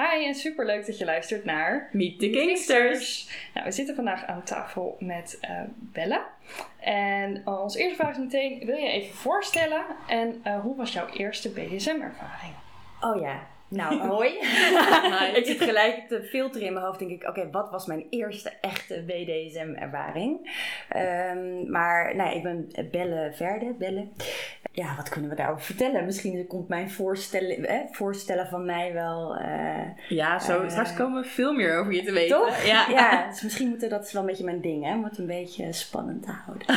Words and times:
Hi 0.00 0.24
en 0.24 0.34
super 0.34 0.66
leuk 0.66 0.86
dat 0.86 0.98
je 0.98 1.04
luistert 1.04 1.44
naar 1.44 1.88
Meet 1.92 2.18
the 2.18 2.30
Kingsters! 2.30 3.30
Nou, 3.54 3.66
we 3.66 3.72
zitten 3.72 3.94
vandaag 3.94 4.26
aan 4.26 4.42
tafel 4.42 4.96
met 4.98 5.38
eh, 5.40 5.60
Bella. 5.76 6.28
En 6.80 7.36
uh, 7.36 7.60
onze 7.60 7.78
eerste 7.78 7.96
vraag 7.96 8.10
is 8.10 8.18
meteen, 8.18 8.66
wil 8.66 8.76
je 8.76 8.88
even 8.88 9.14
voorstellen 9.14 9.84
en 10.08 10.42
uh, 10.44 10.60
hoe 10.60 10.76
was 10.76 10.92
jouw 10.92 11.08
eerste 11.08 11.50
BDSM-ervaring? 11.50 12.54
Oh 13.00 13.20
ja, 13.20 13.46
nou 13.68 13.98
hoi. 14.08 14.28
ik 15.34 15.42
zit 15.46 15.60
gelijk 15.60 16.08
te 16.08 16.22
filteren 16.22 16.66
in 16.66 16.72
mijn 16.72 16.84
hoofd. 16.84 16.98
Denk 16.98 17.10
ik, 17.10 17.28
oké, 17.28 17.50
wat 17.50 17.70
was 17.70 17.86
mijn 17.86 18.06
eerste 18.10 18.52
echte 18.60 19.04
BDSM-ervaring? 19.06 20.50
Um, 20.96 21.70
maar 21.70 22.16
nee, 22.16 22.36
ik 22.36 22.42
ben 22.42 22.70
Belle 22.90 23.32
Verde, 23.34 23.74
Belle. 23.78 24.08
Ja, 24.72 24.96
wat 24.96 25.08
kunnen 25.08 25.30
we 25.30 25.36
daarover 25.36 25.64
vertellen? 25.64 26.04
Misschien 26.04 26.46
komt 26.46 26.68
mijn 26.68 26.90
voorstellen, 26.90 27.64
eh, 27.66 27.78
voorstellen 27.90 28.46
van 28.46 28.64
mij 28.64 28.92
wel. 28.92 29.40
Uh, 29.40 30.08
ja, 30.08 30.38
zo, 30.38 30.62
uh, 30.62 30.70
straks 30.70 30.94
komen 30.94 31.22
we 31.22 31.28
veel 31.28 31.52
meer 31.52 31.78
over 31.78 31.92
je 31.92 32.02
te 32.02 32.12
weten. 32.12 32.36
Toch? 32.36 32.64
Ja, 32.64 32.88
ja 32.98 33.28
dus 33.28 33.42
misschien 33.42 33.68
moeten 33.68 33.88
dat 33.88 34.06
is 34.06 34.12
wel 34.12 34.22
een 34.22 34.28
beetje 34.28 34.44
mijn 34.44 34.60
ding, 34.60 34.84
hè, 34.84 34.94
om 34.94 35.04
het 35.04 35.18
een 35.18 35.26
beetje 35.26 35.72
spannend 35.72 36.22
te 36.22 36.30
houden. 36.30 36.68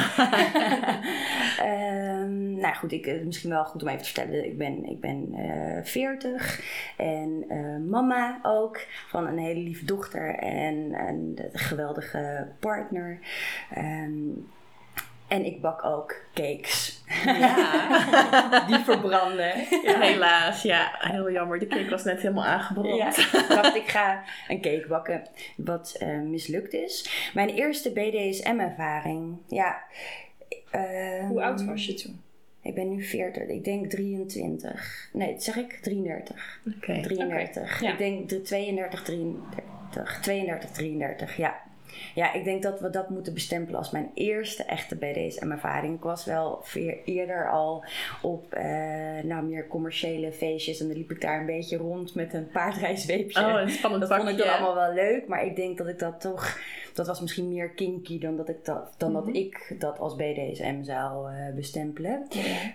um, 2.22 2.53
nou 2.63 2.75
goed, 2.75 2.91
ik, 2.91 3.23
misschien 3.25 3.50
wel 3.50 3.66
goed 3.66 3.81
om 3.81 3.88
even 3.88 4.02
te 4.02 4.11
vertellen. 4.11 4.45
Ik 4.45 4.57
ben, 4.57 4.85
ik 4.89 5.00
ben 5.00 5.35
40 5.83 6.61
en 6.97 7.45
mama 7.89 8.39
ook 8.41 8.85
van 9.07 9.28
een 9.28 9.38
hele 9.38 9.59
lieve 9.59 9.85
dochter 9.85 10.35
en 10.35 10.94
een 10.94 11.39
geweldige 11.53 12.47
partner. 12.59 13.19
Um, 13.78 14.47
en 15.33 15.45
ik 15.45 15.61
bak 15.61 15.85
ook 15.85 16.15
cakes. 16.33 17.03
Ja. 17.25 18.65
Die 18.67 18.77
verbranden. 18.77 19.53
Ja, 19.83 19.99
helaas, 19.99 20.61
ja. 20.61 20.95
Heel 20.99 21.31
jammer. 21.31 21.59
De 21.59 21.67
cake 21.67 21.89
was 21.89 22.03
net 22.03 22.21
helemaal 22.21 22.45
aangebrand. 22.45 22.95
Ja, 22.95 23.07
ik 23.07 23.45
dacht, 23.47 23.75
ik 23.75 23.87
ga 23.87 24.23
een 24.47 24.61
cake 24.61 24.85
bakken. 24.87 25.23
Wat 25.57 25.97
uh, 26.01 26.21
mislukt 26.21 26.73
is. 26.73 27.29
Mijn 27.33 27.49
eerste 27.49 27.91
BDSM-ervaring. 27.91 29.37
Ja. 29.47 29.81
Uh, 30.75 31.27
Hoe 31.27 31.43
oud 31.43 31.65
was 31.65 31.85
je 31.85 31.93
toen? 31.93 32.21
Ik 32.61 32.75
ben 32.75 32.89
nu 32.89 33.03
40. 33.03 33.47
Ik 33.47 33.63
denk 33.63 33.89
23. 33.89 35.09
Nee, 35.13 35.35
zeg 35.37 35.55
ik 35.55 35.73
33. 35.73 36.59
Oké. 36.67 36.77
Okay. 36.77 37.01
33. 37.01 37.75
Okay. 37.75 37.87
Ja. 37.87 37.91
Ik 37.91 37.97
denk 37.97 38.29
de 38.29 38.41
32, 38.41 39.03
33. 39.03 40.19
32, 40.21 40.69
33. 40.69 41.37
Ja. 41.37 41.61
Ja, 42.16 42.33
ik 42.33 42.44
denk 42.44 42.63
dat 42.63 42.80
we 42.80 42.89
dat 42.89 43.09
moeten 43.09 43.33
bestempelen 43.33 43.80
als 43.80 43.91
mijn 43.91 44.11
eerste 44.13 44.63
echte 44.63 44.95
BDSM-ervaring. 44.95 45.95
Ik 45.95 46.03
was 46.03 46.25
wel 46.25 46.63
eerder 47.05 47.52
al 47.52 47.85
op 48.22 48.55
uh, 48.58 48.63
nou, 49.23 49.44
meer 49.44 49.67
commerciële 49.67 50.31
feestjes 50.31 50.80
en 50.80 50.88
dan 50.88 50.97
liep 50.97 51.11
ik 51.11 51.22
daar 51.22 51.39
een 51.39 51.45
beetje 51.45 51.77
rond 51.77 52.16
met 52.16 52.33
een 52.33 52.50
paardrijzweepje. 52.52 53.39
Oh, 53.39 53.61
een 53.61 53.69
spannend 53.69 54.09
Dat 54.09 54.17
vond 54.17 54.30
ik 54.30 54.38
dan 54.38 54.50
allemaal 54.50 54.75
wel 54.75 54.94
leuk, 54.94 55.27
maar 55.27 55.45
ik 55.45 55.55
denk 55.55 55.77
dat 55.77 55.88
ik 55.88 56.00
dat 56.00 56.22
toch 56.22 56.58
dat 56.94 57.08
was 57.08 57.22
misschien 57.22 57.47
meer 57.47 57.69
kinky 57.69 58.19
dan 58.19 58.36
dat 58.36 58.49
ik 58.49 58.66
dat, 58.66 58.94
dan 58.97 59.13
dat, 59.13 59.27
ik 59.31 59.75
dat 59.80 59.99
als 59.99 60.16
BDSM 60.16 60.84
zou 60.84 61.31
uh, 61.31 61.53
bestempelen. 61.56 62.28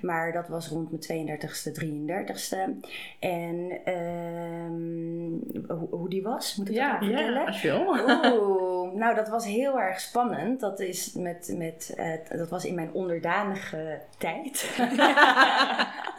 Maar 0.02 0.32
dat 0.32 0.48
was 0.48 0.68
rond 0.68 1.08
mijn 1.08 1.38
32ste, 1.40 1.84
33ste. 1.84 2.88
En 3.18 3.80
um, 3.94 5.42
hoe, 5.68 5.88
hoe, 5.90 6.08
die 6.08 6.22
was, 6.22 6.56
moet 6.56 6.68
ik 6.68 6.74
ja, 6.74 6.90
dat 6.90 7.04
vertellen? 7.04 7.40
Ja, 7.40 7.46
als 7.46 7.62
je. 7.62 7.72
Oeh, 7.78 8.94
nou, 8.94 9.14
dat 9.14 9.28
was 9.28 9.46
heel 9.46 9.80
erg 9.80 10.00
spannend. 10.00 10.60
Dat, 10.60 10.80
is 10.80 11.12
met, 11.12 11.54
met, 11.56 11.94
uh, 11.98 12.38
dat 12.38 12.48
was 12.48 12.64
in 12.64 12.74
mijn 12.74 12.92
onderdanige 12.92 14.00
tijd. 14.18 14.78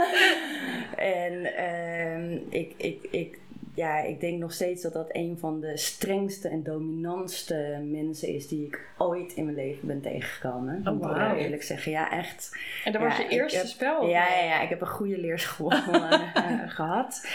en 0.96 1.64
um, 1.66 2.46
ik, 2.50 2.74
ik, 2.78 3.08
ik 3.12 3.40
ja, 3.80 4.00
ik 4.00 4.20
denk 4.20 4.40
nog 4.40 4.54
steeds 4.54 4.82
dat 4.82 4.94
dat 4.94 5.10
een 5.12 5.38
van 5.40 5.60
de 5.60 5.78
strengste 5.78 6.48
en 6.48 6.64
dominantste 6.64 7.82
mensen 7.84 8.28
is 8.28 8.48
die 8.48 8.66
ik 8.66 8.82
ooit 8.98 9.34
in 9.34 9.44
mijn 9.44 9.56
leven 9.56 9.88
ben 9.88 10.02
tegengekomen. 10.02 10.82
Oh, 10.86 10.94
moet 10.94 11.02
wow. 11.02 11.32
ik 11.32 11.38
eerlijk 11.38 11.64
zeggen. 11.64 11.92
Ja, 11.92 12.12
echt. 12.12 12.58
En 12.84 12.92
dat 12.92 13.02
was 13.02 13.18
ja, 13.18 13.24
je 13.24 13.30
eerste 13.30 13.58
heb, 13.58 13.68
spel? 13.68 14.08
Ja, 14.08 14.28
ja, 14.28 14.44
ja, 14.44 14.62
ik 14.62 14.70
heb 14.70 14.82
een 14.82 14.88
goede 14.88 15.18
leerschool 15.18 15.74
uh, 15.74 16.12
gehad. 16.78 17.28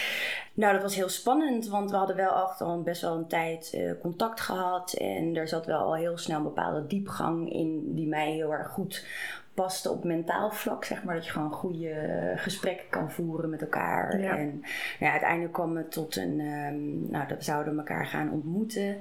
Nou, 0.54 0.72
dat 0.72 0.82
was 0.82 0.94
heel 0.94 1.08
spannend, 1.08 1.68
want 1.68 1.90
we 1.90 1.96
hadden 1.96 2.16
wel 2.16 2.30
al 2.30 2.82
best 2.82 3.02
wel 3.02 3.16
een 3.16 3.28
tijd 3.28 3.72
uh, 3.74 3.92
contact 4.00 4.40
gehad. 4.40 4.92
En 4.92 5.36
er 5.36 5.48
zat 5.48 5.66
wel 5.66 5.78
al 5.78 5.94
heel 5.94 6.18
snel 6.18 6.36
een 6.36 6.42
bepaalde 6.42 6.86
diepgang 6.86 7.52
in 7.52 7.94
die 7.94 8.06
mij 8.06 8.32
heel 8.32 8.52
erg 8.52 8.68
goed 8.68 9.06
paste 9.54 9.90
op 9.90 10.04
mentaal 10.04 10.50
vlak, 10.50 10.84
zeg 10.84 11.04
maar. 11.04 11.14
Dat 11.14 11.24
je 11.24 11.30
gewoon 11.30 11.52
goede 11.52 12.32
gesprekken 12.36 12.88
kan 12.90 13.10
voeren 13.10 13.50
met 13.50 13.60
elkaar. 13.60 14.20
Ja. 14.20 14.36
En 14.36 14.62
ja, 14.98 15.10
uiteindelijk 15.10 15.52
kwam 15.52 15.76
het 15.76 15.92
tot 15.92 16.16
een... 16.16 16.40
Um, 16.40 17.10
nou, 17.10 17.28
dat 17.28 17.38
we 17.38 17.44
zouden 17.44 17.78
elkaar 17.78 18.06
gaan 18.06 18.30
ontmoeten. 18.30 18.96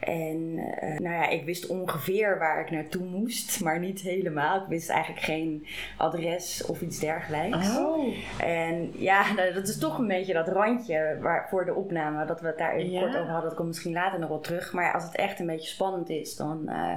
En 0.00 0.36
uh, 0.36 0.98
nou 0.98 1.14
ja, 1.14 1.28
ik 1.28 1.44
wist 1.44 1.66
ongeveer 1.66 2.38
waar 2.38 2.60
ik 2.60 2.70
naartoe 2.70 3.04
moest, 3.04 3.60
maar 3.60 3.78
niet 3.78 4.00
helemaal. 4.00 4.60
Ik 4.60 4.68
wist 4.68 4.88
eigenlijk 4.88 5.24
geen 5.24 5.66
adres 5.96 6.66
of 6.66 6.80
iets 6.80 6.98
dergelijks. 6.98 7.76
Oh. 7.78 8.14
En 8.40 8.90
ja, 8.92 9.32
nou, 9.36 9.52
dat 9.52 9.68
is 9.68 9.78
toch 9.78 9.98
een 9.98 10.08
beetje 10.08 10.32
dat 10.32 10.48
randje 10.48 11.18
waar, 11.20 11.46
voor 11.48 11.64
de 11.64 11.74
opname, 11.74 12.26
dat 12.26 12.40
we 12.40 12.46
het 12.46 12.58
daar 12.58 12.74
even 12.74 12.90
Ja. 12.90 13.00
kort 13.00 13.16
over 13.16 13.30
hadden. 13.30 13.48
Dat 13.48 13.58
komt 13.58 13.68
misschien 13.68 13.92
later 13.92 14.18
nog 14.18 14.28
wel 14.28 14.40
terug. 14.40 14.72
Maar 14.72 14.92
als 14.92 15.04
het 15.04 15.16
echt 15.16 15.40
een 15.40 15.46
beetje 15.46 15.68
spannend 15.68 16.08
is, 16.08 16.36
dan... 16.36 16.62
Uh, 16.66 16.92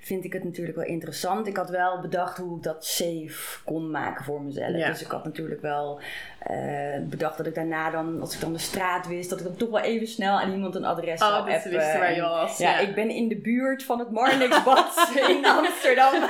vind 0.00 0.24
ik 0.24 0.32
het 0.32 0.44
natuurlijk 0.44 0.76
wel 0.76 0.86
interessant. 0.86 1.46
Ik 1.46 1.56
had 1.56 1.70
wel 1.70 2.00
bedacht 2.00 2.38
hoe 2.38 2.56
ik 2.56 2.62
dat 2.62 2.84
safe 2.86 3.58
kon 3.64 3.90
maken 3.90 4.24
voor 4.24 4.42
mezelf. 4.42 4.76
Ja. 4.76 4.88
Dus 4.88 5.02
ik 5.02 5.10
had 5.10 5.24
natuurlijk 5.24 5.62
wel 5.62 6.00
uh, 6.50 6.56
bedacht 7.02 7.36
dat 7.36 7.46
ik 7.46 7.54
daarna 7.54 7.90
dan, 7.90 8.20
als 8.20 8.34
ik 8.34 8.40
dan 8.40 8.52
de 8.52 8.58
straat 8.58 9.06
wist, 9.06 9.30
dat 9.30 9.38
ik 9.40 9.44
dan 9.46 9.56
toch 9.56 9.70
wel 9.70 9.80
even 9.80 10.06
snel 10.06 10.40
aan 10.40 10.52
iemand 10.52 10.74
een 10.74 10.84
adres 10.84 11.20
Oh, 11.20 11.28
zou 11.28 11.50
dat 11.50 11.50
ze 11.50 11.56
appen. 11.56 11.70
wisten 11.70 11.98
waar 11.98 12.14
je 12.14 12.20
was. 12.20 12.58
Ja, 12.58 12.78
ik 12.78 12.94
ben 12.94 13.10
in 13.10 13.28
de 13.28 13.36
buurt 13.36 13.82
van 13.82 13.98
het 13.98 14.10
Marnixbad 14.10 15.10
in 15.28 15.46
Amsterdam. 15.46 16.12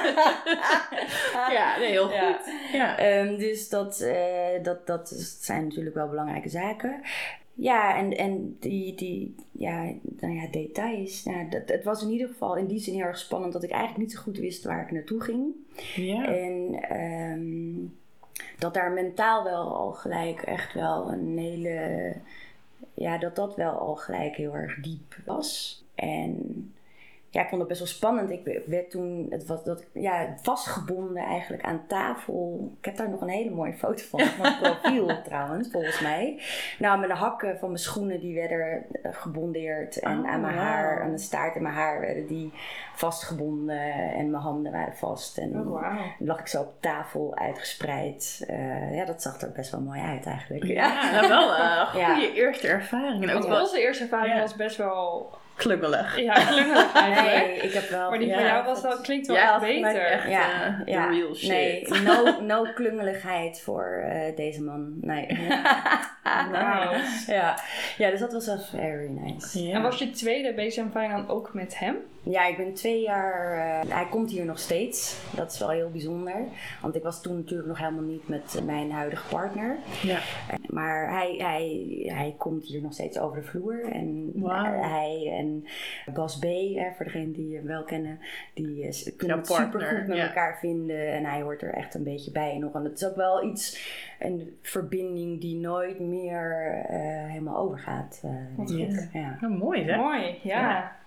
Ja, 1.51 1.79
nee, 1.79 1.91
heel 1.91 2.09
goed. 2.09 2.53
Ja. 2.73 3.19
Um, 3.21 3.39
dus 3.39 3.69
dat, 3.69 4.01
uh, 4.01 4.63
dat, 4.63 4.87
dat 4.87 5.09
zijn 5.41 5.65
natuurlijk 5.65 5.95
wel 5.95 6.09
belangrijke 6.09 6.49
zaken. 6.49 7.03
Ja, 7.61 7.97
en, 7.97 8.17
en 8.17 8.57
die, 8.61 8.95
die 8.95 9.35
ja, 9.53 9.93
nou 10.03 10.35
ja, 10.35 10.47
details. 10.51 11.25
Nou, 11.25 11.49
dat, 11.49 11.63
het 11.67 11.85
was 11.85 12.03
in 12.03 12.11
ieder 12.11 12.29
geval 12.29 12.57
in 12.57 12.67
die 12.67 12.79
zin 12.79 12.95
heel 12.95 13.05
erg 13.05 13.19
spannend 13.19 13.53
dat 13.53 13.63
ik 13.63 13.71
eigenlijk 13.71 14.01
niet 14.01 14.13
zo 14.13 14.23
goed 14.23 14.39
wist 14.39 14.65
waar 14.65 14.83
ik 14.83 14.91
naartoe 14.91 15.21
ging. 15.21 15.53
Ja. 15.95 16.37
En 16.37 16.81
um, 16.97 17.99
dat 18.59 18.75
daar 18.75 18.93
mentaal 18.93 19.45
wel 19.45 19.75
al 19.75 19.93
gelijk 19.93 20.43
echt 20.43 20.75
wel 20.75 21.13
een 21.13 21.39
hele. 21.39 22.15
Ja, 22.95 23.19
dat 23.19 23.37
dat 23.37 23.57
wel 23.57 23.73
al 23.73 23.97
gelijk 23.97 24.37
heel 24.37 24.55
erg 24.55 24.81
diep 24.81 25.17
was. 25.25 25.83
En 25.95 26.73
ja, 27.31 27.43
ik 27.43 27.49
vond 27.49 27.61
het 27.61 27.69
best 27.69 27.81
wel 27.81 27.89
spannend. 27.89 28.31
Ik 28.31 28.63
werd 28.67 28.91
toen, 28.91 29.27
het 29.31 29.47
was 29.47 29.65
dat, 29.65 29.85
ja, 29.93 30.35
vastgebonden 30.43 31.23
eigenlijk 31.23 31.63
aan 31.63 31.83
tafel. 31.89 32.73
Ik 32.79 32.85
heb 32.85 32.97
daar 32.97 33.11
nog 33.11 33.21
een 33.21 33.29
hele 33.29 33.51
mooie 33.51 33.73
foto 33.75 34.03
van 34.09 34.21
op 34.21 34.37
mijn 34.43 34.59
profiel 34.63 35.23
trouwens, 35.23 35.69
volgens 35.71 36.01
mij. 36.01 36.43
Nou, 36.79 36.99
met 37.01 37.09
de 37.09 37.15
hakken 37.15 37.59
van 37.59 37.69
mijn 37.69 37.81
schoenen, 37.81 38.21
die 38.21 38.35
werden 38.35 38.87
gebondeerd. 39.03 39.97
En 40.01 40.19
Oh, 40.19 40.31
aan 40.31 40.41
mijn 40.41 40.55
wow. 40.55 40.63
haar, 40.63 41.03
aan 41.03 41.11
de 41.11 41.19
staart 41.19 41.57
en 41.57 41.63
mijn 41.63 41.75
haar 41.75 42.01
werden 42.01 42.27
die 42.27 42.53
vastgebonden. 42.95 43.93
En 44.15 44.31
mijn 44.31 44.43
handen 44.43 44.73
waren 44.73 44.97
vast. 44.97 45.39
En 45.39 45.61
Oh, 45.61 45.97
lag 46.19 46.39
ik 46.41 46.47
zo 46.47 46.61
op 46.61 46.73
tafel 46.81 47.37
uitgespreid. 47.37 48.45
Uh, 48.51 48.95
ja, 48.97 49.05
dat 49.05 49.23
zag 49.23 49.41
er 49.41 49.53
best 49.53 49.71
wel 49.71 49.81
mooi 49.81 50.01
uit 50.01 50.27
eigenlijk. 50.27 50.65
Ja, 50.65 51.11
nou 51.11 51.29
wel 51.29 51.59
een 51.59 51.87
goede 51.87 52.07
Ja. 52.07 52.33
eerste 52.35 52.69
ervaring. 52.69 53.23
En 53.23 53.37
ook 53.37 53.47
wel 53.47 53.61
onze 53.61 53.81
eerste 53.81 54.03
ervaring 54.03 54.35
Ja. 54.35 54.41
was 54.41 54.55
best 54.57 54.77
wel 54.77 55.31
klungelig. 55.61 56.21
ja, 56.21 56.33
klungelig 56.35 56.93
eigenlijk. 57.05 57.47
Nee, 57.47 57.57
ik 57.57 57.73
heb 57.73 57.89
wel... 57.89 58.09
Maar 58.11 58.19
die 58.19 58.29
Ja, 58.29 58.35
van 58.35 58.45
jou 58.45 58.65
was 58.65 58.83
wel, 58.83 59.01
klinkt 59.01 59.27
wel 59.27 59.37
Ja, 59.37 59.53
echt 59.53 59.61
beter. 59.61 60.07
echt 60.07 60.29
Ja, 60.29 60.65
eh, 60.67 60.81
the 60.85 60.91
ja. 60.91 61.07
real 61.09 61.35
shit. 61.35 61.49
Nee, 61.49 61.87
no, 62.05 62.41
no 62.55 62.67
klungeligheid 62.75 63.61
voor 63.61 64.05
uh, 64.07 64.37
deze 64.37 64.63
man. 64.63 64.95
Nee. 65.01 65.27
Nice. 65.27 67.23
ja. 67.33 67.59
ja, 67.99 68.11
dus 68.11 68.21
dat 68.21 68.33
was 68.33 68.47
wel 68.47 68.59
very 68.59 69.09
nice. 69.09 69.67
Ja. 69.67 69.75
En 69.75 69.83
was 69.83 69.99
je 69.99 70.11
tweede 70.11 70.55
BSM-ervaring 70.55 71.13
dan 71.13 71.29
ook 71.29 71.55
met 71.55 71.79
hem? 71.79 71.97
Ja, 72.23 72.47
ik 72.47 72.57
ben 72.57 72.75
twee 72.75 73.01
jaar. 73.03 73.53
eh, 73.83 73.91
hij 73.95 74.07
komt 74.11 74.31
hier 74.31 74.45
nog 74.45 74.59
steeds. 74.59 75.21
Dat 75.37 75.53
is 75.53 75.59
wel 75.59 75.71
heel 75.71 75.91
bijzonder. 75.91 76.35
Want 76.83 76.95
ik 76.95 77.03
was 77.03 77.23
toen 77.23 77.37
natuurlijk 77.37 77.69
nog 77.69 77.79
helemaal 77.79 78.03
niet 78.03 78.29
met 78.29 78.55
eh, 78.59 78.63
mijn 78.65 78.91
huidige 78.91 79.29
partner. 79.29 79.77
Ja. 80.03 80.19
Maar 80.67 81.11
hij, 81.11 81.35
hij, 81.39 81.87
hij 82.15 82.35
komt 82.39 82.65
hier 82.65 82.83
nog 82.83 82.93
steeds 82.93 83.19
over 83.19 83.41
de 83.41 83.47
vloer. 83.47 83.85
En 83.93 84.33
eh, 84.45 84.93
hij 84.93 85.33
en 85.39 85.65
Bas 86.15 86.39
B, 86.39 86.43
hè, 86.75 86.91
voor 86.97 87.05
degenen 87.05 87.33
die 87.33 87.57
hem 87.57 87.67
wel 87.67 87.85
kennen, 87.85 88.19
die 88.55 88.87
eh, 88.87 89.17
kunnen 89.17 89.37
het 89.37 89.47
super 89.47 89.81
goed 89.81 90.07
met 90.07 90.17
ja. 90.17 90.27
elkaar 90.27 90.59
vinden. 90.59 91.13
En 91.13 91.25
hij 91.25 91.43
hoort 91.43 91.63
er 91.63 91.75
echt 91.75 91.95
een 91.95 92.05
beetje 92.05 92.31
bij 92.31 92.59
nog. 92.59 92.75
En 92.75 92.85
het 92.85 93.01
is 93.01 93.07
ook 93.09 93.17
wel 93.17 93.45
iets, 93.45 93.79
een 94.19 94.57
verbinding 94.63 95.41
die 95.41 95.57
nooit 95.57 96.01
meer 96.01 96.73
eh, 96.89 96.99
helemaal 97.27 97.57
overgaat. 97.57 98.21
eh, 98.25 98.31
Wat. 98.57 98.71
Ja. 99.13 99.39
Nou, 99.41 99.55
mooi 99.57 99.83
hè? 99.85 99.97
Mooi, 99.97 100.39
ja. 100.43 100.99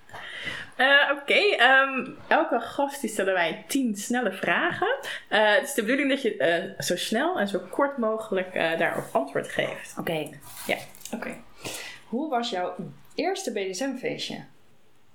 Eh, 0.75 1.11
Oké, 1.21 1.33
ehm, 1.55 2.09
elke 2.27 2.59
gast 2.59 3.01
die 3.01 3.09
stellen 3.09 3.33
wij 3.33 3.63
tien 3.67 3.95
snelle 3.95 4.31
vragen. 4.31 4.95
Eh, 5.27 5.53
het 5.53 5.63
is 5.63 5.73
de 5.73 5.81
bedoeling 5.81 6.09
dat 6.09 6.21
je 6.21 6.37
eh, 6.37 6.79
zo 6.79 6.95
snel 6.95 7.39
en 7.39 7.47
zo 7.47 7.59
kort 7.69 7.97
mogelijk 7.97 8.53
eh, 8.55 8.77
daarop 8.77 9.05
antwoord 9.11 9.47
geeft. 9.47 9.95
Oké. 9.99 10.29
Oké. 11.13 11.35
Hoe 12.07 12.29
was 12.29 12.49
jouw 12.49 12.75
eerste 13.15 13.51
BDSM-feestje? 13.51 14.43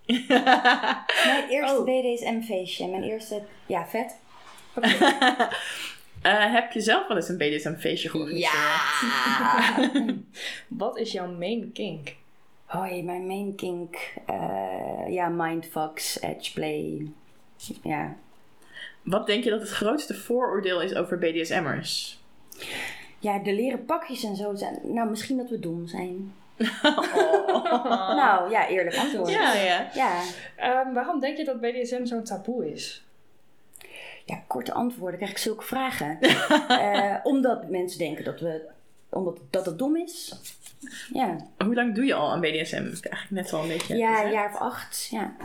Mijn 0.07 1.49
eerste 1.51 1.77
Oh. 1.79 1.85
BDSM-feestje. 1.85 2.87
Mijn 2.89 3.03
eerste, 3.03 3.43
ja, 3.67 3.87
vet. 3.87 4.17
Eh, 6.23 6.53
heb 6.53 6.73
je 6.73 6.81
zelf 6.81 7.07
wel 7.09 7.17
eens 7.17 7.29
een 7.29 7.37
BDSM-feestje 7.37 8.09
georganiseerd? 8.09 8.53
Ja! 8.53 9.75
Wat 10.85 10.99
is 10.99 11.13
jouw 11.13 11.27
main 11.29 11.71
kink? 11.73 12.09
Hoi, 12.69 13.03
mijn 13.03 13.27
main 13.27 13.55
kink. 13.55 13.97
eh, 14.27 15.05
ja, 15.09 15.29
mindfucks, 15.29 16.21
edgeplay. 16.21 17.11
Ja. 17.83 18.17
Wat 19.03 19.27
denk 19.27 19.45
je 19.45 19.51
dat 19.51 19.61
het 19.61 19.71
grootste 19.71 20.15
vooroordeel 20.15 20.83
is 20.83 20.95
over 20.95 21.19
BDSM'ers? 21.19 22.19
ja, 23.19 23.39
de 23.39 23.53
leren 23.55 23.85
pakjes 23.85 24.25
en 24.25 24.37
zo 24.37 24.55
zijn. 24.55 24.79
Nou, 24.83 25.11
misschien 25.11 25.37
dat 25.37 25.49
we 25.51 25.59
dom 25.59 25.87
zijn. 25.87 26.35
Oh. 26.83 27.57
Nou, 28.17 28.51
ja, 28.51 28.69
eerlijk 28.69 28.97
antwoord. 28.97 29.31
Ja, 29.31 29.55
ja. 29.55 29.91
Ja. 29.95 30.23
Ehm, 30.57 30.93
waarom 30.93 31.21
denk 31.21 31.37
je 31.37 31.45
dat 31.45 31.61
BDSM 31.61 32.05
zo'n 32.05 32.23
taboe 32.25 32.73
is? 32.73 33.05
Ja, 34.25 34.43
korte 34.47 34.73
antwoorden. 34.73 35.17
Krijg 35.17 35.33
ik 35.33 35.39
zulke 35.39 35.65
vragen. 35.65 36.19
Eh, 36.69 37.15
omdat 37.23 37.71
mensen 37.71 37.99
denken 37.99 38.25
dat 38.25 38.41
we. 38.41 38.63
Omdat 39.09 39.39
dat 39.51 39.67
het 39.67 39.79
dom 39.79 39.97
is. 39.97 40.35
Ja, 41.13 41.37
Hoe 41.65 41.75
lang 41.75 41.95
doe 41.95 42.05
je 42.05 42.15
al 42.15 42.31
aan 42.31 42.41
BDSM? 42.41 42.75
Eigenlijk 42.77 43.31
net 43.31 43.53
al 43.53 43.63
een 43.63 43.69
beetje 43.69 43.97
ja 43.97 44.25
een 44.25 44.31
jaar 44.33 44.55
of 44.55 44.61
acht. 44.61 45.09
Ja. 45.11 45.37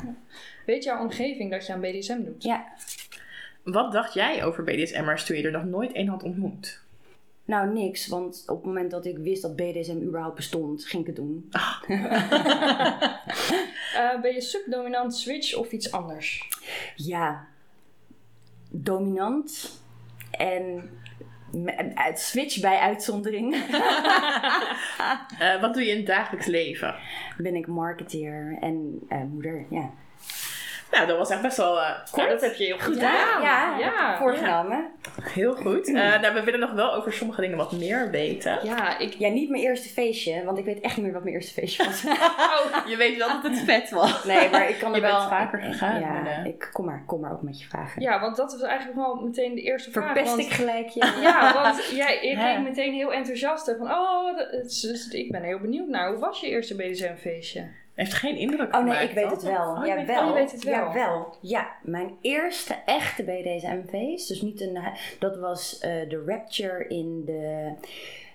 Weet 0.66 0.84
jouw 0.84 1.02
omgeving 1.02 1.52
dat 1.52 1.66
je 1.66 1.74
aan 1.74 1.82
BDSM 1.82 2.24
doet? 2.24 2.44
ja. 2.44 2.74
Wat 3.64 3.92
dacht 3.92 4.14
jij 4.14 4.44
over 4.44 4.64
BDSM'ers 4.64 5.26
toen 5.26 5.38
je 5.38 5.44
er 5.44 5.52
nog 5.52 5.64
nooit 5.64 5.92
één 5.92 6.08
had 6.08 6.24
ontmoet? 6.24 6.82
Nou, 7.46 7.74
niks. 7.74 8.08
Want 8.08 8.44
op 8.48 8.56
het 8.56 8.66
moment 8.66 8.92
dat 8.92 9.06
ik 9.06 9.18
wist 9.18 9.42
dat 9.42 9.56
BDSM 9.56 10.02
überhaupt 10.02 10.36
bestond, 10.36 10.86
ging 10.86 11.02
ik 11.02 11.08
het 11.08 11.16
doen. 11.16 11.50
Eh, 13.94 14.22
ben 14.22 14.34
je 14.34 14.42
subdominant, 14.42 15.16
switch 15.16 15.56
of 15.56 15.72
iets 15.72 15.92
anders? 15.92 16.50
Ja, 16.96 17.48
dominant 18.70 19.82
en 20.32 20.90
switch 22.14 22.60
bij 22.60 22.78
uitzondering 22.78 23.56
Eh, 25.40 25.62
wat 25.62 25.74
doe 25.74 25.84
je 25.84 25.92
in 25.92 25.98
het 25.98 26.06
dagelijks 26.06 26.46
leven? 26.46 26.96
ben 27.38 27.56
ik 27.56 27.68
marketeer 27.68 28.58
en 28.60 29.00
eh, 29.10 29.22
moeder. 29.22 29.66
Ja, 29.70 29.92
Nou, 30.94 31.08
dat 31.08 31.18
was 31.18 31.30
echt 31.30 31.42
best 31.42 31.58
wel 31.58 31.82
eh, 31.82 31.90
kort. 32.12 32.16
Nou, 32.16 32.30
dat 32.30 32.42
heb 32.42 32.54
je 32.54 32.64
heel 32.64 32.80
goed 32.80 33.00
ja, 33.00 33.12
gedaan. 33.12 33.42
ja, 33.42 33.78
ja. 33.78 34.18
voorgenomen. 34.18 34.92
Heel 35.22 35.56
goed. 35.56 35.88
Eh, 35.88 35.94
nou, 36.22 36.34
we 36.34 36.44
willen 36.44 36.60
nog 36.60 36.72
wel 36.72 36.94
over 36.94 37.14
sommige 37.14 37.42
dingen 37.42 37.58
wat 37.58 37.72
meer 37.72 38.12
weten. 38.12 38.60
Ja, 38.64 38.98
ik... 38.98 39.14
Ja, 39.14 39.30
niet 39.30 39.50
mijn 39.50 39.64
eerste 39.64 39.90
feestje, 39.90 40.44
want 40.44 40.58
ik 40.58 40.66
weet 40.66 40.80
echt 40.80 40.96
niet 40.96 41.06
meer 41.06 41.14
wat 41.14 41.24
mijn 41.24 41.36
eerste 41.36 41.54
feestje 41.54 41.84
was. 41.86 42.04
Oh, 42.64 42.88
je 42.88 42.98
weet 42.98 43.18
wel 43.18 43.28
dat 43.28 43.44
het 43.44 43.60
vet 43.60 43.90
was. 43.90 44.24
Nee, 44.24 44.50
maar 44.50 44.70
ik 44.70 44.80
kan 44.80 44.90
er 44.90 44.96
Je 44.96 45.02
wel... 45.02 45.18
bent 45.18 45.30
vaker 45.30 45.60
gegaan, 45.62 46.00
Ja, 46.00 46.26
eh. 46.26 46.46
ik, 46.46 46.70
kom 46.72 46.86
maar, 46.86 47.04
kom 47.06 47.20
maar 47.22 47.32
ook 47.32 47.42
met 47.42 47.60
je 47.62 47.68
vragen. 47.68 48.02
Ja, 48.02 48.20
want 48.20 48.36
dat 48.36 48.52
was 48.52 48.62
eigenlijk 48.62 48.98
wel 48.98 49.16
meteen 49.16 49.56
de 49.56 49.62
eerste 49.62 49.92
vraag. 49.92 50.06
Verpest 50.06 50.36
want- 50.36 50.42
ik 50.42 50.52
gelijk 50.52 50.88
je? 50.90 51.12
Ja, 51.22 51.54
want 51.54 51.90
jij 51.92 52.16
ik 52.22 52.38
keek 52.38 52.60
meteen 52.60 52.94
heel 52.94 53.14
enthousiast 53.14 53.76
van, 53.78 53.92
oh, 53.92 54.38
dat 54.38 54.52
dus 54.52 55.08
ik 55.08 55.32
ben 55.32 55.44
heel 55.44 55.60
benieuwd 55.60 55.88
naar. 55.88 56.10
Hoe 56.10 56.20
was 56.20 56.40
je 56.40 56.48
eerste 56.48 56.76
BDSM-feestje? 56.76 57.68
Heeft 57.94 58.14
geen 58.14 58.36
indruk 58.38 58.76
Oh 58.76 58.84
nee, 58.86 59.04
ik 59.08 59.14
weet 59.14 59.24
toch? 59.24 59.32
het 59.32 59.44
wel. 59.44 59.76
Oh, 59.76 59.86
ja, 59.86 60.06
wel. 60.06 60.28
oh, 60.28 60.34
weet 60.34 60.52
het 60.52 60.64
wel. 60.64 60.74
Ja, 60.74 60.94
wel. 60.94 61.36
Ja, 61.40 61.68
mijn 61.82 62.12
eerste 62.22 62.76
echte 62.86 63.24
BDSM-feest. 63.24 64.28
Dus 64.28 64.42
niet 64.42 64.62
een... 64.62 64.78
Dat 65.20 65.38
was 65.38 65.80
eh, 65.80 66.10
de 66.10 66.24
Rapture 66.28 66.88
in 66.88 67.26
de... 67.26 67.72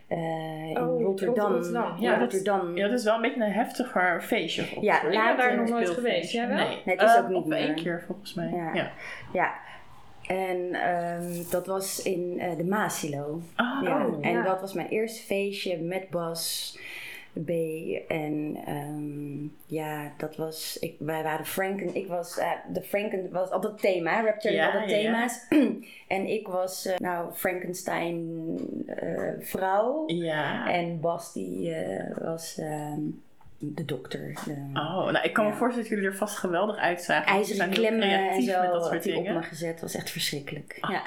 eh, 0.08 0.68
in 0.70 0.78
Oh, 0.80 1.02
Rotterdam. 1.02 1.52
Rotterdam, 1.52 1.96
ja, 2.00 2.12
Ja, 2.12 2.18
dat-. 2.26 2.42
Ja, 2.74 2.88
is 2.88 3.04
wel 3.04 3.14
een 3.14 3.20
beetje 3.22 3.44
een 3.44 3.52
heftiger 3.52 4.22
feestje 4.22 4.62
volgens 4.62 4.84
Ja, 4.86 5.02
Ik 5.02 5.10
ben 5.10 5.36
daar 5.36 5.56
nog 5.56 5.68
nooit 5.68 5.88
geweest. 5.90 6.32
Jij 6.32 6.48
wel? 6.48 6.56
Nee, 6.56 6.66
Nee, 6.84 6.96
het 6.96 7.02
is 7.08 7.14
Eh, 7.14 7.22
ook 7.22 7.28
niet 7.28 7.36
op 7.36 7.52
één 7.52 7.66
meer. 7.66 7.74
keer 7.82 8.02
volgens 8.06 8.34
mij. 8.34 8.50
Ja. 8.50 8.74
Ja. 8.74 8.90
Ja. 9.32 9.54
En 10.26 10.74
ehm, 10.74 11.50
dat 11.50 11.66
was 11.66 12.02
in 12.02 12.42
de 12.56 12.64
Maasilo. 12.64 13.40
Oh, 13.56 13.78
ja. 13.82 14.06
oh. 14.06 14.18
en 14.20 14.32
ja. 14.32 14.42
dat 14.42 14.60
was 14.60 14.72
mijn 14.72 14.88
eerste 14.88 15.22
feestje 15.22 15.78
met 15.78 16.10
Bas 16.10 16.78
B. 17.32 17.48
En 18.08 18.56
ehm, 18.66 19.46
ja, 19.66 20.12
dat 20.16 20.36
was. 20.36 20.76
Ik, 20.80 20.96
wij 20.98 21.22
waren 21.22 21.46
Franken. 21.46 21.94
Ik 21.94 22.06
was. 22.06 22.38
eh, 22.38 22.50
de 22.72 22.82
Franken 22.82 23.30
was 23.30 23.50
altijd 23.50 23.72
het 23.72 23.80
thema. 23.80 24.22
Rapture 24.24 24.54
Ja, 24.54 24.66
altijd 24.66 24.90
ja. 24.90 24.96
thema's. 24.96 25.46
en 26.16 26.26
ik 26.26 26.46
was. 26.48 26.86
eh, 26.86 26.96
nou, 26.98 27.32
Frankenstein 27.32 28.48
eh, 28.86 29.32
vrouw. 29.40 30.04
Ja. 30.06 30.72
En 30.72 31.00
Bas 31.00 31.32
die 31.32 31.74
was 32.18 32.58
ehm, 32.58 33.00
de 33.58 33.84
dokter. 33.84 34.34
De, 34.44 34.52
Oh, 34.74 35.10
nou 35.10 35.18
ik 35.22 35.32
kan 35.32 35.44
me 35.44 35.50
voorstellen 35.50 35.76
dat 35.78 35.88
jullie 35.88 36.04
er 36.04 36.16
vast 36.16 36.36
geweldig 36.36 36.76
uitzagen. 36.76 37.26
IJzeren 37.32 37.70
klemmen 37.70 38.02
en 38.08 38.26
creatief 38.28 38.50
zo 38.52 38.60
met 38.60 38.70
dat 38.72 38.84
soort 38.86 39.04
hij 39.04 39.14
op 39.14 39.22
dingen. 39.22 39.40
me 39.40 39.42
gezet. 39.46 39.80
was 39.80 39.94
echt 39.94 40.10
verschrikkelijk. 40.10 40.78
Ja. 40.88 41.02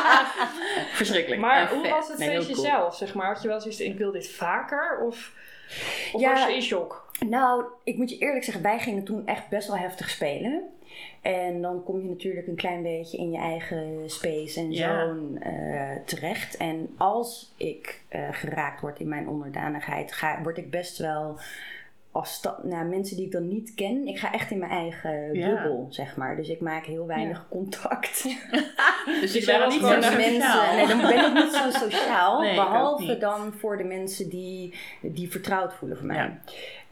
Verschrikkelijk. 1.00 1.40
Maar 1.40 1.60
En 1.60 1.68
hoe 1.74 1.82
vet. 1.82 1.90
was 1.90 2.08
het 2.08 2.18
Nee, 2.18 2.28
feestje 2.36 2.52
cool. 2.54 2.64
zelf, 2.66 2.96
zeg 2.96 3.14
maar? 3.14 3.26
Had 3.26 3.42
je 3.42 3.48
wel 3.48 3.60
zoiets 3.60 3.80
ik 3.80 3.98
wil 3.98 4.12
dit 4.12 4.28
vaker? 4.30 4.98
Of, 5.06 5.32
of 6.12 6.20
Ja. 6.20 6.32
was 6.32 6.46
je 6.46 6.54
in 6.54 6.62
shock? 6.62 7.10
Nou, 7.28 7.64
ik 7.84 7.96
moet 7.96 8.10
je 8.10 8.18
eerlijk 8.18 8.44
zeggen, 8.44 8.62
wij 8.62 8.78
gingen 8.78 9.04
toen 9.04 9.26
echt 9.26 9.48
best 9.48 9.68
wel 9.68 9.76
heftig 9.76 10.10
spelen. 10.10 10.62
En 11.22 11.62
dan 11.62 11.82
kom 11.84 12.00
je 12.02 12.08
natuurlijk 12.08 12.46
een 12.46 12.54
klein 12.56 12.82
beetje 12.82 13.18
in 13.18 13.30
je 13.30 13.38
eigen 13.38 14.10
space 14.10 14.60
en 14.60 14.72
Ja. 14.72 15.00
zone 15.06 15.38
eh, 15.38 16.04
terecht. 16.04 16.56
En 16.56 16.94
als 16.96 17.52
ik 17.56 18.02
eh, 18.08 18.28
geraakt 18.30 18.80
word 18.80 19.00
in 19.00 19.08
mijn 19.08 19.28
onderdanigheid, 19.28 20.12
ga, 20.12 20.42
word 20.42 20.58
ik 20.58 20.70
best 20.70 20.98
wel 20.98 21.38
afstand. 22.12 22.64
Nou, 22.64 22.84
mensen 22.88 23.16
die 23.16 23.26
ik 23.26 23.32
dan 23.32 23.48
niet 23.48 23.74
ken, 23.74 24.06
ik 24.06 24.18
ga 24.18 24.32
echt 24.32 24.50
in 24.50 24.58
mijn 24.58 24.70
eigen 24.70 25.34
Ja. 25.34 25.48
bubbel, 25.48 25.86
zeg 25.90 26.16
maar. 26.16 26.36
Dus 26.36 26.48
ik 26.48 26.60
maak 26.60 26.84
heel 26.86 27.06
weinig 27.06 27.46
contact. 27.50 28.22
Dus 29.20 29.32
jij 29.32 29.44
waren 29.58 29.64
was 29.66 29.74
niet 29.74 29.82
zo 30.04 30.16
mensen, 30.16 30.76
nee, 30.76 30.86
dan 30.86 31.00
ben 31.00 31.26
ik 31.26 31.44
niet 31.44 31.52
zo 31.52 31.70
sociaal. 31.88 32.40
Nee, 32.40 32.50
ik 32.50 32.56
behalve 32.56 33.18
dan 33.18 33.52
voor 33.52 33.76
de 33.76 33.84
mensen 33.84 34.28
die, 34.28 34.74
die 35.00 35.30
vertrouwd 35.30 35.74
voelen 35.74 35.96
voor 35.96 36.06
mij. 36.06 36.16
Ja. 36.16 36.38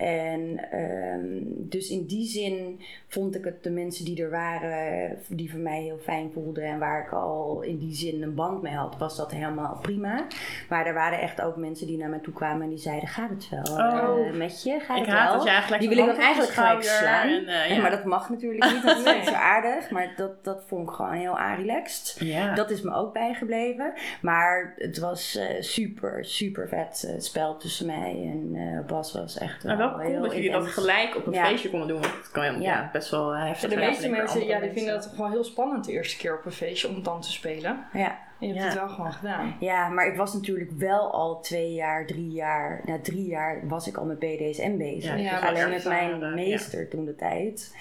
En 0.04 0.70
ehm, 0.70 1.38
dus 1.68 1.88
in 1.90 2.06
die 2.06 2.26
zin 2.26 2.80
vond 3.08 3.34
ik 3.34 3.44
het 3.44 3.62
de 3.62 3.70
mensen 3.70 4.04
die 4.04 4.22
er 4.22 4.30
waren, 4.30 5.18
die 5.28 5.50
voor 5.50 5.60
mij 5.60 5.82
heel 5.82 5.98
fijn 5.98 6.30
voelden 6.32 6.64
en 6.64 6.78
waar 6.78 7.04
ik 7.06 7.12
al 7.12 7.62
in 7.62 7.78
die 7.78 7.94
zin 7.94 8.22
een 8.22 8.34
band 8.34 8.62
mee 8.62 8.74
had, 8.74 8.96
was 8.98 9.16
dat 9.16 9.30
helemaal 9.30 9.78
prima. 9.82 10.26
Maar 10.68 10.86
er 10.86 10.94
waren 10.94 11.20
echt 11.20 11.40
ook 11.40 11.56
mensen 11.56 11.86
die 11.86 11.96
naar 11.96 12.08
me 12.08 12.20
toe 12.20 12.32
kwamen 12.32 12.62
en 12.62 12.68
die 12.68 12.78
zeiden: 12.78 13.08
Gaat 13.08 13.30
het 13.30 13.48
wel 13.48 13.78
eh, 13.78 14.08
Oh. 14.08 14.32
met 14.32 14.62
je? 14.62 14.80
Gaat 14.80 14.96
Ik 14.98 15.04
het 15.04 15.14
haat 15.14 15.44
wel? 15.68 15.78
die 15.78 15.88
wil 15.88 15.98
ik 15.98 16.06
dan 16.06 16.16
eigenlijk 16.16 16.52
gelijk 16.52 16.82
slaan. 16.82 17.28
en, 17.28 17.46
eh, 17.46 17.70
Ja, 17.76 17.80
maar 17.80 17.90
dat 17.90 18.04
mag 18.04 18.30
natuurlijk 18.30 18.64
niet. 18.72 18.82
Dat 18.82 18.98
is 18.98 19.14
niet 19.14 19.24
zo 19.34 19.34
aardig. 19.34 19.90
Maar 19.90 20.12
dat, 20.16 20.44
dat 20.44 20.64
vond 20.66 20.88
ik 20.88 20.94
gewoon 20.94 21.12
heel 21.12 21.38
relaxed. 21.56 22.16
Ja. 22.18 22.54
Dat 22.54 22.70
is 22.70 22.82
me 22.82 22.94
ook 22.94 23.12
bijgebleven. 23.12 23.92
Maar 24.22 24.74
het 24.76 24.98
was 24.98 25.36
eh, 25.36 25.46
super, 25.60 26.24
super 26.24 26.68
vet 26.68 27.04
eh, 27.08 27.20
spel 27.20 27.56
tussen 27.56 27.86
mij 27.86 28.30
en 28.32 28.50
eh, 28.54 28.86
Bas 28.86 29.12
was 29.12 29.38
echt 29.38 29.62
wel, 29.62 29.93
wel 29.96 30.06
cool 30.06 30.22
dat 30.22 30.32
jullie 30.34 30.50
dat 30.50 30.66
gelijk 30.66 31.16
op 31.16 31.26
een 31.26 31.32
Ja. 31.32 31.46
feestje 31.46 31.70
konden 31.70 31.88
doen. 31.88 32.00
Want 32.00 32.12
het 32.14 32.30
kan 32.30 32.44
ja, 32.44 32.52
Ja. 32.60 32.90
best 32.92 33.10
wel 33.10 33.34
eh, 33.34 33.44
heftig 33.46 33.70
de 33.70 33.76
zijn, 33.76 33.86
meeste 33.88 34.02
denk 34.02 34.14
ik, 34.14 34.20
mensen, 34.20 34.46
ja, 34.46 34.60
die 34.60 34.70
vinden 34.72 34.94
het 34.94 35.06
gewoon 35.14 35.30
heel 35.30 35.44
spannend 35.44 35.84
de 35.84 35.92
eerste 35.92 36.16
keer 36.16 36.38
op 36.38 36.44
een 36.44 36.52
feestje 36.52 36.88
om 36.88 37.02
dan 37.02 37.20
te 37.20 37.32
spelen. 37.32 37.84
Ja. 37.92 38.18
En 38.40 38.46
je 38.48 38.54
hebt 38.54 38.58
Ja. 38.58 38.64
het 38.64 38.74
wel 38.74 38.88
gewoon 38.88 39.12
gedaan. 39.12 39.56
ja, 39.60 39.88
maar 39.88 40.06
ik 40.06 40.16
was 40.16 40.32
natuurlijk 40.34 40.70
wel 40.70 41.12
al 41.12 41.40
twee 41.40 41.72
jaar, 41.72 42.06
drie 42.06 42.30
jaar... 42.30 42.80
Na 42.84 42.98
drie 43.02 43.26
jaar 43.26 43.68
was 43.68 43.88
ik 43.88 43.96
al 43.96 44.04
met 44.04 44.18
BDSM 44.18 44.76
bezig. 44.76 45.10
Ja, 45.10 45.16
Ja, 45.16 45.40
Dus 45.40 45.48
alleen 45.48 45.70
met 45.70 45.84
mijn 45.84 46.20
ja. 46.20 46.28
meester 46.28 46.88
toen 46.88 47.04
de 47.04 47.14
tijd. 47.14 47.76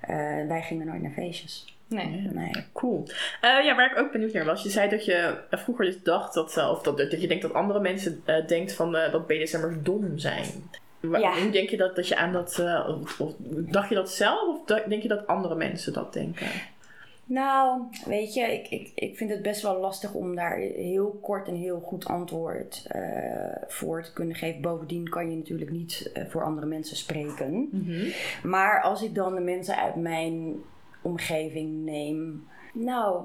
Eh, 0.00 0.16
wij 0.48 0.62
gingen 0.62 0.86
nooit 0.86 1.02
naar 1.02 1.12
feestjes. 1.12 1.74
Nee. 1.88 2.28
Nee. 2.32 2.50
Cool. 2.72 3.02
Eh, 3.40 3.64
ja, 3.64 3.74
waar 3.76 3.90
ik 3.90 3.98
ook 3.98 4.12
benieuwd 4.12 4.32
naar 4.32 4.44
was, 4.44 4.62
je 4.62 4.68
zei 4.70 4.88
dat 4.88 5.04
je 5.04 5.38
eh, 5.50 5.58
vroeger 5.58 5.84
dus 5.84 6.02
dacht 6.02 6.34
dat, 6.34 6.56
eh, 6.56 6.70
of 6.70 6.82
dat, 6.82 6.96
dat 6.98 7.20
je 7.20 7.28
denkt 7.28 7.42
dat 7.42 7.52
andere 7.52 7.80
mensen 7.80 8.22
eh 8.24 8.46
denkt 8.46 8.72
van, 8.72 8.96
eh, 8.96 9.12
dat 9.12 9.26
BDSM'ers 9.26 9.74
dom 9.82 10.18
zijn. 10.18 10.44
Ja. 11.00 11.40
Hoe 11.40 11.50
denk 11.50 11.68
je 11.68 11.76
dat, 11.76 11.96
dat 11.96 12.08
je 12.08 12.16
aan 12.16 12.32
dat... 12.32 12.58
eh, 12.58 12.98
of, 13.02 13.20
of 13.20 13.32
dacht 13.48 13.88
je 13.88 13.94
dat 13.94 14.10
zelf 14.10 14.48
of 14.48 14.64
denk 14.88 15.02
je 15.02 15.08
dat 15.08 15.26
andere 15.26 15.54
mensen 15.54 15.92
dat 15.92 16.12
denken? 16.12 16.46
Nou, 17.28 17.82
weet 18.04 18.34
je, 18.34 18.40
ik, 18.40 18.68
ik, 18.68 18.92
ik 18.94 19.16
vind 19.16 19.30
het 19.30 19.42
best 19.42 19.62
wel 19.62 19.80
lastig 19.80 20.12
om 20.12 20.34
daar 20.34 20.56
heel 20.56 21.18
kort 21.22 21.48
en 21.48 21.54
heel 21.54 21.80
goed 21.80 22.06
antwoord 22.06 22.84
eh, 22.88 23.00
voor 23.66 24.02
te 24.02 24.12
kunnen 24.12 24.36
geven. 24.36 24.60
Bovendien 24.60 25.08
kan 25.08 25.30
je 25.30 25.36
natuurlijk 25.36 25.70
niet 25.70 26.10
eh, 26.14 26.24
voor 26.28 26.44
andere 26.44 26.66
mensen 26.66 26.96
spreken. 26.96 27.68
Maar 28.42 28.82
als 28.82 29.02
ik 29.02 29.14
dan 29.14 29.34
de 29.34 29.40
mensen 29.40 29.76
uit 29.76 29.94
mijn 29.94 30.54
omgeving 31.02 31.84
neem, 31.84 32.46
nou, 32.72 33.24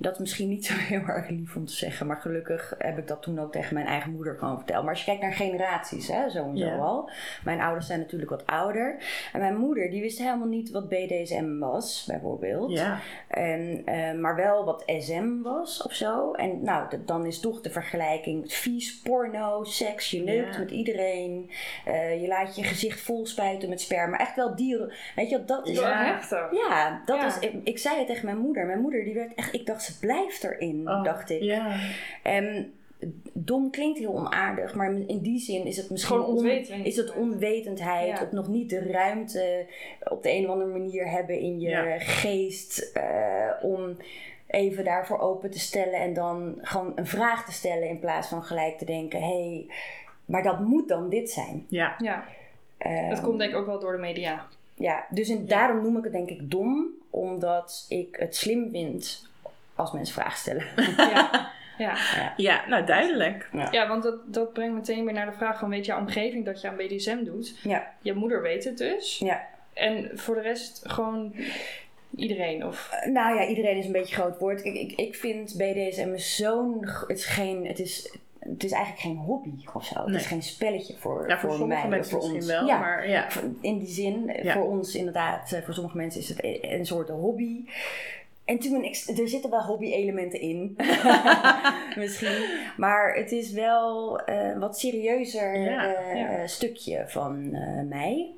dat 0.00 0.12
is 0.12 0.18
misschien 0.18 0.48
niet 0.48 0.66
zo 0.66 0.74
heel 0.94 1.02
erg 1.06 1.28
lief 1.28 1.56
om 1.56 1.64
te 1.66 1.72
zeggen, 1.72 2.06
maar 2.06 2.16
gelukkig 2.16 2.74
heb 2.78 2.98
ik 2.98 3.06
dat 3.08 3.22
toen 3.22 3.38
ook 3.40 3.52
tegen 3.52 3.74
mijn 3.74 3.86
eigen 3.86 4.10
moeder 4.12 4.36
gewoon 4.38 4.56
verteld. 4.56 4.80
Maar 4.82 4.90
als 4.92 4.98
je 5.04 5.06
kijkt 5.06 5.22
naar 5.22 5.32
generaties, 5.32 6.08
hè, 6.08 6.30
zo 6.30 6.44
en 6.48 6.58
zo 6.58 6.64
Ja. 6.64 6.76
al. 6.76 7.10
Mijn 7.44 7.60
ouders 7.60 7.86
zijn 7.86 7.98
natuurlijk 7.98 8.30
wat 8.30 8.46
ouder. 8.46 8.96
En 9.32 9.40
mijn 9.40 9.56
moeder, 9.56 9.90
die 9.90 10.00
wist 10.00 10.18
helemaal 10.18 10.46
niet 10.48 10.70
wat 10.70 10.88
BDSM 10.88 11.58
was, 11.58 12.04
bijvoorbeeld. 12.06 12.70
Ja. 12.72 12.98
En, 13.28 13.82
eh, 13.84 14.12
maar 14.12 14.36
wel 14.36 14.64
wat 14.64 14.82
SM 14.86 15.42
was 15.42 15.82
of 15.82 15.92
zo. 15.92 16.32
En 16.32 16.62
nou, 16.62 16.88
dan 17.04 17.26
is 17.26 17.40
toch 17.40 17.60
de 17.60 17.70
vergelijking 17.70 18.52
vies, 18.52 19.00
porno, 19.00 19.64
seks. 19.64 20.10
Je 20.10 20.22
neukt 20.22 20.54
Ja. 20.54 20.58
met 20.60 20.70
iedereen. 20.70 21.50
eh, 21.84 22.20
je 22.22 22.28
laat 22.28 22.56
je 22.56 22.62
gezicht 22.64 23.00
vol 23.00 23.26
spuiten 23.26 23.68
met 23.68 23.80
sperma. 23.80 24.18
Echt 24.18 24.36
wel 24.36 24.56
dieren. 24.56 24.92
Weet 25.16 25.30
je, 25.30 25.44
dat 25.44 25.66
is... 25.68 25.78
Ja. 25.78 26.04
heftig. 26.04 26.52
Ja, 26.52 27.02
dat 27.04 27.16
Ja. 27.16 27.26
is... 27.26 27.38
Ik, 27.38 27.54
ik 27.64 27.78
zei 27.78 27.98
het 27.98 28.06
tegen 28.06 28.24
mijn 28.24 28.38
moeder. 28.38 28.66
Mijn 28.66 28.80
moeder, 28.80 29.04
die 29.04 29.14
werd 29.14 29.34
echt... 29.34 29.54
Ik 29.54 29.66
dacht, 29.66 29.87
ze 29.92 29.98
blijft 29.98 30.44
erin, 30.44 30.88
Oh, 30.88 31.04
dacht 31.04 31.30
ik. 31.30 31.42
Ja. 31.42 31.76
En 32.22 32.72
dom 33.32 33.70
klinkt 33.70 33.98
heel 33.98 34.14
onaardig, 34.14 34.74
maar 34.74 34.92
in 35.06 35.18
die 35.18 35.38
zin 35.38 35.64
is 35.64 35.76
het 35.76 35.90
misschien 35.90 36.16
is 36.84 36.96
het 36.96 37.14
onwetendheid 37.14 38.18
Ja. 38.18 38.22
of 38.24 38.32
nog 38.32 38.48
niet 38.48 38.70
de 38.70 38.90
ruimte 38.90 39.66
op 40.08 40.22
de 40.22 40.30
een 40.32 40.44
of 40.44 40.50
andere 40.50 40.70
manier 40.78 41.10
hebben 41.10 41.38
in 41.38 41.60
je 41.60 41.68
Ja. 41.68 41.98
geest 41.98 42.78
eh, 42.94 43.50
om 43.62 43.96
even 44.46 44.84
daarvoor 44.84 45.18
open 45.18 45.50
te 45.50 45.58
stellen 45.58 46.00
en 46.00 46.12
dan 46.14 46.58
gewoon 46.62 46.92
een 46.94 47.06
vraag 47.06 47.44
te 47.46 47.52
stellen 47.52 47.88
in 47.88 47.98
plaats 47.98 48.28
van 48.28 48.42
gelijk 48.42 48.78
te 48.78 48.84
denken: 48.84 49.20
hé, 49.20 49.26
hey, 49.50 49.66
maar 50.24 50.42
dat 50.42 50.60
moet 50.60 50.88
dan 50.88 51.08
dit 51.08 51.30
zijn. 51.30 51.66
Ja. 51.68 51.94
Ja, 51.98 52.24
Eh, 52.78 53.08
dat 53.08 53.20
komt 53.20 53.38
denk 53.38 53.50
ik 53.50 53.56
ook 53.56 53.66
wel 53.66 53.80
door 53.80 53.92
de 53.92 53.98
media. 53.98 54.46
ja, 54.74 55.06
dus 55.10 55.28
in, 55.28 55.46
daarom 55.46 55.82
noem 55.82 55.96
ik 55.96 56.04
het 56.04 56.12
denk 56.12 56.30
ik 56.30 56.50
dom, 56.50 56.86
omdat 57.10 57.86
ik 57.88 58.16
het 58.18 58.36
slim 58.36 58.70
vind 58.70 59.28
als 59.78 59.92
mensen 59.92 60.14
vragen 60.14 60.38
stellen. 60.38 60.64
Ja, 61.78 61.94
ja. 62.16 62.32
Ja, 62.36 62.68
nou 62.68 62.86
duidelijk. 62.86 63.48
ja 63.70 63.88
want 63.88 64.02
dat, 64.02 64.14
dat 64.34 64.52
brengt 64.52 64.74
meteen 64.74 65.04
weer 65.04 65.14
naar 65.14 65.26
de 65.30 65.36
vraag 65.36 65.58
van... 65.58 65.68
weet 65.68 65.84
jouw 65.86 65.98
omgeving 66.00 66.44
dat 66.44 66.60
je 66.60 66.68
aan 66.68 66.76
BDSM 66.76 67.24
doet? 67.24 67.58
Ja, 67.62 67.92
Je 68.02 68.14
moeder 68.14 68.42
weet 68.42 68.64
het 68.64 68.78
dus. 68.78 69.18
ja. 69.18 69.46
En 69.74 70.10
voor 70.14 70.34
de 70.34 70.40
rest 70.40 70.80
gewoon 70.88 71.34
iedereen? 72.16 72.66
Of... 72.66 72.90
Nou 73.04 73.34
ja, 73.36 73.46
iedereen 73.46 73.76
is 73.76 73.86
een 73.86 73.92
beetje 73.92 74.14
groot 74.14 74.38
woord. 74.38 74.64
Ik, 74.64 74.74
ik, 74.74 74.92
ik 74.92 75.14
vind 75.14 75.54
BDSM 75.56 76.16
zo'n. 76.16 76.78
Het 77.06 77.18
is 77.18 77.24
geen. 77.26 77.66
Het 77.66 77.78
is, 77.78 78.16
het 78.38 78.64
is 78.64 78.72
eigenlijk 78.72 79.02
geen 79.02 79.16
hobby 79.16 79.54
of 79.72 79.84
zo. 79.84 79.94
Het 79.98 80.06
Nee. 80.06 80.16
is 80.16 80.26
geen 80.26 80.42
spelletje 80.42 80.94
voor, 80.96 81.28
Ja, 81.28 81.38
voor, 81.38 81.66
mij 81.66 81.82
of 81.82 81.88
mensen 81.88 82.10
voor 82.20 82.30
misschien 82.30 82.36
ons. 82.56 82.60
wel, 82.60 82.66
Ja, 82.66 82.78
maar 82.78 83.08
ja. 83.08 83.26
in 83.60 83.78
die 83.78 83.88
zin. 83.88 84.32
Ja. 84.42 84.52
Voor 84.52 84.68
ons 84.68 84.94
inderdaad. 84.94 85.52
eh, 85.52 85.62
Voor 85.62 85.74
sommige 85.74 85.96
mensen 85.96 86.20
is 86.20 86.28
het 86.28 86.42
e- 86.42 86.58
een 86.62 86.86
soort 86.86 87.08
hobby. 87.08 87.64
En 88.48 88.58
toen, 88.58 88.84
ik, 88.84 89.02
er 89.18 89.28
zitten 89.28 89.50
wel 89.50 89.62
hobby-elementen 89.62 90.40
in. 90.40 90.76
Misschien. 91.96 92.44
Maar 92.76 93.14
het 93.14 93.32
is 93.32 93.52
wel 93.52 94.18
eh, 94.20 94.48
een 94.48 94.58
wat 94.58 94.78
serieuzer 94.78 95.60
Ja, 95.60 95.94
eh, 95.94 96.18
ja. 96.18 96.46
stukje 96.46 97.04
van 97.06 97.54
eh, 97.54 97.82
mij. 97.88 98.30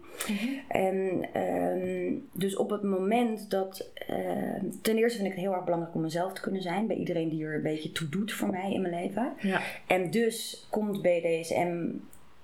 En 0.68 1.28
ehm, 1.32 2.14
dus 2.32 2.56
op 2.56 2.70
het 2.70 2.82
moment 2.82 3.50
dat. 3.50 3.90
ehm, 4.06 4.64
ten 4.82 4.96
eerste 4.96 5.18
vind 5.18 5.30
ik 5.30 5.36
het 5.36 5.44
heel 5.44 5.54
erg 5.54 5.64
belangrijk 5.64 5.94
om 5.94 6.00
mezelf 6.00 6.32
te 6.32 6.40
kunnen 6.40 6.62
zijn. 6.62 6.86
Bij 6.86 6.96
iedereen 6.96 7.28
die 7.28 7.44
er 7.44 7.54
een 7.54 7.62
beetje 7.62 7.92
toe 7.92 8.08
doet 8.08 8.32
voor 8.32 8.50
mij 8.50 8.72
in 8.72 8.80
mijn 8.80 8.94
leven. 8.94 9.32
Ja. 9.40 9.60
En 9.86 10.10
dus 10.10 10.66
komt 10.70 11.02
BDSM 11.02 11.88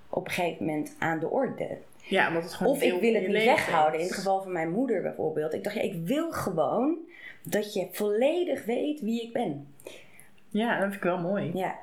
op 0.08 0.26
een 0.26 0.32
gegeven 0.32 0.66
moment 0.66 0.96
aan 0.98 1.18
de 1.18 1.28
orde. 1.28 1.78
ja, 2.02 2.28
omdat 2.28 2.42
het 2.42 2.54
gewoon 2.54 2.72
Of 2.72 2.82
ik 2.82 3.00
wil 3.00 3.14
het 3.14 3.26
niet 3.26 3.44
weghouden. 3.44 4.00
In 4.00 4.06
het 4.06 4.14
geval 4.14 4.42
van 4.42 4.52
mijn 4.52 4.70
moeder 4.70 5.02
bijvoorbeeld. 5.02 5.54
Ik 5.54 5.64
dacht, 5.64 5.76
ja, 5.76 5.82
ik 5.82 5.94
wil 6.04 6.32
gewoon 6.32 6.98
dat 7.46 7.74
je 7.74 7.88
volledig 7.92 8.64
weet 8.64 9.00
wie 9.00 9.22
ik 9.22 9.32
ben. 9.32 9.66
Ja, 10.48 10.72
dat 10.74 10.82
vind 10.82 10.94
ik 10.94 11.02
wel 11.02 11.18
mooi. 11.18 11.50
Ja. 11.54 11.74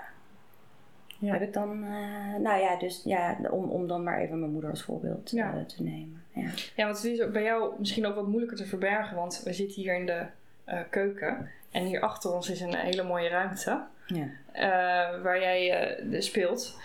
Ja. 1.19 1.31
Heb 1.33 1.41
ik 1.41 1.53
dan, 1.53 1.83
eh, 1.83 2.35
nou 2.39 2.61
ja, 2.61 2.77
dus 2.79 3.01
ja, 3.05 3.37
om, 3.51 3.69
om 3.69 3.87
dan 3.87 4.03
maar 4.03 4.19
even 4.19 4.39
mijn 4.39 4.51
moeder 4.51 4.69
als 4.69 4.83
voorbeeld 4.83 5.31
Ja. 5.31 5.53
eh, 5.57 5.65
te 5.65 5.83
nemen. 5.83 6.23
Ja. 6.33 6.49
Ja, 6.75 6.85
want 6.85 6.95
het 6.97 7.05
is 7.05 7.21
ook 7.21 7.31
bij 7.31 7.43
jou 7.43 7.73
misschien 7.79 8.05
ook 8.05 8.15
wat 8.15 8.27
moeilijker 8.27 8.57
te 8.57 8.65
verbergen. 8.65 9.15
Want 9.15 9.41
we 9.43 9.53
zitten 9.53 9.81
hier 9.81 9.95
in 9.95 10.05
de 10.05 10.25
eh, 10.65 10.79
keuken. 10.89 11.49
En 11.71 11.83
hier 11.85 12.01
achter 12.01 12.33
ons 12.33 12.49
is 12.49 12.61
een 12.61 12.75
hele 12.75 13.03
mooie 13.03 13.29
ruimte. 13.29 13.81
Ja. 14.07 14.27
eh, 14.51 15.21
waar 15.21 15.39
jij 15.39 15.71
eh, 15.71 16.09
de- 16.11 16.21
speelt, 16.21 16.79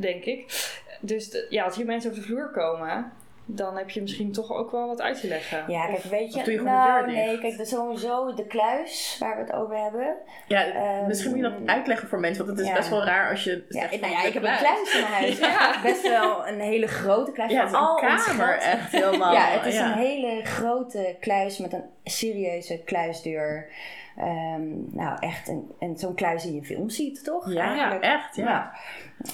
denk 0.00 0.24
ik. 0.24 0.44
Dus 1.00 1.30
de- 1.30 1.46
ja, 1.50 1.64
als 1.64 1.76
hier 1.76 1.86
mensen 1.86 2.10
over 2.10 2.22
de 2.22 2.28
vloer 2.28 2.50
komen, 2.50 3.12
dan 3.54 3.76
heb 3.76 3.90
je 3.90 4.00
misschien 4.00 4.32
toch 4.32 4.52
ook 4.52 4.70
wel 4.70 4.86
wat 4.86 5.00
uit 5.00 5.20
te 5.20 5.28
leggen. 5.28 5.64
Ja, 5.66 5.84
kijk, 5.86 5.96
Of- 5.96 6.04
weet 6.08 6.34
je, 6.34 6.42
doe 6.42 6.52
je 6.52 6.58
de 6.58 6.64
nou 6.64 7.04
deur 7.06 7.14
nee, 7.14 7.38
kijk, 7.38 7.56
de, 7.56 7.64
sowieso 7.64 8.34
de 8.34 8.46
kluis 8.46 9.16
waar 9.20 9.36
we 9.36 9.42
het 9.42 9.52
over 9.52 9.76
hebben. 9.76 10.16
Ja, 10.46 10.64
Ehm, 10.66 11.06
misschien 11.06 11.30
moet 11.30 11.38
je 11.40 11.50
dat 11.50 11.68
uitleggen 11.76 12.08
voor 12.08 12.20
mensen, 12.20 12.46
want 12.46 12.56
het 12.58 12.66
is 12.66 12.72
ja. 12.72 12.78
best 12.78 12.90
wel 12.90 13.04
raar 13.04 13.30
als 13.30 13.44
je 13.44 13.64
Ja, 13.68 13.90
ik- 13.90 14.00
nou 14.00 14.12
ja, 14.12 14.20
de 14.22 14.26
ik 14.28 14.34
heb 14.34 14.42
een 14.42 14.56
kluis. 14.56 14.94
in 14.94 15.00
mijn 15.00 15.12
huis. 15.12 15.38
Ja. 15.50 15.80
Best 15.82 16.02
wel 16.02 16.46
een 16.48 16.60
hele 16.60 16.86
grote 16.86 17.32
kluis. 17.32 17.50
Ja, 17.52 17.60
het 17.60 17.72
is 17.72 17.78
een 17.78 18.26
kamer 18.36 18.58
echt 18.58 18.92
helemaal. 18.92 19.32
Ja, 19.38 19.44
het 19.46 19.66
is 19.66 19.78
een 19.78 19.92
hele 19.92 20.40
grote 20.44 21.16
kluis 21.20 21.58
met 21.58 21.72
een 21.72 21.84
serieuze 22.04 22.82
kluisdeur. 22.84 23.68
Ehm, 24.16 24.94
nou, 24.96 25.16
echt 25.20 25.48
een, 25.48 25.72
en 25.78 25.96
zo'n 25.98 26.14
kluis 26.14 26.42
die 26.42 26.52
je 26.52 26.58
in 26.58 26.64
films 26.64 26.96
ziet, 26.96 27.24
toch? 27.24 27.52
Ja, 27.52 28.00
echt, 28.00 28.36
ja. 28.36 28.44
Ja. 28.44 28.72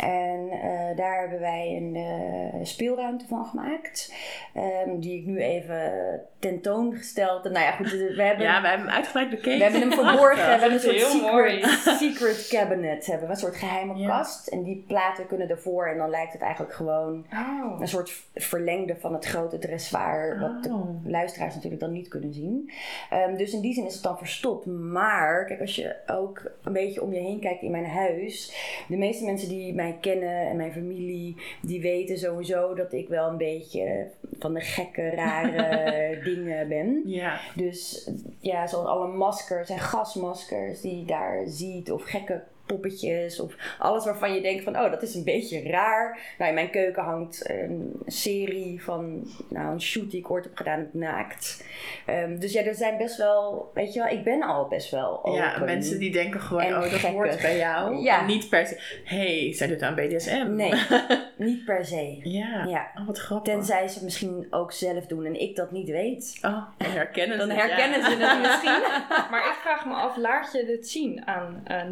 En 0.00 0.48
eh, 0.50 0.96
daar 0.96 1.20
hebben 1.20 1.40
wij 1.40 1.76
een 1.76 1.96
eh, 1.96 2.64
speelruimte 2.64 3.26
van 3.26 3.44
gemaakt. 3.46 4.14
ehm, 4.54 4.98
die 4.98 5.20
ik 5.20 5.26
nu 5.26 5.38
even 5.40 5.92
tentoongesteld 6.38 7.44
heb. 7.44 7.52
Nou 7.52 7.64
ja, 7.64 7.70
goed, 7.72 7.90
we 7.90 8.22
hebben... 8.22 8.44
Ja, 8.46 8.60
we 8.62 8.68
hebben 8.68 8.86
hem 8.86 8.94
uitgebreid 8.96 9.30
bekeken. 9.30 9.56
We 9.58 9.62
hebben 9.62 9.80
hem 9.80 9.92
verborgen. 9.92 10.36
We 10.46 10.50
hebben 10.50 10.72
een 10.72 10.80
soort 10.80 11.00
secret, 11.00 11.64
secret 12.00 12.46
cabinet. 12.48 13.06
Hebben 13.06 13.26
we 13.26 13.32
een 13.32 13.40
soort 13.40 13.56
geheime 13.56 13.94
Ja. 13.96 14.06
kast. 14.06 14.46
En 14.46 14.62
die 14.62 14.84
platen 14.86 15.26
kunnen 15.26 15.48
ervoor. 15.48 15.86
En 15.88 15.98
dan 15.98 16.10
lijkt 16.10 16.32
het 16.32 16.42
eigenlijk 16.42 16.74
gewoon 16.74 17.26
Oh. 17.32 17.80
een 17.80 17.88
soort 17.88 18.12
verlengde 18.34 18.96
van 18.96 19.12
het 19.12 19.24
grote 19.24 19.58
dressoir. 19.58 20.38
Wat 20.40 20.62
de 20.62 20.68
Oh. 20.68 21.06
luisteraars 21.06 21.54
natuurlijk 21.54 21.80
dan 21.82 21.92
niet 21.92 22.08
kunnen 22.08 22.32
zien. 22.32 22.70
Ehm, 23.10 23.36
dus 23.36 23.52
in 23.52 23.60
die 23.60 23.74
zin 23.74 23.86
is 23.86 23.94
het 23.94 24.02
dan 24.02 24.18
verstopt. 24.18 24.66
Maar 24.66 25.44
kijk, 25.44 25.60
als 25.60 25.76
je 25.76 25.96
ook 26.06 26.50
een 26.64 26.72
beetje 26.72 27.02
om 27.02 27.12
je 27.12 27.20
heen 27.20 27.40
kijkt 27.40 27.62
in 27.62 27.70
mijn 27.70 27.86
huis. 27.86 28.52
De 28.88 28.96
meeste 28.96 29.24
mensen 29.24 29.48
die 29.48 29.74
mij 29.76 29.99
kennen 30.00 30.47
en 30.49 30.56
mijn 30.56 30.73
familie, 30.73 31.37
die 31.62 31.80
weten 31.80 32.18
sowieso 32.18 32.75
dat 32.75 32.92
ik 32.92 33.09
wel 33.09 33.28
een 33.28 33.37
beetje 33.37 34.11
van 34.38 34.54
de 34.54 34.61
gekke, 34.61 35.11
rare 35.11 36.18
dingen 36.30 36.68
ben. 36.68 37.02
Ja, 37.04 37.40
Dus 37.54 38.11
ja, 38.40 38.66
zoals 38.66 38.87
alle 38.87 39.09
maskers 39.09 39.71
en 39.71 39.78
gasmaskers 39.78 40.80
die 40.80 40.99
je 40.99 41.04
daar 41.04 41.42
ziet, 41.47 41.92
of 41.92 42.02
gekke 42.02 42.42
poppetjes, 42.66 43.40
of 43.40 43.54
alles 43.78 44.04
waarvan 44.04 44.35
je 44.35 44.40
denkt 44.40 44.64
van, 44.64 44.76
oh, 44.78 44.90
dat 44.90 45.02
is 45.02 45.14
een 45.14 45.25
beetje 45.25 45.62
raar. 45.62 46.18
Nou, 46.38 46.49
in 46.49 46.54
mijn 46.54 46.70
keuken 46.70 47.02
hangt 47.02 47.50
een 47.50 47.92
serie 48.06 48.82
van, 48.82 49.26
nou, 49.49 49.73
een 49.73 49.82
shoot 49.82 50.11
die 50.11 50.20
ik 50.20 50.30
ooit 50.30 50.44
heb 50.44 50.56
gedaan, 50.56 50.88
naakt. 50.92 51.64
Ehm, 52.06 52.38
dus 52.38 52.52
ja, 52.52 52.62
er 52.62 52.75
zijn 52.75 52.96
best 52.96 53.16
wel, 53.16 53.70
weet 53.75 53.92
je 53.92 54.00
wel, 54.00 54.08
ik 54.08 54.25
ben 54.25 54.42
al 54.42 54.68
best 54.68 54.90
wel 54.90 55.25
open. 55.25 55.32
ja 55.32 55.58
mensen 55.58 55.99
die 55.99 56.12
denken 56.12 56.40
gewoon, 56.40 56.62
En 56.62 56.75
oh, 56.75 56.80
dat 56.80 56.90
gekkig. 56.90 57.11
hoort 57.11 57.40
bij 57.40 57.56
jou. 57.56 57.96
Ja. 58.02 58.20
En 58.20 58.26
niet 58.26 58.49
per 58.49 58.66
se, 58.66 58.80
hey, 59.04 59.52
zij 59.54 59.66
doet 59.66 59.82
aan 59.82 59.94
BDSM. 59.94 60.46
Nee, 60.54 60.73
niet 61.37 61.64
per 61.64 61.85
se. 61.85 62.18
Ja, 62.23 62.64
Ja. 62.64 62.90
Oh, 62.99 63.06
wat 63.06 63.18
grappig. 63.18 63.54
Tenzij 63.54 63.88
ze 63.88 63.94
het 63.94 64.02
misschien 64.02 64.46
ook 64.50 64.73
zelf 64.73 65.06
doen 65.06 65.25
en 65.25 65.40
ik 65.40 65.56
dat 65.56 65.70
niet 65.70 65.88
weet. 65.88 66.38
Oh, 66.42 66.62
dan 66.78 66.90
herkennen 66.90 67.38
Dan 67.38 67.49
ze 67.49 67.54
herkennen 67.54 68.00
ja. 68.00 68.11
ze 68.11 68.16
het 68.16 68.40
misschien. 68.40 68.82
Maar 69.30 69.46
ik 69.46 69.56
vraag 69.62 69.87
me 69.87 69.94
af, 69.94 70.16
laat 70.16 70.52
je 70.52 70.64
dit 70.64 70.88
zien 70.88 71.26
aan 71.26 71.61
eh, 71.64 71.88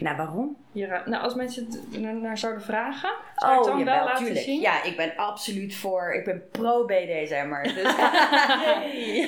Nou, 0.00 0.16
waarom? 0.16 0.56
Je 0.72 0.86
ra- 0.86 1.02
Nou, 1.06 1.22
als 1.22 1.34
mensen 1.34 1.64
het 1.90 2.00
naar, 2.20 2.38
zouden 2.38 2.62
vragen, 2.62 3.10
zou 3.36 3.52
het 3.58 3.60
Oh, 3.66 3.66
dan 3.76 3.84
wel 3.84 4.04
laten 4.04 4.24
tuurlijk. 4.24 4.44
zien? 4.44 4.60
Ja, 4.60 4.82
ik 4.82 4.96
ben 4.96 5.12
absoluut 5.16 5.74
voor. 5.76 6.12
Ik 6.14 6.24
ben 6.24 6.42
pro-BDSM'er. 6.50 7.62
Dus 7.62 7.96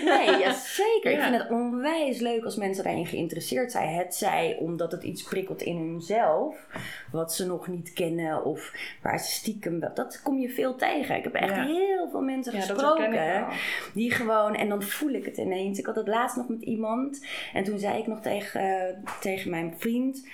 nee, 0.04 0.38
ja, 0.38 0.52
zeker. 0.52 1.10
Ik 1.10 1.16
Ja. 1.16 1.22
vind 1.28 1.42
het 1.42 1.50
onwijs 1.50 2.18
leuk 2.20 2.44
als 2.44 2.56
mensen 2.56 2.84
daarin 2.84 3.06
geïnteresseerd 3.06 3.72
zijn. 3.72 3.94
Het 3.94 4.14
zij 4.14 4.56
omdat 4.60 4.92
het 4.92 5.02
iets 5.02 5.22
prikkelt 5.22 5.62
in 5.62 5.76
hunzelf, 5.76 6.66
wat 7.12 7.34
ze 7.34 7.46
nog 7.46 7.66
niet 7.66 7.92
kennen 7.92 8.44
of 8.44 8.72
waar 9.02 9.18
ze 9.18 9.30
stiekem 9.32 9.80
wel. 9.80 9.94
Dat 9.94 10.22
kom 10.22 10.38
je 10.38 10.48
veel 10.48 10.76
tegen. 10.76 11.16
Ik 11.16 11.24
heb 11.24 11.34
echt 11.34 11.56
Ja. 11.56 11.64
heel 11.66 12.08
veel 12.10 12.20
mensen 12.20 12.52
Ja, 12.54 12.60
gesproken. 12.60 13.46
Die 13.94 14.10
gewoon, 14.10 14.54
en 14.54 14.68
dan 14.68 14.82
voel 14.82 15.10
ik 15.10 15.24
het 15.24 15.36
ineens. 15.36 15.78
Ik 15.78 15.86
had 15.86 15.96
het 15.96 16.08
laatst 16.08 16.36
nog 16.36 16.48
met 16.48 16.62
iemand. 16.62 17.26
En 17.52 17.64
toen 17.64 17.78
zei 17.78 17.98
ik 17.98 18.06
nog 18.06 18.20
tegen, 18.20 18.60
eh, 18.60 18.94
tegen 19.20 19.50
mijn 19.50 19.74
vriend. 19.78 20.25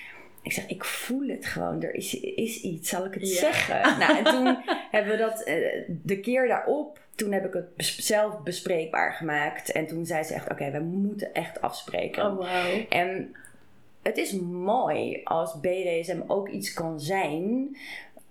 Ik 0.42 0.52
zeg, 0.52 0.66
ik 0.68 0.84
voel 0.84 1.28
het 1.28 1.46
gewoon. 1.46 1.82
Er 1.82 1.94
is, 1.94 2.14
is 2.20 2.60
iets, 2.60 2.88
zal 2.88 3.04
ik 3.04 3.14
het 3.14 3.28
Ja. 3.28 3.36
zeggen? 3.38 3.80
nou, 3.98 4.16
en 4.18 4.24
toen 4.24 4.58
hebben 4.90 5.12
we 5.12 5.18
dat 5.18 5.42
eh, 5.42 5.82
de 6.02 6.20
keer 6.20 6.48
daarop, 6.48 7.00
toen 7.14 7.32
heb 7.32 7.44
ik 7.44 7.52
het 7.52 7.84
zelf 7.86 8.42
bespreekbaar 8.42 9.12
gemaakt. 9.12 9.72
En 9.72 9.86
toen 9.86 10.06
zei 10.06 10.22
ze 10.22 10.34
echt, 10.34 10.50
oké, 10.50 10.70
we 10.70 10.78
moeten 10.80 11.34
echt 11.34 11.60
afspreken. 11.60 12.26
Oh, 12.26 12.38
wauw. 12.38 12.86
En 12.88 13.34
het 14.02 14.16
is 14.16 14.32
mooi 14.40 15.20
als 15.24 15.60
BDSM 15.60 16.20
ook 16.26 16.48
iets 16.48 16.72
kan 16.72 17.00
zijn. 17.00 17.76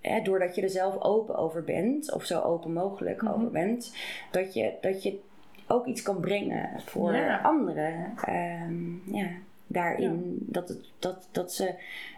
Hè, 0.01 0.21
doordat 0.21 0.55
je 0.55 0.61
er 0.61 0.69
zelf 0.69 1.01
open 1.01 1.35
over 1.35 1.63
bent, 1.63 2.13
of 2.13 2.23
zo 2.25 2.39
open 2.41 2.73
mogelijk 2.73 3.21
Mhm. 3.21 3.33
over 3.33 3.49
bent, 3.51 3.93
dat 4.31 4.53
je, 4.53 4.73
dat 4.81 5.03
je 5.03 5.19
ook 5.67 5.85
iets 5.85 6.01
kan 6.01 6.19
brengen 6.19 6.69
voor 6.85 7.13
Ja. 7.15 7.37
anderen. 7.37 8.13
Ehm, 8.25 9.15
ja, 9.15 9.27
daarin 9.71 10.35
Dat, 10.39 10.67
het, 10.69 10.89
dat, 10.99 11.27
dat 11.31 11.53
ze 11.53 11.73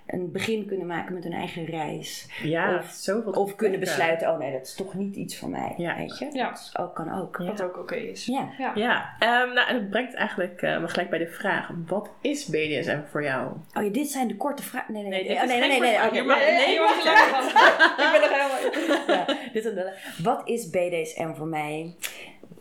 een 0.08 0.32
begin 0.32 0.66
kunnen 0.66 0.88
maken 0.88 1.14
met 1.14 1.24
hun 1.24 1.34
eigen 1.34 1.66
reis. 1.66 2.28
Ja, 2.44 2.78
Of- 2.78 2.90
zoveel 2.92 3.32
Of 3.32 3.56
kunnen 3.56 3.80
besluiten, 3.80 4.30
oh 4.32 4.38
nee, 4.38 4.52
dat 4.52 4.62
is 4.62 4.74
toch 4.76 4.94
niet 4.94 5.16
iets 5.16 5.38
voor 5.38 5.50
mij. 5.50 5.74
Ja. 5.78 5.98
Weet 5.98 6.18
je? 6.18 6.30
Ja. 6.34 6.50
Dat 6.50 6.60
is 6.60 6.78
ook, 6.78 6.96
kan 6.96 7.20
ook. 7.22 7.38
Ja. 7.38 7.46
Wat 7.46 7.62
ook 7.62 7.78
oké 7.78 7.96
is. 7.96 8.26
Ja. 8.26 8.50
Ja. 8.58 8.72
Ja, 8.76 9.16
ehm, 9.20 9.54
nou, 9.54 9.68
en 9.68 9.76
dat 9.80 9.90
brengt 9.90 10.14
eigenlijk 10.14 10.62
eh, 10.62 10.80
me 10.82 10.88
gelijk 10.88 11.10
bij 11.10 11.20
de 11.20 11.28
vraag: 11.28 11.70
wat 11.88 12.10
is 12.22 12.46
BDSM 12.46 13.00
voor 13.10 13.24
jou? 13.24 13.52
Oh 13.74 13.84
ja, 13.84 13.90
dit 13.90 14.08
zijn 14.10 14.28
de 14.28 14.36
korte 14.36 14.64
vragen. 14.64 14.94
Nee, 14.94 15.04
nee, 15.04 15.12
Nee, 15.24 15.36
Oh, 15.38 15.44
is 15.44 15.50
nee, 15.50 15.60
nee, 15.60 15.70
nee, 15.70 15.80
nee. 15.80 15.90
nee, 15.90 16.00
nee. 16.12 16.12
Ik 16.14 18.12
ben 18.12 18.22
nog 18.22 18.30
helemaal... 18.30 19.08
Ja, 19.08 19.26
dit 19.54 19.66
is 19.66 19.66
een- 19.66 20.24
Wat 20.24 20.42
is 20.46 20.70
BDSM 20.70 21.34
voor 21.34 21.48
mij? 21.48 21.96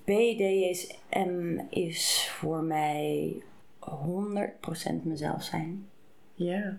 BDSM 0.04 1.58
is 1.70 2.28
voor 2.38 2.62
mij 2.62 3.34
100% 3.90 5.02
mezelf 5.02 5.42
zijn. 5.42 5.86
Ja. 6.34 6.76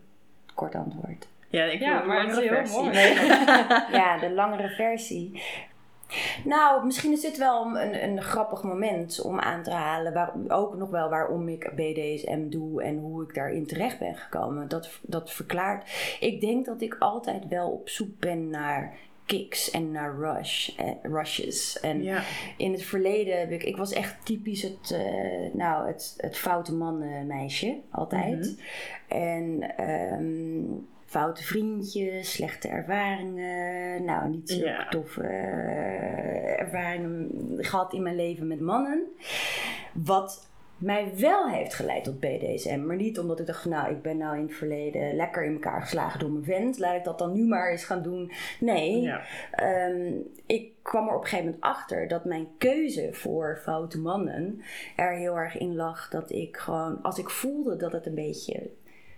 Kort 0.53 0.75
antwoord. 0.75 1.27
Ja, 1.47 1.63
ik 1.63 1.79
Ja, 1.79 1.97
wil 1.97 2.07
maar 2.07 2.19
een 2.19 2.27
het 2.29 2.35
langere 2.35 2.61
is 2.61 2.71
heel 2.73 2.83
versie. 2.83 3.17
mooi. 3.91 3.97
ja, 4.01 4.17
de 4.17 4.31
langere 4.31 4.69
versie. 4.69 5.41
Nou, 6.45 6.85
misschien 6.85 7.11
is 7.11 7.21
dit 7.21 7.37
wel 7.37 7.77
een, 7.77 8.03
een 8.03 8.21
grappig 8.21 8.63
moment 8.63 9.21
om 9.21 9.39
aan 9.39 9.63
te 9.63 9.71
halen. 9.71 10.13
Waar, 10.13 10.31
ook 10.47 10.75
nog 10.75 10.89
wel 10.89 11.09
waarom 11.09 11.47
ik 11.47 11.71
BDSM 11.75 12.49
doe 12.49 12.83
en 12.83 12.97
hoe 12.97 13.23
ik 13.23 13.33
daarin 13.33 13.65
terecht 13.67 13.99
ben 13.99 14.15
gekomen. 14.15 14.67
Dat, 14.67 14.89
dat 15.01 15.31
verklaart. 15.31 15.89
Ik 16.19 16.41
denk 16.41 16.65
dat 16.65 16.81
ik 16.81 16.95
altijd 16.99 17.47
wel 17.47 17.69
op 17.69 17.89
zoek 17.89 18.19
ben 18.19 18.49
naar 18.49 18.93
kicks 19.25 19.71
en 19.71 19.91
naar 19.91 20.15
rush, 20.15 20.69
eh, 20.77 20.91
rushes. 21.01 21.79
En 21.79 22.03
Ja. 22.03 22.21
in 22.57 22.71
het 22.71 22.83
verleden 22.83 23.39
heb 23.39 23.51
ik... 23.51 23.63
Ik 23.63 23.77
was 23.77 23.93
echt 23.93 24.25
typisch 24.25 24.61
het, 24.61 24.91
eh, 24.91 25.53
nou, 25.53 25.87
het, 25.87 26.13
het 26.17 26.37
foute 26.37 26.73
mannenmeisje. 26.73 27.77
Altijd. 27.91 28.39
Mhm. 29.09 29.17
En 29.19 29.75
ehm, 29.77 30.63
foute 31.05 31.43
vriendjes, 31.43 32.31
slechte 32.33 32.67
ervaringen. 32.67 34.03
Nou, 34.05 34.29
niet 34.29 34.49
zo 34.49 34.65
Ja. 34.65 34.87
toffe 34.89 35.21
eh, 35.21 36.59
ervaringen 36.59 37.29
gehad 37.57 37.93
in 37.93 38.03
mijn 38.03 38.15
leven 38.15 38.47
met 38.47 38.59
mannen. 38.59 39.03
Wat 39.93 40.51
mij 40.83 41.11
wel 41.17 41.49
heeft 41.49 41.73
geleid 41.73 42.03
tot 42.03 42.19
BDSM. 42.19 42.85
Maar 42.85 42.95
niet 42.95 43.19
omdat 43.19 43.39
ik 43.39 43.45
dacht, 43.45 43.65
nou, 43.65 43.91
ik 43.91 44.01
ben 44.01 44.17
nou 44.17 44.37
in 44.37 44.43
het 44.43 44.53
verleden 44.55 45.15
lekker 45.15 45.43
in 45.43 45.53
elkaar 45.53 45.81
geslagen 45.81 46.19
door 46.19 46.31
mijn 46.31 46.43
vent. 46.43 46.79
Laat 46.79 46.95
ik 46.95 47.03
dat 47.03 47.17
dan 47.17 47.33
nu 47.33 47.43
maar 47.47 47.71
eens 47.71 47.83
gaan 47.83 48.01
doen. 48.01 48.31
Nee, 48.59 49.01
Ja. 49.01 49.21
Ehm, 49.51 50.11
ik 50.45 50.71
kwam 50.81 51.07
er 51.07 51.15
op 51.15 51.21
een 51.21 51.27
gegeven 51.27 51.45
moment 51.45 51.63
achter 51.63 52.07
dat 52.07 52.25
mijn 52.25 52.47
keuze 52.57 53.09
voor 53.11 53.59
foute 53.63 53.99
mannen 53.99 54.61
er 54.95 55.11
heel 55.11 55.35
erg 55.35 55.57
in 55.57 55.75
lag 55.75 56.09
dat 56.09 56.31
ik 56.31 56.57
gewoon, 56.57 57.01
als 57.01 57.17
ik 57.17 57.29
voelde 57.29 57.75
dat 57.75 57.91
het 57.91 58.05
een 58.05 58.15
beetje 58.15 58.69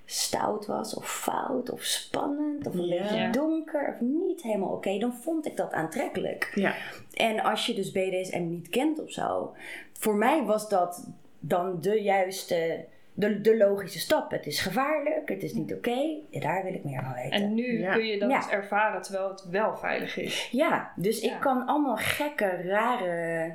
stout 0.06 0.66
was 0.66 0.96
of 0.96 1.12
fout 1.12 1.70
of 1.72 1.84
spannend 1.84 2.68
of 2.68 2.74
een 2.74 2.90
beetje 2.90 3.30
donker 3.32 3.94
of 3.94 4.02
niet 4.02 4.42
helemaal 4.42 4.70
oké, 4.70 4.98
dan 4.98 5.14
vond 5.14 5.46
ik 5.46 5.58
dat 5.58 5.74
aantrekkelijk. 5.74 6.52
Ja. 6.56 6.74
En 7.14 7.40
als 7.40 7.66
je 7.66 7.74
dus 7.74 7.92
BDSM 7.92 8.48
niet 8.48 8.70
kent 8.70 9.02
of 9.02 9.12
zo, 9.12 9.54
voor 9.94 10.16
mij 10.16 10.44
was 10.44 10.70
dat 10.70 11.08
dan 11.48 11.82
de 11.82 12.02
juiste, 12.02 12.86
de, 13.14 13.42
de 13.42 13.58
logische 13.58 14.00
stap. 14.00 14.32
Het 14.32 14.46
is 14.46 14.60
gevaarlijk, 14.62 15.30
het 15.30 15.44
is 15.44 15.54
niet 15.54 15.74
oké, 15.74 15.98
daar 16.32 16.64
wil 16.64 16.74
ik 16.74 16.84
meer 16.84 17.02
van 17.04 17.14
weten. 17.14 17.32
En 17.32 17.54
nu 17.54 17.80
Ja. 17.80 17.94
kun 17.94 18.06
je 18.06 18.20
dat 18.20 18.30
Ja. 18.30 18.52
ervaren 18.52 19.02
terwijl 19.02 19.30
het 19.30 19.46
wel 19.50 19.75
veilig 19.75 20.18
is. 20.18 20.50
Ja, 20.52 20.92
dus 20.96 21.22
Ja. 21.22 21.34
ik 21.34 21.40
kan 21.40 21.66
allemaal 21.66 21.98
gekke, 21.98 22.62
rare, 22.64 23.54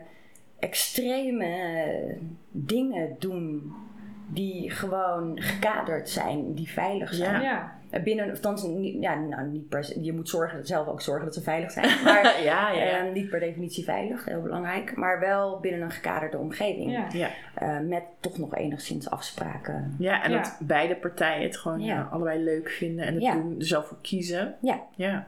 extreme 0.58 2.16
dingen 2.50 3.16
doen. 3.18 3.72
Die 4.32 4.70
gewoon 4.70 5.40
gekaderd 5.40 6.08
zijn, 6.08 6.54
die 6.54 6.68
veilig 6.68 7.14
zijn. 7.14 7.42
Ja. 7.42 7.78
Eh, 7.90 8.02
Binnen, 8.02 8.30
of 8.30 8.40
dan, 8.40 8.80
niet- 8.80 9.02
ja, 9.02 9.14
nou, 9.14 9.46
niet 9.46 9.68
per 9.68 9.84
se, 9.84 10.02
je 10.02 10.12
moet 10.12 10.28
zorgen, 10.28 10.66
zelf 10.66 10.86
ook 10.86 11.00
zorgen 11.00 11.24
dat 11.24 11.34
ze 11.34 11.42
veilig 11.42 11.70
zijn. 11.70 11.88
Maar 12.04 12.42
ja, 12.42 12.70
ja, 12.70 12.82
ja. 12.84 12.98
eh, 13.06 13.12
niet 13.12 13.30
per 13.30 13.40
definitie 13.40 13.84
veilig, 13.84 14.24
heel 14.24 14.42
belangrijk. 14.42 14.96
Maar 14.96 15.20
wel 15.20 15.58
binnen 15.60 15.80
een 15.80 15.90
gekaderde 15.90 16.38
omgeving. 16.38 16.90
Ja. 16.92 17.06
Ja. 17.12 17.28
Eh, 17.54 17.78
met 17.78 18.02
toch 18.20 18.38
nog 18.38 18.54
enigszins 18.56 19.10
afspraken. 19.10 19.94
ja, 19.98 20.22
en 20.22 20.30
Ja. 20.30 20.36
dat 20.42 20.56
beide 20.60 20.96
partijen 20.96 21.42
het 21.42 21.56
gewoon 21.56 21.80
Ja. 21.80 21.94
ja, 21.94 22.08
allebei 22.10 22.42
leuk 22.44 22.68
vinden 22.70 23.06
en 23.06 23.14
het 23.14 23.22
Ja. 23.22 23.32
doen, 23.32 23.54
er 23.58 23.66
zelf 23.66 23.86
voor 23.86 23.98
kiezen. 24.00 24.54
Ja. 24.60 24.80
Ja. 24.96 25.26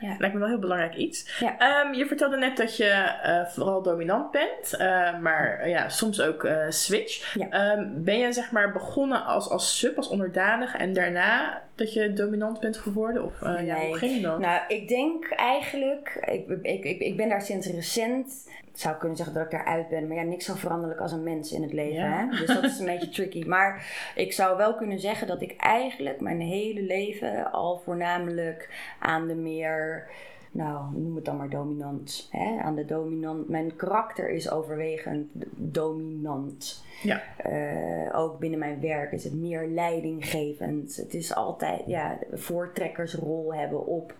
Ja. 0.00 0.14
Lijkt 0.18 0.34
me 0.34 0.40
wel 0.40 0.48
heel 0.48 0.58
belangrijk 0.58 0.94
iets. 0.94 1.38
Ja. 1.40 1.58
Ehm, 1.58 1.92
je 1.94 2.06
vertelde 2.06 2.36
net 2.36 2.56
dat 2.56 2.76
je 2.76 2.84
eh, 3.22 3.44
vooral 3.46 3.82
dominant 3.82 4.30
bent, 4.30 4.74
eh, 4.76 5.18
maar 5.18 5.58
eh, 5.58 5.70
ja, 5.70 5.88
soms 5.88 6.20
ook 6.20 6.44
eh, 6.44 6.56
switch. 6.68 7.34
Ja. 7.34 7.48
Ehm, 7.50 7.84
ben 7.94 8.18
je 8.18 8.32
zeg 8.32 8.50
maar 8.52 8.72
begonnen 8.72 9.24
als, 9.24 9.50
als 9.50 9.78
sub, 9.78 9.96
als 9.96 10.08
onderdanig 10.08 10.76
en 10.76 10.92
daarna 10.92 11.62
dat 11.78 11.92
je 11.92 12.12
dominant 12.12 12.60
bent 12.60 12.76
geworden? 12.76 13.24
Of 13.24 13.42
eh, 13.42 13.66
ja, 13.66 13.86
hoe 13.86 13.96
ging 13.96 14.22
dat? 14.22 14.38
Nou, 14.38 14.60
ik 14.68 14.88
denk 14.88 15.28
eigenlijk, 15.28 16.18
ik, 16.30 16.58
ik, 16.62 16.84
ik, 16.84 17.00
ik 17.00 17.16
ben 17.16 17.28
daar 17.28 17.42
sinds 17.42 17.66
recent, 17.66 18.48
ik 18.72 18.84
zou 18.84 18.96
kunnen 18.96 19.16
zeggen 19.16 19.34
dat 19.34 19.44
ik 19.44 19.50
daaruit 19.50 19.88
ben, 19.88 20.06
maar 20.06 20.16
ja, 20.16 20.22
niks 20.22 20.44
zo 20.44 20.54
veranderlijk 20.54 21.00
als 21.00 21.12
een 21.12 21.22
mens 21.22 21.52
in 21.52 21.62
het 21.62 21.72
leven. 21.72 22.02
Ja. 22.02 22.28
Hè? 22.30 22.38
Dus 22.38 22.46
dat 22.46 22.64
is 22.64 22.78
een 22.78 22.86
beetje 22.86 23.08
tricky. 23.08 23.42
Maar 23.58 23.86
ik 24.14 24.32
zou 24.32 24.56
wel 24.56 24.74
kunnen 24.74 25.00
zeggen 25.00 25.26
dat 25.26 25.42
ik 25.42 25.56
eigenlijk 25.56 26.20
mijn 26.20 26.40
hele 26.40 26.82
leven 26.82 27.52
al 27.52 27.80
voornamelijk 27.84 28.68
aan 28.98 29.26
de 29.26 29.34
meer, 29.34 30.08
nou, 30.52 30.98
noem 30.98 31.16
het 31.16 31.24
dan 31.24 31.36
maar 31.36 31.50
dominant. 31.50 32.28
Hè? 32.30 32.58
Aan 32.58 32.74
de 32.74 32.84
dominant, 32.84 33.48
mijn 33.48 33.76
karakter 33.76 34.30
is 34.30 34.50
overwegend 34.50 35.28
dominant. 35.56 36.84
Ja. 37.02 37.22
Eh, 37.36 38.18
ook 38.18 38.38
binnen 38.38 38.58
mijn 38.58 38.80
werk 38.80 39.12
is 39.12 39.24
het 39.24 39.34
meer 39.34 39.66
leidinggevend. 39.66 40.96
Het 40.96 41.14
is 41.14 41.34
altijd 41.34 41.82
ja, 41.86 42.18
voortrekkersrol 42.32 43.54
hebben 43.54 43.86
op. 43.86 44.14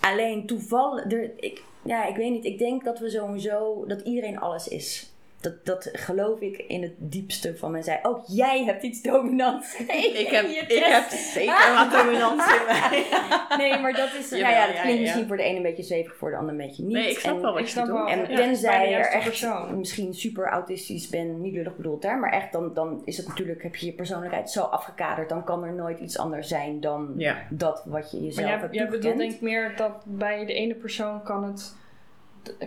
Alleen 0.00 0.46
toevallig, 0.46 1.12
er, 1.12 1.30
ik, 1.36 1.62
ja, 1.82 2.06
ik 2.06 2.16
weet 2.16 2.30
niet. 2.30 2.44
Ik 2.44 2.58
denk 2.58 2.84
dat 2.84 2.98
we 2.98 3.10
sowieso, 3.10 3.84
dat 3.86 4.00
iedereen 4.00 4.38
alles 4.38 4.68
is. 4.68 5.11
Dat, 5.42 5.64
dat 5.64 5.88
geloof 5.92 6.40
ik 6.40 6.56
in 6.58 6.82
het 6.82 6.92
diepste 6.98 7.56
van 7.56 7.70
mij. 7.70 7.82
Zei, 7.82 7.98
ook 8.02 8.22
jij 8.26 8.64
hebt 8.64 8.82
iets 8.82 9.02
dominants. 9.02 9.76
ik 10.22 10.26
heb, 10.30 10.44
ik 10.44 10.84
heb 10.84 11.04
zeker 11.08 11.74
wat 11.74 11.90
dominantie 12.02 12.54
in 12.54 12.64
mij. 12.66 13.04
Nee, 13.56 13.78
maar 13.80 13.92
dat 13.92 14.08
is, 14.18 14.30
nou 14.30 14.42
ja, 14.42 14.66
dat 14.66 14.74
ja, 14.76 14.80
klinkt 14.82 14.98
ja. 14.98 15.04
misschien 15.04 15.26
voor 15.26 15.36
de 15.36 15.42
ene 15.42 15.56
een 15.56 15.62
beetje 15.62 15.82
zweverig, 15.82 16.16
voor 16.18 16.30
de 16.30 16.36
ander 16.36 16.50
een 16.50 16.56
beetje 16.66 16.82
niet. 16.82 16.92
Nee, 16.92 17.10
ik 17.10 17.18
snap 17.18 17.34
En- 17.36 17.40
wel 17.42 17.50
wat 17.50 17.60
ik 17.60 17.66
je 17.66 17.72
snap 17.72 17.86
bedoelt. 17.86 18.04
wel. 18.04 18.12
en 18.12 18.30
Ja, 18.30 18.36
tenzij 18.36 18.88
je 18.88 18.94
er 18.94 19.10
echt 19.10 19.24
persoon. 19.24 19.78
misschien 19.78 20.14
super 20.14 20.46
autistisch 20.46 21.08
bent, 21.08 21.38
niet 21.38 21.54
lullig 21.54 21.76
bedoeld 21.76 22.02
hè, 22.02 22.14
maar 22.16 22.32
echt 22.32 22.52
dan, 22.52 22.74
dan 22.74 23.02
is 23.04 23.16
het 23.16 23.28
natuurlijk, 23.28 23.62
heb 23.62 23.76
je 23.76 23.86
je 23.86 23.92
persoonlijkheid 23.92 24.50
zo 24.50 24.60
afgekaderd, 24.62 25.28
dan 25.28 25.44
kan 25.44 25.64
er 25.64 25.72
nooit 25.72 25.98
iets 26.00 26.18
anders 26.18 26.48
zijn 26.48 26.80
dan 26.80 27.14
Ja. 27.16 27.36
dat 27.50 27.82
wat 27.86 28.10
je 28.10 28.16
jezelf 28.24 28.36
Maar 28.40 28.50
jij, 28.50 28.60
hebt 28.60 28.74
jij 28.74 28.88
bedoelt 28.88 29.18
denk 29.18 29.32
ik 29.32 29.40
meer 29.40 29.72
dat 29.76 29.92
bij 30.04 30.46
de 30.46 30.52
ene 30.54 30.74
persoon 30.74 31.22
kan 31.22 31.44
het 31.44 31.74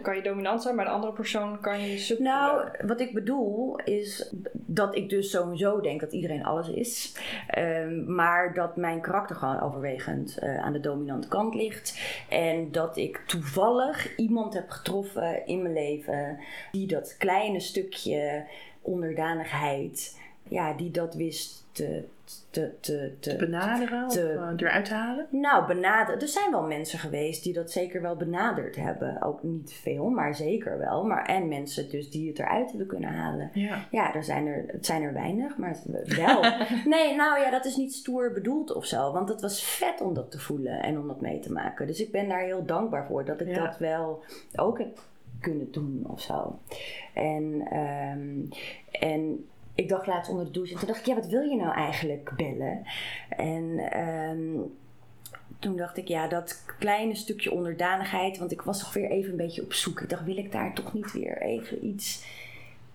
kan 0.01 0.15
je 0.15 0.21
dominant 0.21 0.61
zijn, 0.61 0.75
bij 0.75 0.85
de 0.85 0.91
andere 0.91 1.13
persoon 1.13 1.59
kan 1.59 1.81
je 1.81 1.97
sub 1.97 2.19
Nou, 2.19 2.67
wat 2.85 2.99
ik 2.99 3.13
bedoel 3.13 3.79
is 3.79 4.33
dat 4.51 4.95
ik 4.95 5.09
dus 5.09 5.29
sowieso 5.29 5.81
denk 5.81 5.99
dat 5.99 6.13
iedereen 6.13 6.43
alles 6.43 6.69
is. 6.69 7.15
Ehm, 7.47 8.13
maar 8.15 8.53
dat 8.53 8.75
mijn 8.75 9.01
karakter 9.01 9.35
gewoon 9.35 9.61
overwegend 9.61 10.37
eh, 10.37 10.57
aan 10.57 10.73
de 10.73 10.79
dominante 10.79 11.27
kant 11.27 11.55
ligt. 11.55 11.99
En 12.29 12.71
dat 12.71 12.97
ik 12.97 13.23
toevallig 13.25 14.15
iemand 14.15 14.53
heb 14.53 14.69
getroffen 14.69 15.45
in 15.45 15.61
mijn 15.61 15.73
leven 15.73 16.39
die 16.71 16.87
dat 16.87 17.15
kleine 17.17 17.59
stukje 17.59 18.45
onderdanigheid, 18.81 20.21
ja, 20.47 20.73
die 20.73 20.91
dat 20.91 21.15
wist 21.15 21.67
te, 21.71 22.03
te, 22.49 22.71
te, 22.79 23.13
Te 23.19 23.35
benaderen 23.35 24.07
te- 24.07 24.35
of 24.37 24.59
uh, 24.61 24.67
eruit 24.67 24.85
te 24.85 24.93
halen? 24.93 25.27
nou, 25.29 25.67
benaderen. 25.67 26.21
Er 26.21 26.27
zijn 26.27 26.51
wel 26.51 26.63
mensen 26.63 26.99
geweest 26.99 27.43
die 27.43 27.53
dat 27.53 27.71
zeker 27.71 28.01
wel 28.01 28.15
benaderd 28.15 28.75
hebben. 28.75 29.21
Ook 29.21 29.43
niet 29.43 29.73
veel, 29.73 30.09
maar 30.09 30.35
zeker 30.35 30.77
wel. 30.77 31.03
Maar, 31.05 31.25
en 31.25 31.47
mensen 31.47 31.89
dus 31.89 32.09
die 32.09 32.27
het 32.27 32.39
eruit 32.39 32.69
hebben 32.69 32.87
kunnen 32.87 33.09
halen. 33.13 33.49
Ja. 33.53 33.85
Ja, 33.91 34.13
er 34.13 34.23
zijn 34.23 34.47
er, 34.47 34.63
het 34.67 34.85
zijn 34.85 35.01
er 35.01 35.13
weinig, 35.13 35.57
maar 35.57 35.77
wel. 36.05 36.41
nee, 36.95 37.15
nou 37.15 37.39
ja, 37.39 37.49
dat 37.51 37.65
is 37.65 37.75
niet 37.75 37.93
stoer 37.93 38.31
bedoeld 38.33 38.73
of 38.73 38.85
zo. 38.85 39.11
Want 39.11 39.29
het 39.29 39.41
was 39.41 39.63
vet 39.63 40.01
om 40.01 40.13
dat 40.13 40.31
te 40.31 40.39
voelen 40.39 40.81
en 40.81 40.99
om 40.99 41.07
dat 41.07 41.21
mee 41.21 41.39
te 41.39 41.51
maken. 41.51 41.87
Dus 41.87 41.99
ik 42.01 42.11
ben 42.11 42.27
daar 42.29 42.43
heel 42.43 42.65
dankbaar 42.65 43.05
voor 43.05 43.25
dat 43.25 43.41
ik 43.41 43.47
Ja. 43.47 43.65
dat 43.65 43.77
wel 43.77 44.23
ook 44.55 44.77
heb 44.77 44.99
kunnen 45.39 45.71
doen 45.71 46.05
of 46.07 46.21
zo. 46.21 46.59
En, 47.13 47.67
ehm, 47.71 48.39
en 48.91 49.45
ik 49.75 49.89
dacht 49.89 50.07
laatst 50.07 50.31
onder 50.31 50.45
de 50.45 50.51
douche. 50.51 50.73
En 50.73 50.79
toen 50.79 50.87
dacht 50.87 50.99
ik, 50.99 51.05
ja, 51.05 51.15
wat 51.15 51.27
wil 51.27 51.41
je 51.41 51.55
nou 51.55 51.73
eigenlijk 51.73 52.31
bellen? 52.35 52.83
En 53.29 53.79
ehm, 53.91 54.57
toen 55.59 55.75
dacht 55.75 55.97
ik, 55.97 56.07
ja, 56.07 56.27
dat 56.27 56.63
kleine 56.79 57.15
stukje 57.15 57.51
onderdanigheid. 57.51 58.37
Want 58.37 58.51
ik 58.51 58.61
was 58.61 58.79
toch 58.79 58.93
weer 58.93 59.09
even 59.09 59.31
een 59.31 59.37
beetje 59.37 59.63
op 59.63 59.73
zoek. 59.73 60.01
Ik 60.01 60.09
dacht, 60.09 60.23
wil 60.23 60.37
ik 60.37 60.51
daar 60.51 60.73
toch 60.73 60.93
niet 60.93 61.11
weer 61.11 61.41
even 61.41 61.85
iets 61.85 62.25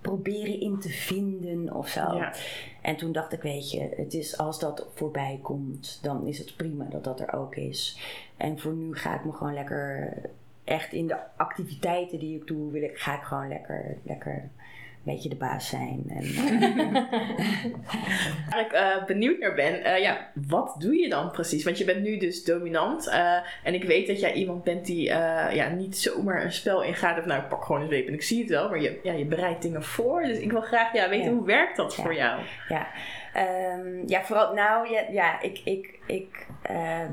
proberen 0.01 0.61
in 0.61 0.79
te 0.79 0.89
vinden 0.89 1.75
of 1.75 1.89
zo. 1.89 2.01
Ja. 2.01 2.35
En 2.83 2.97
toen 2.97 3.13
dacht 3.13 3.33
ik, 3.33 3.43
weet 3.43 3.71
je, 3.71 3.95
het 3.97 4.15
is, 4.15 4.39
als 4.39 4.59
dat 4.59 4.87
voorbij 4.95 5.39
komt, 5.43 5.99
dan 6.03 6.27
is 6.27 6.39
het 6.39 6.57
prima 6.57 6.85
dat 6.85 7.05
dat 7.05 7.21
er 7.21 7.33
ook 7.33 7.55
is. 7.55 7.99
En 8.37 8.59
voor 8.59 8.73
nu 8.73 8.95
ga 8.95 9.15
ik 9.15 9.25
me 9.25 9.33
gewoon 9.33 9.55
lekker, 9.55 10.13
echt 10.65 10.93
in 10.93 11.07
de 11.07 11.17
activiteiten 11.37 12.19
die 12.19 12.37
ik 12.37 12.47
doe, 12.47 12.73
wil 12.73 12.83
ik, 12.83 12.99
ga 12.99 13.17
ik 13.17 13.23
gewoon 13.23 13.49
lekker, 13.49 13.97
lekker 14.03 14.51
een 15.05 15.13
beetje 15.13 15.29
de 15.29 15.37
baas 15.37 15.69
zijn. 15.69 16.05
En, 16.09 16.23
eh, 16.25 17.03
Waar 18.51 18.61
ik 18.61 18.73
eh, 18.73 19.05
benieuwd 19.05 19.39
naar 19.39 19.55
ben, 19.55 19.85
eh, 19.85 20.03
ja, 20.03 20.31
wat 20.49 20.75
doe 20.79 20.95
je 20.95 21.09
dan 21.09 21.31
precies? 21.31 21.65
Want 21.65 21.79
je 21.79 21.85
bent 21.85 22.03
nu 22.03 22.17
dus 22.17 22.45
dominant. 22.45 23.09
en 23.65 23.75
ik 23.75 23.85
weet 23.85 24.07
dat 24.07 24.21
jij 24.21 24.33
iemand 24.33 24.65
bent 24.65 24.87
die 24.87 25.03
ja, 25.05 25.69
niet 25.69 25.99
zomaar 25.99 26.45
een 26.45 26.53
spel 26.53 26.83
ingaat. 26.83 27.19
Of 27.19 27.25
nou, 27.25 27.43
ik 27.43 27.49
pak 27.49 27.65
gewoon 27.65 27.81
een 27.81 27.87
zweep 27.87 28.07
en 28.07 28.15
ik 28.15 28.23
zie 28.23 28.41
het 28.41 28.49
wel. 28.51 28.69
Maar 28.69 28.81
je, 28.81 29.01
ja, 29.03 29.13
je 29.13 29.25
bereidt 29.25 29.63
dingen 29.63 29.83
voor. 29.83 30.23
Dus 30.23 30.39
ik 30.39 30.51
wil 30.51 30.61
graag 30.61 30.93
ja, 30.93 31.09
weten, 31.09 31.31
Ja. 31.31 31.37
hoe 31.37 31.47
werkt 31.47 31.77
dat 31.77 31.95
Ja. 31.95 32.03
voor 32.03 32.15
jou? 32.15 32.41
ja. 32.69 32.89
Ehm, 33.35 34.03
ja, 34.09 34.23
vooral, 34.23 34.55
nou 34.55 34.91
ja, 34.91 35.05
ja 35.11 35.41
ik, 35.41 35.61
ik, 35.65 35.99
ik 36.07 36.47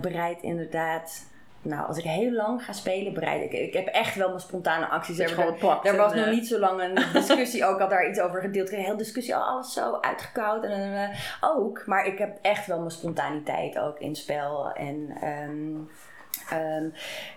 bereid 0.02 0.42
inderdaad. 0.42 1.36
Nou, 1.62 1.88
als 1.88 1.98
ik 1.98 2.04
heel 2.04 2.32
lang 2.32 2.64
ga 2.64 2.74
spelen, 2.74 3.14
bereid 3.14 3.44
ik. 3.44 3.52
Ik 3.52 3.74
heb 3.74 3.88
echt 3.88 4.16
wel 4.16 4.28
mijn 4.28 4.40
spontane 4.40 4.86
acties. 4.86 5.20
Er- 5.20 5.30
gewoon 5.30 5.58
pakt 5.58 5.88
Er 5.88 5.96
was 5.98 6.12
eh, 6.14 6.20
nog 6.20 6.30
niet 6.30 6.48
zo 6.48 6.60
lang 6.60 6.82
een 6.82 6.96
discussie, 7.14 7.66
ook 7.66 7.80
had 7.80 7.90
daar 7.90 8.10
iets 8.10 8.20
over 8.20 8.42
gedeeld. 8.42 8.72
Een 8.72 8.80
hele 8.80 8.96
discussie, 8.96 9.36
al 9.36 9.44
alles 9.44 9.74
zo 9.74 9.98
uitgekoud. 10.02 10.64
En 10.64 10.94
eh, 11.10 11.18
ook, 11.42 11.84
maar 11.86 12.06
ik 12.06 12.18
heb 12.18 12.38
echt 12.42 12.68
wel 12.68 12.78
mijn 12.80 12.92
spontaniteit 12.92 13.80
ook 13.80 14.00
in 14.00 14.16
spel. 14.16 14.72
En, 14.72 15.18
ehm, 15.22 15.76
ehm, 16.50 16.86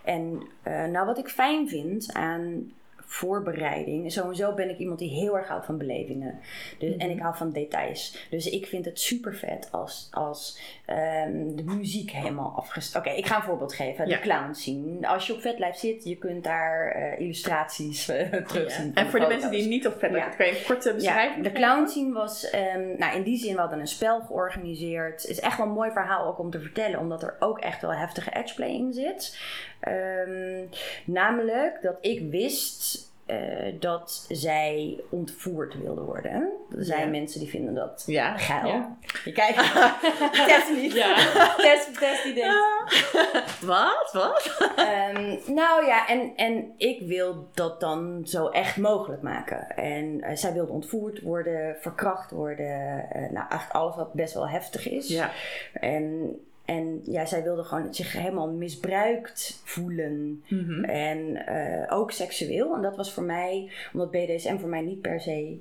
en 0.05 0.43
eh, 0.63 0.85
nou, 0.85 1.07
wat 1.07 1.19
ik 1.19 1.29
fijn 1.29 1.69
vind 1.69 2.13
aan 2.13 2.73
voorbereiding. 3.13 4.13
Sowieso 4.13 4.55
ben 4.55 4.71
ik 4.71 4.79
iemand 4.79 4.99
die 4.99 5.11
heel 5.11 5.37
erg 5.37 5.49
houdt 5.49 5.67
van 5.67 5.79
belevingen. 5.79 6.41
Dus, 6.79 6.97
En 6.97 7.11
ik 7.11 7.21
hou 7.21 7.37
van 7.37 7.53
details. 7.53 8.27
Dus 8.31 8.51
ik 8.51 8.67
vind 8.67 8.85
het 8.85 9.01
super 9.01 9.35
vet 9.35 9.69
als, 9.71 10.09
als 10.11 10.61
ehm, 10.87 11.55
de 11.57 11.63
muziek 11.65 12.11
helemaal 12.11 12.53
afgesteld. 12.57 13.07
Oké, 13.07 13.15
ik 13.15 13.27
ga 13.27 13.37
een 13.37 13.43
voorbeeld 13.43 13.73
geven. 13.75 14.09
Ja. 14.09 14.17
De 14.17 14.23
clown 14.23 14.53
zien. 14.55 15.07
Als 15.07 15.27
je 15.27 15.33
op 15.33 15.41
VetLife 15.41 15.79
zit, 15.79 16.05
je 16.05 16.17
kunt 16.17 16.45
daar 16.45 16.91
eh, 16.91 17.21
illustraties 17.21 18.09
eh, 18.09 18.33
terugzien. 18.49 18.87
Ja. 18.87 18.93
van 18.93 19.05
En 19.05 19.11
voor 19.11 19.21
de 19.21 19.27
mensen 19.27 19.51
die 19.51 19.67
niet 19.67 19.87
op 19.87 19.99
vet 19.99 20.11
Ja. 20.11 20.29
kan 20.29 20.47
je 20.47 20.59
een 20.59 20.65
korte 20.65 20.95
beschrijving 20.95 21.45
Ja, 21.45 21.51
de 21.51 21.59
clown 21.59 21.87
scene 21.87 22.13
was, 22.13 22.51
ehm, 22.51 22.97
nou 22.99 23.17
in 23.17 23.23
die 23.23 23.39
zin, 23.39 23.55
we 23.55 23.61
hadden 23.61 23.81
een 23.81 23.87
spel 23.87 24.21
georganiseerd. 24.21 25.23
Het 25.23 25.31
is 25.31 25.41
echt 25.41 25.57
wel 25.57 25.67
een 25.67 25.73
mooi 25.73 25.91
verhaal 25.91 26.27
ook 26.27 26.39
om 26.39 26.51
te 26.51 26.61
vertellen, 26.61 26.99
omdat 26.99 27.23
er 27.23 27.37
ook 27.39 27.59
echt 27.59 27.81
wel 27.81 27.95
heftige 27.95 28.31
edgeplay 28.35 28.69
in 28.69 28.93
zit. 28.93 29.39
Ehm, 29.81 30.65
namelijk 31.05 31.83
dat 31.83 31.97
ik 32.01 32.31
wist 32.31 33.09
eh, 33.27 33.75
dat 33.81 34.27
zij 34.29 35.01
ontvoerd 35.11 35.75
wilden 35.83 36.05
worden. 36.05 36.49
Er 36.77 36.85
zijn 36.85 37.01
Ja. 37.05 37.07
mensen 37.11 37.41
die 37.41 37.49
vinden 37.49 37.75
dat 37.75 38.03
Ja. 38.07 38.37
geil. 38.37 38.69
Ja. 38.69 38.97
Je 39.25 39.33
kijkt, 39.33 39.57
test 40.49 40.71
niet. 40.75 40.93
Ja. 40.93 41.15
Die 42.25 42.35
denkt. 42.35 43.61
Wat? 43.61 44.11
Wat? 44.13 44.57
Ehm, 44.77 45.37
nou 45.55 45.87
ja, 45.87 46.09
en, 46.09 46.33
en 46.37 46.73
ik 46.77 47.01
wil 47.01 47.49
dat 47.55 47.81
dan 47.81 48.23
zo 48.25 48.49
echt 48.49 48.77
mogelijk 48.77 49.23
maken. 49.23 49.77
En 49.77 50.21
eh, 50.21 50.37
zij 50.37 50.53
wilde 50.53 50.73
ontvoerd 50.73 51.21
worden, 51.23 51.77
verkracht 51.81 52.31
worden. 52.31 52.67
eh, 53.11 53.21
nou, 53.21 53.49
eigenlijk 53.49 53.73
alles 53.73 53.97
wat 53.97 54.13
best 54.13 54.35
wel 54.35 54.49
heftig 54.49 54.89
is. 54.89 55.09
Ja. 55.09 55.31
En, 55.73 56.35
en 56.77 57.01
ja, 57.05 57.25
zij 57.27 57.43
wilde 57.43 57.65
gewoon 57.65 57.95
zich 57.95 58.13
helemaal 58.13 58.51
misbruikt 58.51 59.61
voelen. 59.65 60.43
Mhm. 60.49 60.85
En 60.85 61.47
eh, 61.47 61.99
ook 61.99 62.11
seksueel. 62.11 62.75
En 62.75 62.83
dat 62.83 62.97
was 62.97 63.13
voor 63.13 63.23
mij, 63.23 63.71
omdat 63.93 64.11
BDSM 64.11 64.57
voor 64.59 64.69
mij 64.69 64.81
niet 64.83 65.01
per 65.01 65.21
se 65.21 65.59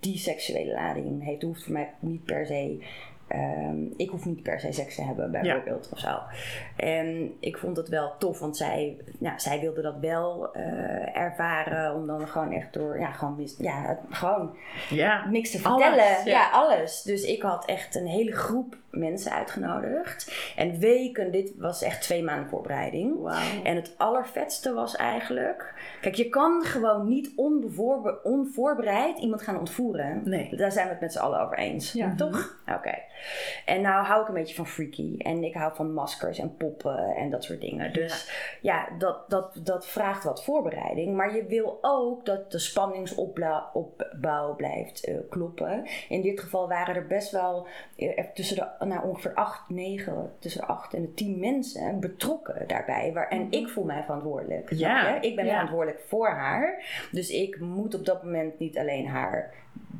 die 0.00 0.18
seksuele 0.18 0.72
lading 0.72 1.22
heeft. 1.24 1.34
Het 1.40 1.42
hoeft 1.50 1.62
voor 1.64 1.72
mij 1.72 1.90
niet 2.00 2.24
per 2.24 2.46
se. 2.46 2.78
ehm, 3.28 3.84
ik 3.96 4.08
hoef 4.08 4.24
niet 4.24 4.42
per 4.42 4.60
se 4.60 4.72
seks 4.72 4.94
te 4.94 5.02
hebben, 5.02 5.30
bijvoorbeeld, 5.30 5.88
of 5.92 5.98
zo. 5.98 6.18
En 6.76 7.32
ik 7.40 7.58
vond 7.58 7.76
het 7.76 7.88
wel 7.88 8.12
tof, 8.18 8.38
want 8.38 8.56
zij, 8.56 8.96
ja, 9.20 9.38
zij 9.38 9.60
wilde 9.60 9.82
dat 9.82 9.96
wel 10.00 10.52
eh, 10.54 11.16
ervaren. 11.16 11.94
Om 11.94 12.06
dan 12.06 12.28
gewoon 12.28 12.52
echt 12.52 12.72
door, 12.72 12.98
ja, 12.98 13.10
gewoon, 13.12 13.36
mis- 13.36 13.56
ja, 13.58 14.00
gewoon 14.10 14.56
Ja. 14.90 15.28
niks 15.28 15.50
te 15.50 15.62
Alles, 15.62 15.82
vertellen. 15.84 16.24
ja. 16.24 16.30
ja. 16.32 16.50
alles. 16.50 17.02
Dus 17.02 17.22
ik 17.22 17.42
had 17.42 17.64
echt 17.64 17.94
een 17.94 18.06
hele 18.06 18.32
groep 18.32 18.76
mensen 18.98 19.32
uitgenodigd. 19.32 20.32
En 20.56 20.78
weken, 20.78 21.32
dit 21.32 21.52
was 21.56 21.82
echt 21.82 22.02
twee 22.02 22.22
maanden 22.22 22.48
voorbereiding. 22.48 23.30
En 23.64 23.76
het 23.76 23.94
allervetste 23.96 24.72
was 24.72 24.96
eigenlijk... 24.96 25.74
Kijk, 26.00 26.14
je 26.14 26.28
kan 26.28 26.62
gewoon 26.62 27.08
niet 27.08 27.32
onbevoorbe- 27.36 28.20
onvoorbereid 28.22 29.18
iemand 29.18 29.42
gaan 29.42 29.58
ontvoeren. 29.58 30.20
Nee. 30.24 30.56
Daar 30.56 30.72
zijn 30.72 30.86
we 30.86 30.92
het 30.92 31.00
met 31.00 31.12
z'n 31.12 31.18
allen 31.18 31.40
over 31.40 31.58
eens. 31.58 31.92
Ja. 31.92 32.14
Toch? 32.16 32.62
Oké. 32.76 32.94
En 33.64 33.80
nou 33.80 34.04
hou 34.04 34.22
ik 34.22 34.28
een 34.28 34.34
beetje 34.34 34.54
van 34.54 34.66
freaky. 34.66 35.16
En 35.18 35.44
ik 35.44 35.54
hou 35.54 35.74
van 35.74 35.92
maskers 35.92 36.38
en 36.38 36.56
poppen 36.56 37.14
en 37.16 37.30
dat 37.30 37.44
soort 37.44 37.60
dingen. 37.60 37.92
Dus 37.92 38.30
ja, 38.60 38.88
dat, 38.98 39.30
dat, 39.30 39.60
dat 39.62 39.86
vraagt 39.86 40.24
wat 40.24 40.44
voorbereiding. 40.44 41.16
Maar 41.16 41.34
je 41.34 41.44
wil 41.44 41.78
ook 41.80 42.26
dat 42.26 42.50
de 42.52 42.58
spanningsopbouw 42.58 44.54
blijft 44.56 45.04
eh, 45.04 45.16
kloppen. 45.30 45.84
In 46.08 46.22
dit 46.22 46.40
geval 46.40 46.68
waren 46.68 46.94
er 46.94 47.06
best 47.06 47.30
wel 47.30 47.66
eh, 47.96 48.24
tussen 48.34 48.56
de 48.56 48.83
nou, 48.88 49.08
ongeveer 49.08 49.34
8, 49.34 49.70
9, 49.70 50.32
tussen 50.38 50.66
8 50.66 50.94
en 50.94 51.02
de 51.02 51.14
10 51.14 51.38
mensen 51.38 52.00
betrokken 52.00 52.64
daarbij. 52.66 53.12
Waar, 53.12 53.28
en 53.28 53.50
ik 53.50 53.68
voel 53.68 53.84
mij 53.84 54.02
verantwoordelijk. 54.02 54.72
Ja? 54.72 55.20
Ik 55.20 55.36
ben 55.36 55.44
ja. 55.44 55.50
verantwoordelijk 55.50 56.00
voor 56.06 56.28
haar. 56.28 56.84
Dus 57.12 57.30
ik 57.30 57.60
moet 57.60 57.94
op 57.94 58.04
dat 58.04 58.24
moment 58.24 58.58
niet 58.58 58.78
alleen 58.78 59.06
haar 59.06 59.52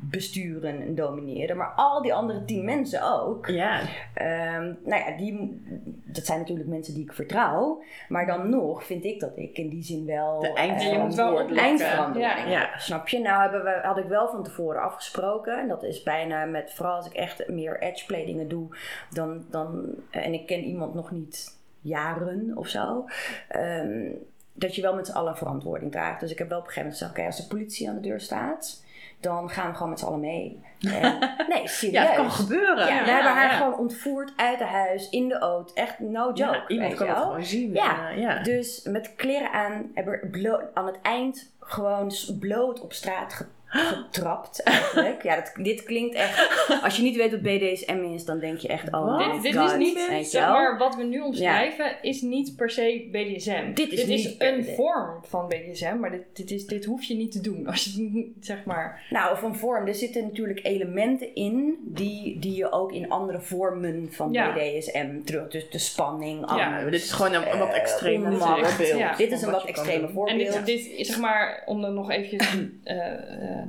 besturen 0.09 0.81
en 0.81 0.95
domineren, 0.95 1.57
maar 1.57 1.71
al 1.75 2.01
die 2.01 2.13
andere 2.13 2.45
tien 2.45 2.65
mensen 2.65 3.11
ook. 3.13 3.47
Ja. 3.47 3.79
Ehm, 4.13 4.73
nou 4.83 5.03
ja, 5.03 5.17
die, 5.17 5.61
dat 6.05 6.25
zijn 6.25 6.39
natuurlijk 6.39 6.67
mensen 6.69 6.93
die 6.93 7.03
ik 7.03 7.13
vertrouw. 7.13 7.81
Maar 8.09 8.25
dan 8.25 8.49
nog 8.49 8.83
vind 8.85 9.03
ik 9.03 9.19
dat 9.19 9.31
ik 9.37 9.57
in 9.57 9.69
die 9.69 9.83
zin 9.83 10.05
wel... 10.05 10.39
De 10.39 10.53
eind- 10.53 10.81
eh, 10.81 10.91
je 10.91 10.97
moet 10.97 11.15
wel 11.15 11.47
eindverantwoording 11.49 12.49
Ja. 12.49 12.59
heb, 12.59 12.79
Snap 12.79 13.07
je? 13.07 13.19
Nou 13.19 13.41
hebben 13.41 13.63
we, 13.63 13.79
had 13.83 13.97
ik 13.97 14.05
wel 14.07 14.29
van 14.29 14.43
tevoren 14.43 14.81
afgesproken. 14.81 15.59
En 15.59 15.67
dat 15.67 15.83
is 15.83 16.03
bijna 16.03 16.45
met... 16.45 16.73
Vooral 16.73 16.95
als 16.95 17.05
ik 17.05 17.13
echt 17.13 17.47
meer 17.47 17.81
edgeplay 17.81 18.25
dingen 18.25 18.47
doe. 18.47 18.67
Dan, 19.09 19.45
dan, 19.49 19.85
en 20.09 20.33
ik 20.33 20.45
ken 20.45 20.63
iemand 20.63 20.93
nog 20.93 21.11
niet 21.11 21.57
jaren 21.81 22.51
of 22.55 22.67
zo. 22.67 23.05
ehm, 23.47 24.09
dat 24.57 24.75
je 24.75 24.81
wel 24.81 24.95
met 24.95 25.07
z'n 25.07 25.13
allen 25.17 25.37
verantwoording 25.37 25.91
draagt. 25.91 26.19
Dus 26.19 26.31
ik 26.31 26.37
heb 26.37 26.49
wel 26.49 26.57
op 26.59 26.65
een 26.65 26.71
gegeven 26.71 26.91
moment 26.91 27.13
gezegd... 27.13 27.19
Oké, 27.35 27.37
als 27.37 27.47
de 27.49 27.55
politie 27.55 27.89
aan 27.89 27.95
de 27.95 28.01
deur 28.01 28.19
staat... 28.19 28.83
Dan 29.19 29.49
gaan 29.49 29.69
we 29.69 29.73
gewoon 29.73 29.89
met 29.89 29.99
z'n 29.99 30.05
allen 30.05 30.19
mee. 30.19 30.63
En, 30.85 31.35
nee, 31.49 31.67
serieus. 31.67 32.03
Ja, 32.03 32.07
het 32.07 32.15
kan 32.15 32.31
gebeuren. 32.31 32.87
Ja, 32.87 33.03
we 33.03 33.09
hebben 33.09 33.31
haar 33.31 33.49
gewoon 33.49 33.77
ontvoerd 33.77 34.33
uit 34.35 34.57
de 34.57 34.65
huis, 34.65 35.09
in 35.09 35.27
de 35.27 35.39
auto. 35.39 35.73
Echt 35.73 35.99
no 35.99 36.31
joke. 36.33 36.53
Ja, 36.53 36.67
iemand 36.67 36.93
kan 36.93 37.07
het 37.07 37.17
gewoon 37.17 37.43
zien. 37.43 37.73
Ja. 37.73 38.09
Eh, 38.09 38.17
ja. 38.17 38.43
Dus 38.43 38.83
met 38.83 39.15
kleren 39.15 39.51
aan, 39.51 39.91
hebben 39.93 40.31
we 40.31 40.69
aan 40.73 40.85
het 40.85 40.99
eind 41.01 41.53
gewoon 41.59 42.11
bloot 42.39 42.81
op 42.81 42.93
straat 42.93 43.47
getrapt 43.67 44.63
eigenlijk. 44.63 45.23
ja, 45.23 45.35
dat, 45.35 45.51
dit 45.55 45.83
klinkt 45.83 46.15
echt... 46.15 46.49
Als 46.83 46.95
je 46.95 47.03
niet 47.03 47.15
weet 47.15 47.31
wat 47.31 47.41
BDSM 47.41 48.03
is, 48.13 48.25
dan 48.25 48.39
denk 48.39 48.57
je 48.57 48.67
echt... 48.67 48.93
Oh 48.93 49.05
Wat? 49.05 49.33
Dit, 49.33 49.41
dit 49.43 49.55
God, 49.55 49.71
is 49.71 49.77
niet, 49.77 50.27
zeg 50.29 50.47
maar, 50.47 50.77
wat 50.77 50.95
we 50.95 51.03
nu 51.03 51.21
omschrijven, 51.21 51.95
is 52.01 52.21
niet 52.21 52.55
per 52.55 52.69
se 52.69 53.07
BDSM. 53.11 53.73
Dit 53.73 53.91
is 53.91 54.05
niet 54.05 54.35
een 54.37 54.59
BDSM. 54.59 54.73
vorm 54.73 55.23
van 55.23 55.47
BDSM, 55.47 55.97
maar 55.99 56.11
dit, 56.11 56.21
dit, 56.33 56.51
is, 56.51 56.65
dit 56.65 56.85
hoef 56.85 57.03
je 57.03 57.15
niet 57.15 57.31
te 57.31 57.41
doen. 57.41 57.67
Als 57.67 57.83
je, 57.83 58.31
zeg 58.39 58.65
maar, 58.65 59.03
Nou, 59.09 59.37
van 59.37 59.55
vorm. 59.55 59.87
Er 59.87 59.95
zitten 59.95 60.23
natuurlijk 60.23 60.59
elementen 60.63 61.35
in 61.35 61.77
die, 61.81 62.39
die 62.39 62.55
je 62.55 62.71
ook 62.71 62.91
in 62.91 63.09
andere 63.09 63.41
vormen 63.41 64.07
van 64.11 64.31
Ja. 64.31 64.53
BDSM 64.53 65.21
terug... 65.23 65.47
Dus 65.47 65.69
de 65.69 65.77
spanning, 65.77 66.45
angst, 66.45 66.91
dit 66.91 67.01
is 67.01 67.11
gewoon 67.11 67.33
een, 67.33 67.51
een 67.51 67.59
wat 67.59 67.69
eh, 67.69 67.75
extremer 67.75 68.31
onmacht. 68.31 68.71
voorbeeld. 68.71 68.97
Ja. 68.99 69.15
Dit 69.15 69.31
is 69.31 69.41
een 69.41 69.51
wat 69.51 69.65
extreme 69.65 69.97
doen. 69.99 70.07
En 70.07 70.13
voorbeeld. 70.13 70.53
dit, 70.53 70.65
dit 70.65 70.91
is 70.97 71.07
zeg 71.07 71.19
maar, 71.19 71.63
om 71.65 71.81
dan 71.81 71.93
nog 71.93 72.11
eventjes 72.11 72.55
eh, 72.83 72.97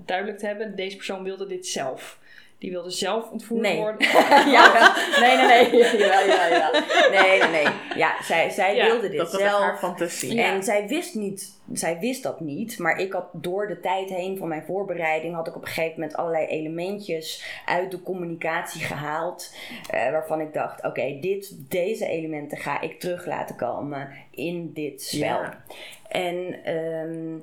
duidelijk 0.05 0.39
te 0.39 0.47
hebben, 0.47 0.77
deze 0.77 0.97
persoon 0.97 1.23
wilde 1.23 1.47
dit 1.47 1.67
zelf. 1.67 2.19
Die 2.59 2.71
wilde 2.71 2.91
zelf 2.91 3.31
ontvoerd 3.31 3.61
Nee. 3.63 3.77
worden. 3.77 4.09
ja, 4.57 4.95
nee, 5.21 5.37
nee, 5.37 5.71
nee. 5.71 5.99
Ja, 6.07 6.21
ja, 6.21 6.47
ja. 6.47 6.71
Nee, 7.11 7.39
nee, 7.41 7.49
nee. 7.51 7.67
Ja, 7.97 8.23
zij, 8.23 8.51
zij 8.51 8.75
Ja, 8.77 8.85
wilde 8.87 9.09
dit 9.09 9.19
Dat 9.19 9.31
zelf. 9.31 9.61
haar 9.63 9.79
fantasie. 9.79 10.35
Ja. 10.35 10.45
En 10.53 10.63
zij 10.63 10.89
wist, 10.89 11.15
niet, 11.15 11.53
zij 11.73 11.99
wist 11.99 12.23
dat 12.23 12.41
niet, 12.41 12.79
maar 12.79 12.99
ik 12.99 13.13
had 13.13 13.27
door 13.33 13.67
de 13.67 13.81
tijd 13.81 14.09
heen 14.11 14.39
van 14.39 14.49
mijn 14.49 14.65
voorbereiding, 14.67 15.35
had 15.35 15.47
ik 15.47 15.57
op 15.57 15.63
een 15.63 15.69
gegeven 15.69 16.01
moment 16.01 16.17
allerlei 16.17 16.47
elementjes 16.47 17.45
uit 17.67 17.91
de 17.91 18.03
communicatie 18.03 18.81
gehaald, 18.81 19.55
eh, 19.91 20.11
waarvan 20.11 20.41
ik 20.41 20.53
dacht, 20.53 20.85
oké, 20.85 21.19
dit, 21.21 21.55
deze 21.71 22.07
elementen 22.07 22.59
ga 22.59 22.81
ik 22.81 23.01
terug 23.01 23.27
laten 23.27 23.57
komen 23.57 24.09
in 24.31 24.73
dit 24.73 25.03
spel. 25.03 25.21
Ja. 25.41 25.63
En 26.09 26.65
ehm, 26.65 27.39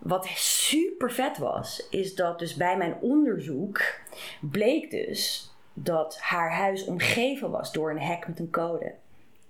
wat 0.00 0.26
super 0.34 1.12
vet 1.12 1.38
was, 1.38 1.86
is 1.90 2.14
dat 2.14 2.38
dus 2.38 2.54
bij 2.54 2.76
mijn 2.76 2.96
onderzoek 3.00 3.82
bleek 4.40 4.90
dus 4.90 5.50
dat 5.72 6.18
haar 6.20 6.52
huis 6.52 6.84
omgeven 6.84 7.50
was 7.50 7.72
door 7.72 7.90
een 7.90 8.00
hek 8.00 8.26
met 8.28 8.38
een 8.38 8.50
code. 8.50 8.94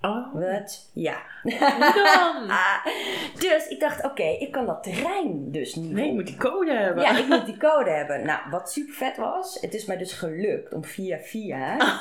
Oh, 0.00 0.34
Wat? 0.34 0.90
Ja. 0.92 1.22
dan? 1.42 2.50
Ah, 2.50 2.86
dus 3.48 3.68
ik 3.68 3.80
dacht, 3.80 4.04
oké, 4.04 4.22
ik 4.22 4.52
kan 4.52 4.66
dat 4.66 4.82
terrein 4.82 5.52
dus 5.52 5.74
niet 5.74 5.92
Nee, 5.92 6.06
je 6.06 6.12
moet 6.12 6.26
die 6.26 6.36
code 6.36 6.72
hebben. 6.72 7.02
Ja, 7.02 7.18
ik 7.18 7.26
moet 7.26 7.46
die 7.46 7.56
code 7.56 7.90
hebben. 7.90 8.26
Nou, 8.26 8.40
wat 8.50 8.72
super 8.72 8.94
vet 8.94 9.16
was, 9.16 9.60
het 9.60 9.74
is 9.74 9.84
mij 9.84 9.96
dus 9.96 10.12
gelukt 10.12 10.74
om 10.74 10.84
via 10.84 11.18
via. 11.18 11.76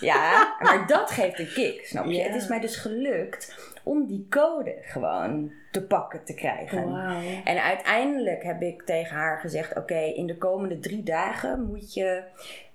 Ja, 0.00 0.48
maar 0.62 0.86
dat 0.86 1.10
geeft 1.10 1.38
een 1.38 1.52
kick, 1.52 1.86
snap 1.86 2.04
je? 2.04 2.14
Ja. 2.14 2.22
Het 2.22 2.34
is 2.34 2.48
mij 2.48 2.60
dus 2.60 2.76
gelukt 2.76 3.70
om 3.82 4.06
die 4.06 4.26
code 4.28 4.76
gewoon 4.82 5.52
te 5.70 5.82
pakken 5.82 6.24
te 6.24 6.34
krijgen. 6.34 6.94
En 7.44 7.62
uiteindelijk 7.62 8.42
heb 8.42 8.62
ik 8.62 8.82
tegen 8.82 9.16
haar 9.16 9.38
gezegd: 9.38 9.76
Oké, 9.76 9.98
in 9.98 10.26
de 10.26 10.36
komende 10.36 10.78
drie 10.78 11.02
dagen 11.02 11.64
moet 11.64 11.94
je, 11.94 12.22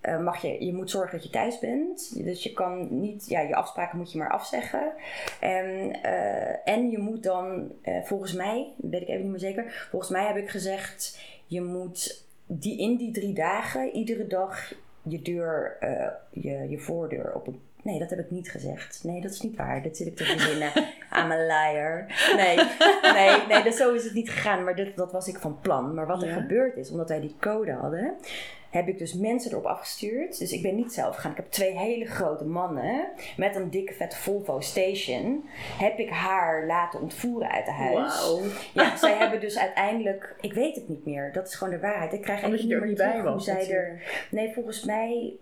eh, 0.02 0.20
mag 0.20 0.42
je, 0.42 0.66
je 0.66 0.74
moet 0.74 0.90
zorgen 0.90 1.12
dat 1.12 1.24
je 1.24 1.30
thuis 1.30 1.60
bent. 1.60 2.24
Dus 2.24 2.44
je 2.44 2.54
kan 2.54 3.00
niet, 3.00 3.28
ja, 3.28 3.40
je 3.40 3.56
afspraken 3.56 3.98
moet 3.98 4.12
je 4.12 4.18
maar 4.18 4.32
afzeggen. 4.32 4.94
En, 5.40 6.02
eh, 6.02 6.74
en 6.74 6.90
je 6.90 6.98
moet 6.98 7.24
dan, 7.24 7.72
eh, 7.82 8.04
volgens 8.04 8.34
mij, 8.34 8.74
weet 8.76 9.02
ik 9.02 9.08
even 9.08 9.22
niet 9.22 9.32
meer 9.32 9.40
zeker, 9.40 9.88
volgens 9.90 10.12
mij 10.12 10.26
heb 10.26 10.38
ik 10.38 10.50
gezegd: 10.50 11.20
Je 11.48 11.62
moet 11.62 12.26
die, 12.46 12.80
in 12.80 12.96
die 12.96 13.12
drie 13.12 13.34
dagen 13.34 13.92
iedere 13.92 14.28
dag 14.28 14.74
je 15.08 15.22
deur, 15.22 15.78
eh, 15.80 16.08
je, 16.32 16.70
je 16.70 16.80
voordeur 16.80 17.36
op 17.36 17.48
een. 17.48 17.62
Nee, 17.86 18.00
dat 18.00 18.10
heb 18.10 18.20
ik 18.20 18.32
niet 18.32 18.50
gezegd. 18.52 19.00
Nee, 19.04 19.22
dat 19.22 19.32
is 19.32 19.42
niet 19.42 19.56
waar. 19.56 19.84
Dat 19.84 19.98
zit 19.98 20.08
ik 20.08 20.16
te 20.16 20.24
verzinnen. 20.24 20.72
I'm 21.20 21.32
a 21.32 21.38
liar. 21.46 22.06
Nee, 22.36 22.56
nee, 23.14 23.48
nee 23.48 23.64
dus 23.64 23.78
zo 23.78 23.94
is 23.94 24.04
het 24.04 24.14
niet 24.14 24.30
gegaan. 24.30 24.64
Maar 24.64 24.76
dat, 24.76 24.96
dat 24.96 25.12
was 25.12 25.28
ik 25.28 25.38
van 25.38 25.60
plan. 25.62 25.94
Maar 25.94 26.08
wat 26.08 26.22
er 26.22 26.28
Ja. 26.28 26.34
gebeurd 26.34 26.78
is, 26.78 26.90
omdat 26.92 27.10
wij 27.10 27.20
die 27.20 27.36
code 27.40 27.72
hadden, 27.72 28.14
heb 28.70 28.88
ik 28.88 28.98
dus 28.98 29.14
mensen 29.14 29.52
erop 29.52 29.66
afgestuurd. 29.66 30.40
Dus 30.40 30.52
ik 30.52 30.62
ben 30.62 30.76
niet 30.76 30.94
zelf 30.94 31.16
gegaan. 31.16 31.32
Ik 31.32 31.38
heb 31.38 31.52
twee 31.52 31.78
hele 31.78 32.06
grote 32.06 32.46
mannen 32.46 33.08
met 33.38 33.56
een 33.56 33.70
dikke 33.70 33.94
vet 33.94 34.16
Volvo 34.16 34.60
Station. 34.60 35.46
Heb 35.80 35.98
ik 36.00 36.10
haar 36.10 36.66
laten 36.66 37.02
ontvoeren 37.02 37.52
uit 37.52 37.66
de 37.66 37.72
huis. 37.72 38.40
Ja, 38.74 38.98
zij 38.98 39.14
hebben 39.18 39.40
dus 39.40 39.58
uiteindelijk, 39.58 40.36
ik 40.42 40.54
weet 40.54 40.76
het 40.76 40.88
niet 40.90 41.06
meer. 41.06 41.32
Dat 41.34 41.48
is 41.48 41.56
gewoon 41.56 41.74
de 41.74 41.80
waarheid. 41.80 42.14
Ik 42.14 42.22
krijg 42.22 42.44
Omdat 42.44 42.62
je 42.62 42.76
er 42.76 42.88
niet 42.88 42.98
bij 42.98 43.20
hoe 43.20 43.40
zij 43.42 43.70
er. 43.72 44.02
Nee, 44.32 44.54
volgens 44.54 44.84
mij 44.84 45.34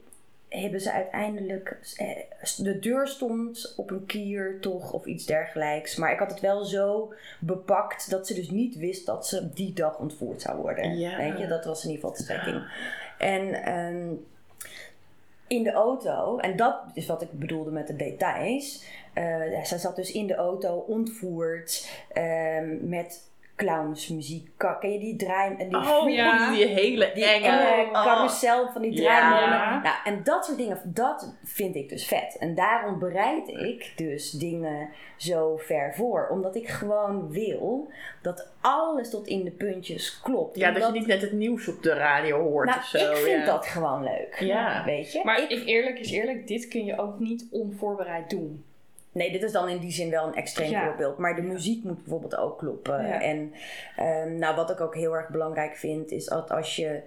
hebben 0.61 0.81
ze 0.81 0.91
uiteindelijk. 0.91 1.77
eh, 1.97 2.07
De 2.57 2.79
deur 2.79 3.07
stond 3.07 3.73
op 3.77 3.91
een 3.91 4.05
kier, 4.05 4.57
toch, 4.59 4.93
of 4.93 5.05
iets 5.05 5.25
dergelijks. 5.25 5.95
Maar 5.95 6.11
ik 6.11 6.19
had 6.19 6.31
het 6.31 6.39
wel 6.39 6.65
zo 6.65 7.13
bepakt 7.39 8.09
dat 8.09 8.27
ze 8.27 8.33
dus 8.33 8.49
niet 8.49 8.75
wist 8.75 9.05
dat 9.05 9.27
ze 9.27 9.53
die 9.53 9.73
dag 9.73 9.99
ontvoerd 9.99 10.41
zou 10.41 10.57
worden. 10.61 10.97
Ja. 10.97 11.17
Weet 11.17 11.37
je, 11.37 11.47
dat 11.47 11.65
was 11.65 11.83
in 11.85 11.89
ieder 11.91 12.03
geval 12.09 12.17
de 12.17 12.23
strekking. 12.23 12.63
En 13.17 13.53
ehm, 13.63 14.13
in 15.47 15.63
de 15.63 15.71
auto, 15.71 16.37
en 16.37 16.55
dat 16.57 16.75
is 16.93 17.05
wat 17.05 17.21
ik 17.21 17.31
bedoelde 17.31 17.71
met 17.71 17.87
de 17.87 17.95
details. 17.95 18.83
eh 19.13 19.63
zij 19.63 19.77
zat 19.77 19.95
dus 19.95 20.11
in 20.11 20.27
de 20.27 20.35
auto 20.35 20.75
ontvoerd 20.77 21.89
ehm, 22.13 22.89
met 22.89 23.31
clownsmuziek. 23.55 24.47
Ken 24.79 24.91
je 24.91 24.99
die 24.99 25.15
draai... 25.15 25.55
en 25.57 25.67
Die 25.69 25.77
Oh 25.77 26.09
ja. 26.09 26.51
die 26.51 26.65
hele 26.65 27.11
die 27.13 27.25
enge. 27.25 27.47
enge 27.47 27.85
Oh. 27.87 28.03
carousel 28.03 28.69
van 28.71 28.81
die 28.81 29.01
Ja. 29.01 29.01
draaimolen. 29.19 29.81
Nou, 29.83 29.95
en 30.03 30.23
dat 30.23 30.45
soort 30.45 30.57
dingen, 30.57 30.79
dat 30.83 31.33
vind 31.43 31.75
ik 31.75 31.89
dus 31.89 32.05
vet. 32.07 32.37
En 32.39 32.55
daarom 32.55 32.99
bereid 32.99 33.47
ik 33.47 33.93
dus 33.95 34.31
dingen 34.31 34.89
zo 35.17 35.57
ver 35.57 35.93
voor. 35.95 36.27
Omdat 36.31 36.55
ik 36.55 36.67
gewoon 36.69 37.29
wil 37.31 37.89
dat 38.21 38.51
alles 38.61 39.09
tot 39.09 39.27
in 39.27 39.43
de 39.43 39.51
puntjes 39.51 40.19
klopt. 40.21 40.57
Ja, 40.57 40.71
dat 40.71 40.85
je 40.85 40.91
niet 40.91 41.07
net 41.07 41.21
het 41.21 41.31
nieuws 41.31 41.67
op 41.67 41.83
de 41.83 41.93
radio 41.93 42.41
hoort 42.41 42.65
Nou, 42.67 42.79
of 42.79 42.85
zo. 42.85 42.97
ik 43.11 43.17
vind 43.17 43.39
ja. 43.39 43.45
dat 43.45 43.65
gewoon 43.65 44.03
leuk. 44.03 44.35
Ja. 44.39 44.83
Weet 44.85 45.11
je? 45.11 45.21
Maar 45.23 45.41
Ik- 45.41 45.49
ik, 45.49 45.65
eerlijk 45.65 45.99
is 45.99 46.11
eerlijk, 46.11 46.47
dit 46.47 46.67
kun 46.67 46.85
je 46.85 46.97
ook 46.99 47.19
niet 47.19 47.45
onvoorbereid 47.51 48.29
doen. 48.29 48.63
Nee, 49.13 49.31
dit 49.31 49.43
is 49.43 49.51
dan 49.51 49.69
in 49.69 49.79
die 49.79 49.91
zin 49.91 50.09
wel 50.09 50.27
een 50.27 50.35
extreem 50.35 50.69
Ja. 50.69 50.85
voorbeeld. 50.85 51.17
Maar 51.17 51.35
de 51.35 51.41
muziek 51.41 51.83
moet 51.83 52.01
bijvoorbeeld 52.03 52.35
ook 52.37 52.57
kloppen. 52.57 53.07
Ja. 53.07 53.21
En 53.21 53.53
ehm, 53.97 54.35
nou, 54.37 54.55
wat 54.55 54.69
ik 54.69 54.81
ook 54.81 54.95
heel 54.95 55.13
erg 55.15 55.29
belangrijk 55.29 55.75
vind, 55.75 56.11
is 56.11 56.25
dat 56.25 56.51
als 56.51 56.75
je. 56.75 57.01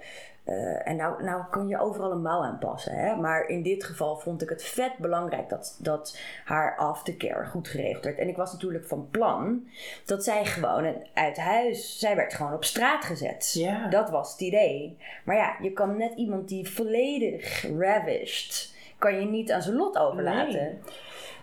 eh, 0.44 0.88
en 0.88 0.96
nou, 0.96 1.22
nou 1.24 1.42
kun 1.50 1.68
je 1.68 1.80
overal 1.80 2.10
een 2.12 2.22
mouw 2.22 2.42
aanpassen. 2.42 2.92
Hè? 2.94 3.16
Maar 3.16 3.46
in 3.48 3.62
dit 3.62 3.84
geval 3.84 4.16
vond 4.16 4.42
ik 4.42 4.48
het 4.48 4.64
vet 4.64 4.96
belangrijk 4.98 5.48
dat, 5.48 5.78
dat 5.82 6.18
haar 6.44 6.76
aftercare 6.76 7.46
goed 7.46 7.68
geregeld 7.68 8.04
werd. 8.04 8.18
En 8.18 8.28
ik 8.28 8.36
was 8.36 8.52
natuurlijk 8.52 8.86
van 8.86 9.08
plan 9.10 9.68
dat 10.04 10.24
zij 10.24 10.44
gewoon 10.44 10.94
uit 11.14 11.36
huis. 11.36 11.98
Zij 11.98 12.16
werd 12.16 12.34
gewoon 12.34 12.52
op 12.54 12.64
straat 12.64 13.04
gezet. 13.04 13.52
Ja. 13.52 13.88
Dat 13.88 14.10
was 14.10 14.30
het 14.32 14.40
idee. 14.40 14.96
Maar 15.24 15.36
ja, 15.36 15.56
je 15.62 15.72
kan 15.72 15.96
net 15.96 16.12
iemand 16.16 16.48
die 16.48 16.68
volledig 16.70 17.66
ravished. 17.78 18.74
kan 18.98 19.20
je 19.20 19.26
niet 19.26 19.52
aan 19.52 19.62
zijn 19.62 19.76
lot 19.76 19.98
overlaten. 19.98 20.52
Nee. 20.62 20.78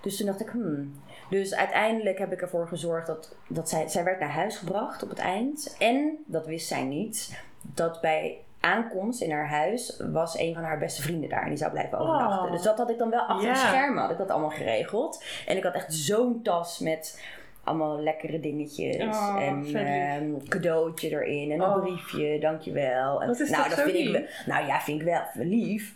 Dus 0.03 0.17
toen 0.17 0.25
dacht 0.25 0.41
ik, 0.41 0.49
hmm. 0.49 0.93
Dus 1.29 1.55
uiteindelijk 1.55 2.19
heb 2.19 2.31
ik 2.31 2.41
ervoor 2.41 2.67
gezorgd 2.67 3.07
dat, 3.07 3.35
dat 3.47 3.69
zij, 3.69 3.87
zij 3.87 4.03
werd 4.03 4.19
naar 4.19 4.29
huis 4.31 4.57
gebracht 4.57 5.03
op 5.03 5.09
het 5.09 5.19
eind. 5.19 5.75
En, 5.79 6.17
dat 6.25 6.45
wist 6.45 6.67
zij 6.67 6.83
niet, 6.83 7.43
dat 7.61 8.01
bij 8.01 8.37
aankomst 8.59 9.21
in 9.21 9.31
haar 9.31 9.47
huis 9.49 10.01
was 10.11 10.37
een 10.37 10.53
van 10.53 10.63
haar 10.63 10.77
beste 10.77 11.01
vrienden 11.01 11.29
daar. 11.29 11.41
En 11.43 11.49
die 11.49 11.57
zou 11.57 11.71
blijven 11.71 11.97
overnachten. 11.99 12.45
Oh. 12.45 12.51
Dus 12.51 12.61
dat 12.61 12.77
had 12.77 12.89
ik 12.89 12.97
dan 12.97 13.09
wel 13.09 13.19
achter 13.19 13.41
de 13.53 13.59
Ja. 13.59 13.67
schermen, 13.67 14.01
had 14.01 14.11
ik 14.11 14.17
dat 14.17 14.29
allemaal 14.29 14.49
geregeld. 14.49 15.23
En 15.47 15.57
ik 15.57 15.63
had 15.63 15.73
echt 15.73 15.93
zo'n 15.93 16.41
tas 16.41 16.79
met 16.79 17.21
allemaal 17.63 17.99
lekkere 17.99 18.39
dingetjes. 18.39 19.05
Oh, 19.05 19.37
en 19.41 19.75
een 19.75 20.41
cadeautje 20.47 21.09
erin. 21.09 21.51
En 21.51 21.59
een 21.61 21.69
Oh. 21.75 21.81
briefje, 21.81 22.39
dankjewel. 22.39 23.21
En, 23.21 23.27
Dat 23.27 23.39
is 23.39 23.49
nou, 23.49 23.69
dat 23.69 23.79
vind 23.81 23.95
ik 23.97 24.11
wel, 24.11 24.21
Nou 24.45 24.65
ja, 24.65 24.79
vind 24.79 25.01
ik 25.01 25.05
wel 25.07 25.21
lief. 25.33 25.93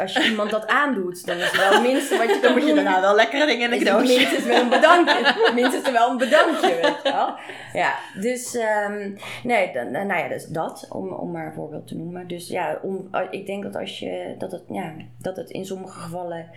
Als 0.00 0.12
je 0.12 0.24
iemand 0.30 0.50
dat 0.50 0.66
aandoet, 0.66 1.26
dan 1.26 1.36
is 1.36 1.50
het 1.50 1.56
wel 1.56 1.72
het 1.72 1.82
minste 1.82 2.16
wat 2.16 2.28
je 2.28 2.40
kan 2.40 2.60
doen. 2.60 2.84
nou 2.84 3.00
wel 3.00 3.14
lekkere 3.14 3.46
dingen 3.46 3.72
Is 3.72 3.88
het 3.88 4.00
minstens 4.00 4.44
wel 4.44 4.60
een 4.60 4.68
bedankje. 4.68 5.50
minstens 5.54 5.90
wel 5.90 6.10
een 6.10 6.16
bedankje, 6.16 6.74
weet 6.82 7.00
je 7.02 7.12
wel. 7.12 7.34
Ja, 7.72 7.94
dus 8.20 8.56
ehm, 8.56 9.16
nee, 9.42 9.72
dan, 9.72 9.90
nou 9.90 10.14
ja, 10.14 10.28
dus 10.28 10.46
dat, 10.46 10.86
om, 10.90 11.12
om 11.12 11.30
maar 11.30 11.46
een 11.46 11.52
voorbeeld 11.52 11.86
te 11.86 11.96
noemen. 11.96 12.28
Dus 12.28 12.48
ja, 12.48 12.78
om, 12.82 13.08
ik 13.30 13.46
denk 13.46 13.62
dat 13.62 13.76
als 13.76 13.98
je, 13.98 14.34
dat 14.38 14.52
het, 14.52 14.62
ja, 14.68 14.94
dat 15.18 15.36
het 15.36 15.50
in 15.50 15.66
sommige 15.66 16.00
gevallen 16.00 16.50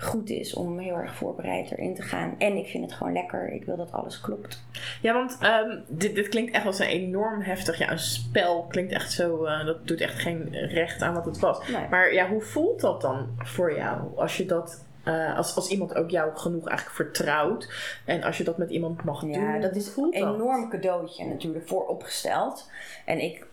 goed 0.00 0.30
is 0.30 0.54
om 0.54 0.78
heel 0.78 0.94
erg 0.94 1.14
voorbereid 1.14 1.70
erin 1.70 1.94
te 1.94 2.02
gaan. 2.02 2.34
En 2.38 2.56
ik 2.56 2.66
vind 2.66 2.84
het 2.84 2.92
gewoon 2.92 3.12
lekker. 3.12 3.52
Ik 3.52 3.64
wil 3.64 3.76
dat 3.76 3.92
alles 3.92 4.20
klopt. 4.20 4.62
Ja, 5.02 5.12
want 5.12 5.38
ehm, 5.40 5.78
dit, 5.86 6.14
dit 6.14 6.28
klinkt 6.28 6.54
echt 6.54 6.66
als 6.66 6.78
een 6.78 6.86
enorm 6.86 7.40
heftig 7.40 7.78
ja, 7.78 7.90
een 7.90 7.98
spel. 7.98 8.66
Klinkt 8.68 8.92
echt 8.92 9.12
zo, 9.12 9.44
eh, 9.44 9.66
dat 9.66 9.86
doet 9.86 10.00
echt 10.00 10.18
geen 10.18 10.48
recht 10.52 11.02
aan 11.02 11.14
wat 11.14 11.24
het 11.24 11.38
was. 11.38 11.68
Nee. 11.68 11.88
Maar 11.90 12.12
ja, 12.12 12.28
hoe 12.28 12.40
voelt 12.40 12.80
dat 12.80 13.00
dan 13.00 13.28
voor 13.38 13.76
jou? 13.76 14.16
Als 14.16 14.36
je 14.36 14.46
dat, 14.46 14.84
eh, 15.02 15.36
als, 15.36 15.56
als 15.56 15.68
iemand 15.68 15.94
ook 15.94 16.10
jou 16.10 16.36
genoeg 16.36 16.68
eigenlijk 16.68 16.96
vertrouwt. 16.96 17.72
En 18.04 18.22
als 18.22 18.38
je 18.38 18.44
dat 18.44 18.58
met 18.58 18.70
iemand 18.70 19.04
mag 19.04 19.20
doen. 19.20 19.30
Ja, 19.30 19.58
dat 19.58 19.76
is 19.76 19.96
een 19.96 20.10
dat? 20.10 20.34
enorm 20.34 20.68
cadeautje 20.68 21.24
natuurlijk 21.24 21.68
vooropgesteld. 21.68 22.70
En 23.04 23.18
ik, 23.18 23.46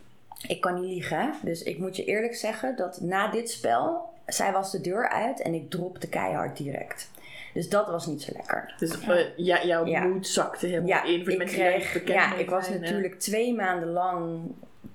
ik 0.46 0.60
kan 0.60 0.80
niet 0.80 0.90
liegen. 0.90 1.34
Dus 1.42 1.62
ik 1.62 1.78
moet 1.78 1.96
je 1.96 2.04
eerlijk 2.04 2.34
zeggen 2.34 2.76
dat 2.76 3.00
na 3.00 3.30
dit 3.30 3.50
spel, 3.50 4.16
zij 4.28 4.52
was 4.52 4.70
de 4.72 4.80
deur 4.80 5.08
uit 5.08 5.40
en 5.42 5.54
ik 5.54 5.70
dropte 5.70 6.08
keihard 6.08 6.56
direct. 6.56 7.10
Dus 7.54 7.68
dat 7.68 7.86
was 7.86 8.06
niet 8.06 8.22
zo 8.22 8.32
lekker. 8.36 8.74
Dus 8.78 9.00
eh, 9.00 9.16
ja, 9.36 9.64
jouw 9.64 9.84
Ja. 9.86 10.04
moed 10.04 10.26
zakte 10.26 10.66
helemaal 10.66 10.88
Ja, 10.88 11.02
in. 11.04 11.24
Voor 11.24 11.32
de 11.38 11.44
ik, 11.44 11.46
kreeg, 11.46 11.92
bekend 11.92 12.08
ja, 12.14 12.34
ik 12.34 12.50
was 12.50 12.68
eh. 12.70 12.80
natuurlijk 12.80 13.18
twee 13.20 13.54
maanden 13.54 13.88
lang, 13.88 14.40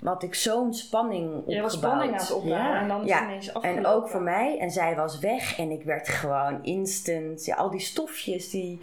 had 0.04 0.24
ik 0.24 0.36
zo'n 0.36 0.74
spanning 0.74 1.26
opgebouwd. 1.28 1.56
Je 1.56 1.62
was 1.62 1.74
spanning 1.74 2.12
aan 2.14 2.20
het 2.20 2.32
opbouwen 2.32 2.70
Ja. 2.74 2.82
en 2.82 2.88
dan 2.88 3.02
is 3.02 3.08
Ja, 3.08 3.20
het 3.20 3.28
ineens 3.28 3.54
afgelopen. 3.54 3.84
En 3.84 3.86
ook 3.92 4.10
voor 4.10 4.22
mij. 4.22 4.58
En 4.60 4.72
zij 4.72 4.96
was 4.96 5.20
weg 5.20 5.58
en 5.58 5.72
ik 5.72 5.84
werd 5.84 6.10
gewoon 6.10 6.64
instant. 6.64 7.46
Ja, 7.46 7.56
al 7.56 7.70
die 7.70 7.80
stofjes 7.80 8.50
die. 8.50 8.80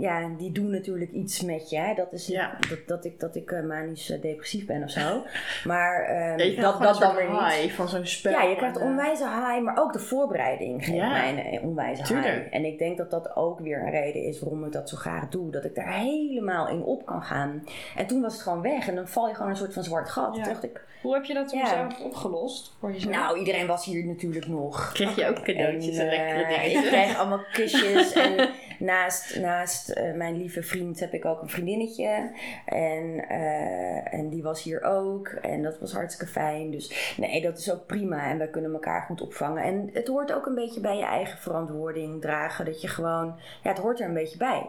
Ja, 0.00 0.28
die 0.38 0.52
doen 0.52 0.70
natuurlijk 0.70 1.10
iets 1.12 1.42
met 1.42 1.70
je. 1.70 1.76
Hè. 1.78 1.94
Dat 1.94 2.12
is 2.12 2.26
niet 2.28 2.36
Ja. 2.36 2.56
dat, 2.68 2.78
dat 2.86 3.04
ik, 3.04 3.20
dat 3.20 3.36
ik 3.36 3.50
eh, 3.50 3.62
manisch 3.62 4.10
eh, 4.10 4.20
depressief 4.20 4.66
ben 4.66 4.82
of 4.82 4.90
zo. 4.90 5.22
Maar 5.64 6.02
ehm, 6.04 6.38
Ja, 6.50 6.60
dat, 6.62 6.80
dat 6.82 6.98
dan 7.00 7.14
weer 7.14 7.30
niet. 7.60 7.72
van 7.72 7.88
zo'n 7.88 8.06
spel. 8.06 8.32
Ja, 8.32 8.42
je 8.42 8.56
krijgt 8.56 8.76
eh, 8.78 8.84
onwijze 8.84 9.24
high, 9.24 9.60
maar 9.62 9.78
ook 9.78 9.92
de 9.92 9.98
voorbereiding 9.98 10.84
geeft 10.84 10.96
Ja. 10.96 11.10
mij 11.10 11.48
een 11.52 11.60
onwijze 11.60 12.02
Tuurlijk. 12.02 12.34
high. 12.34 12.54
En 12.54 12.64
ik 12.64 12.78
denk 12.78 12.98
dat 12.98 13.10
dat 13.10 13.36
ook 13.36 13.60
weer 13.60 13.78
een 13.82 13.90
reden 13.90 14.22
is 14.22 14.40
waarom 14.40 14.64
ik 14.64 14.72
dat 14.72 14.88
zo 14.88 14.96
graag 14.96 15.28
doe. 15.28 15.50
Dat 15.50 15.64
ik 15.64 15.74
daar 15.74 15.92
helemaal 15.92 16.68
in 16.68 16.82
op 16.82 17.06
kan 17.06 17.22
gaan. 17.22 17.64
En 17.96 18.06
toen 18.06 18.20
was 18.20 18.32
het 18.32 18.42
gewoon 18.42 18.62
weg 18.62 18.88
en 18.88 18.94
dan 18.94 19.08
val 19.08 19.28
je 19.28 19.34
gewoon 19.34 19.50
een 19.50 19.56
soort 19.56 19.74
van 19.74 19.84
zwart 19.84 20.10
gat. 20.10 20.34
Toen 20.34 20.42
dacht 20.42 20.64
ik, 20.64 20.86
Hoe 21.02 21.14
heb 21.14 21.24
je 21.24 21.34
dat 21.34 21.48
toen 21.48 21.58
Ja. 21.58 21.66
zelf 21.66 22.00
opgelost 22.00 22.76
voor 22.80 22.92
jezelf? 22.92 23.14
nou, 23.14 23.38
iedereen 23.38 23.66
was 23.66 23.84
hier 23.84 24.06
natuurlijk 24.06 24.46
nog. 24.46 24.92
Kreeg 24.92 25.16
je 25.16 25.26
ook 25.28 25.42
cadeautjes 25.42 25.96
en, 25.96 26.08
En, 26.10 26.16
lekkere 26.16 26.46
dingen? 26.62 26.82
Ik 26.84 26.88
kreeg 26.90 27.18
allemaal 27.18 27.40
kusjes 27.52 28.12
en 28.12 28.34
naast, 28.78 29.40
naast 29.40 29.88
eh, 29.88 30.14
mijn 30.14 30.36
lieve 30.36 30.62
vriend 30.62 31.00
heb 31.00 31.12
ik 31.12 31.24
ook 31.24 31.42
een 31.42 31.48
vriendinnetje. 31.48 32.30
En, 32.64 33.28
eh, 33.28 34.14
en 34.14 34.28
die 34.28 34.42
was 34.42 34.62
hier 34.62 34.82
ook. 34.82 35.28
En 35.28 35.62
dat 35.62 35.78
was 35.78 35.92
hartstikke 35.92 36.32
fijn. 36.32 36.70
Dus 36.70 37.14
nee, 37.16 37.42
dat 37.42 37.58
is 37.58 37.72
ook 37.72 37.86
prima. 37.86 38.30
En 38.30 38.38
we 38.38 38.50
kunnen 38.50 38.72
elkaar 38.72 39.02
goed 39.02 39.20
opvangen. 39.20 39.62
En 39.62 39.90
het 39.92 40.08
hoort 40.08 40.32
ook 40.32 40.46
een 40.46 40.54
beetje 40.54 40.80
bij 40.80 40.96
je 40.96 41.04
eigen 41.04 41.38
verantwoording 41.38 42.20
dragen. 42.20 42.64
Dat 42.64 42.80
je 42.80 42.88
gewoon, 42.88 43.34
ja, 43.62 43.70
het 43.70 43.78
hoort 43.78 44.00
er 44.00 44.08
een 44.08 44.14
beetje 44.14 44.38
bij. 44.38 44.66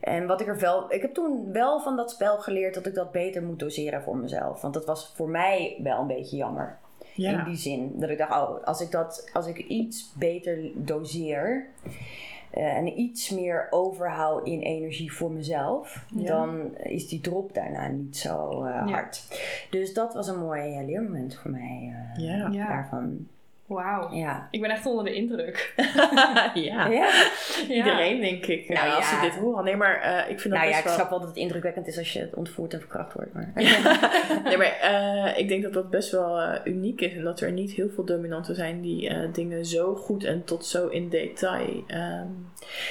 En 0.00 0.26
wat 0.26 0.40
ik 0.40 0.46
er 0.46 0.58
wel, 0.58 0.92
ik 0.92 1.02
heb 1.02 1.14
toen 1.14 1.52
wel 1.52 1.80
van 1.80 1.96
dat 1.96 2.10
spel 2.10 2.38
geleerd 2.38 2.74
dat 2.74 2.86
ik 2.86 2.94
dat 2.94 3.12
beter 3.12 3.42
moet 3.42 3.58
doseren 3.58 4.02
voor 4.02 4.16
mezelf. 4.16 4.60
Want 4.60 4.74
dat 4.74 4.84
was 4.84 5.12
voor 5.16 5.28
mij 5.28 5.76
wel 5.82 6.00
een 6.00 6.06
beetje 6.06 6.36
jammer. 6.36 6.78
In 7.14 7.44
die 7.44 7.56
zin. 7.56 7.92
Dat 7.94 8.10
ik 8.10 8.18
dacht, 8.18 8.32
oh, 8.32 8.64
als 8.64 8.80
ik, 8.80 8.90
dat, 8.90 9.30
als 9.32 9.46
ik 9.46 9.58
iets 9.58 10.12
beter 10.16 10.58
doseer. 10.74 11.66
Eh, 12.54 12.76
en 12.76 12.98
iets 13.00 13.30
meer 13.30 13.66
overhoud 13.70 14.46
in 14.46 14.60
energie 14.60 15.12
voor 15.12 15.30
mezelf, 15.30 16.04
Ja. 16.14 16.26
dan 16.26 16.76
is 16.76 17.08
die 17.08 17.20
drop 17.20 17.54
daarna 17.54 17.88
niet 17.88 18.16
zo 18.16 18.64
eh, 18.64 18.70
Ja. 18.86 18.86
hard. 18.92 19.22
Dus 19.70 19.94
dat 19.94 20.14
was 20.14 20.28
een 20.28 20.38
mooi 20.38 20.74
eh, 20.76 20.84
leermoment 20.86 21.36
voor 21.36 21.50
mij 21.50 21.94
eh, 22.16 22.24
Ja. 22.24 22.48
Ja. 22.52 22.68
daarvan. 22.68 23.26
Wauw. 23.66 24.12
Ja. 24.12 24.48
Ik 24.50 24.60
ben 24.60 24.70
echt 24.70 24.86
onder 24.86 25.04
de 25.04 25.14
indruk. 25.14 25.74
ja. 26.54 26.86
ja. 26.86 27.10
Iedereen, 27.68 28.20
denk 28.20 28.46
ik, 28.46 28.68
Nou 28.68 28.88
eh, 28.88 28.96
als 28.96 29.08
ze 29.08 29.14
ja. 29.14 29.20
dit 29.22 29.34
horen. 29.34 29.64
Nee, 29.64 29.76
maar 29.76 30.00
eh, 30.00 30.30
ik 30.30 30.40
vind 30.40 30.54
dat 30.54 30.62
Nou 30.62 30.64
ja, 30.64 30.68
best 30.68 30.78
ik 30.78 30.84
wel... 30.84 30.94
snap 30.94 31.10
wel 31.10 31.18
dat 31.18 31.28
het 31.28 31.36
indrukwekkend 31.36 31.86
is 31.86 31.98
als 31.98 32.12
je 32.12 32.28
ontvoerd 32.34 32.72
en 32.72 32.80
verkracht 32.80 33.12
wordt. 33.12 33.32
Maar... 33.32 33.52
nee, 34.44 34.56
maar 34.56 34.78
eh, 34.80 35.38
ik 35.38 35.48
denk 35.48 35.62
dat 35.62 35.72
dat 35.72 35.90
best 35.90 36.10
wel 36.10 36.40
eh, 36.40 36.60
uniek 36.64 37.00
is. 37.00 37.14
En 37.14 37.22
dat 37.22 37.40
er 37.40 37.52
niet 37.52 37.72
heel 37.72 37.90
veel 37.94 38.04
dominanten 38.04 38.54
zijn 38.54 38.80
die 38.80 39.08
eh, 39.08 39.32
dingen 39.32 39.66
zo 39.66 39.94
goed 39.94 40.24
en 40.24 40.44
tot 40.44 40.66
zo 40.66 40.88
in 40.88 41.08
detail 41.08 41.84
ehm, 41.86 42.26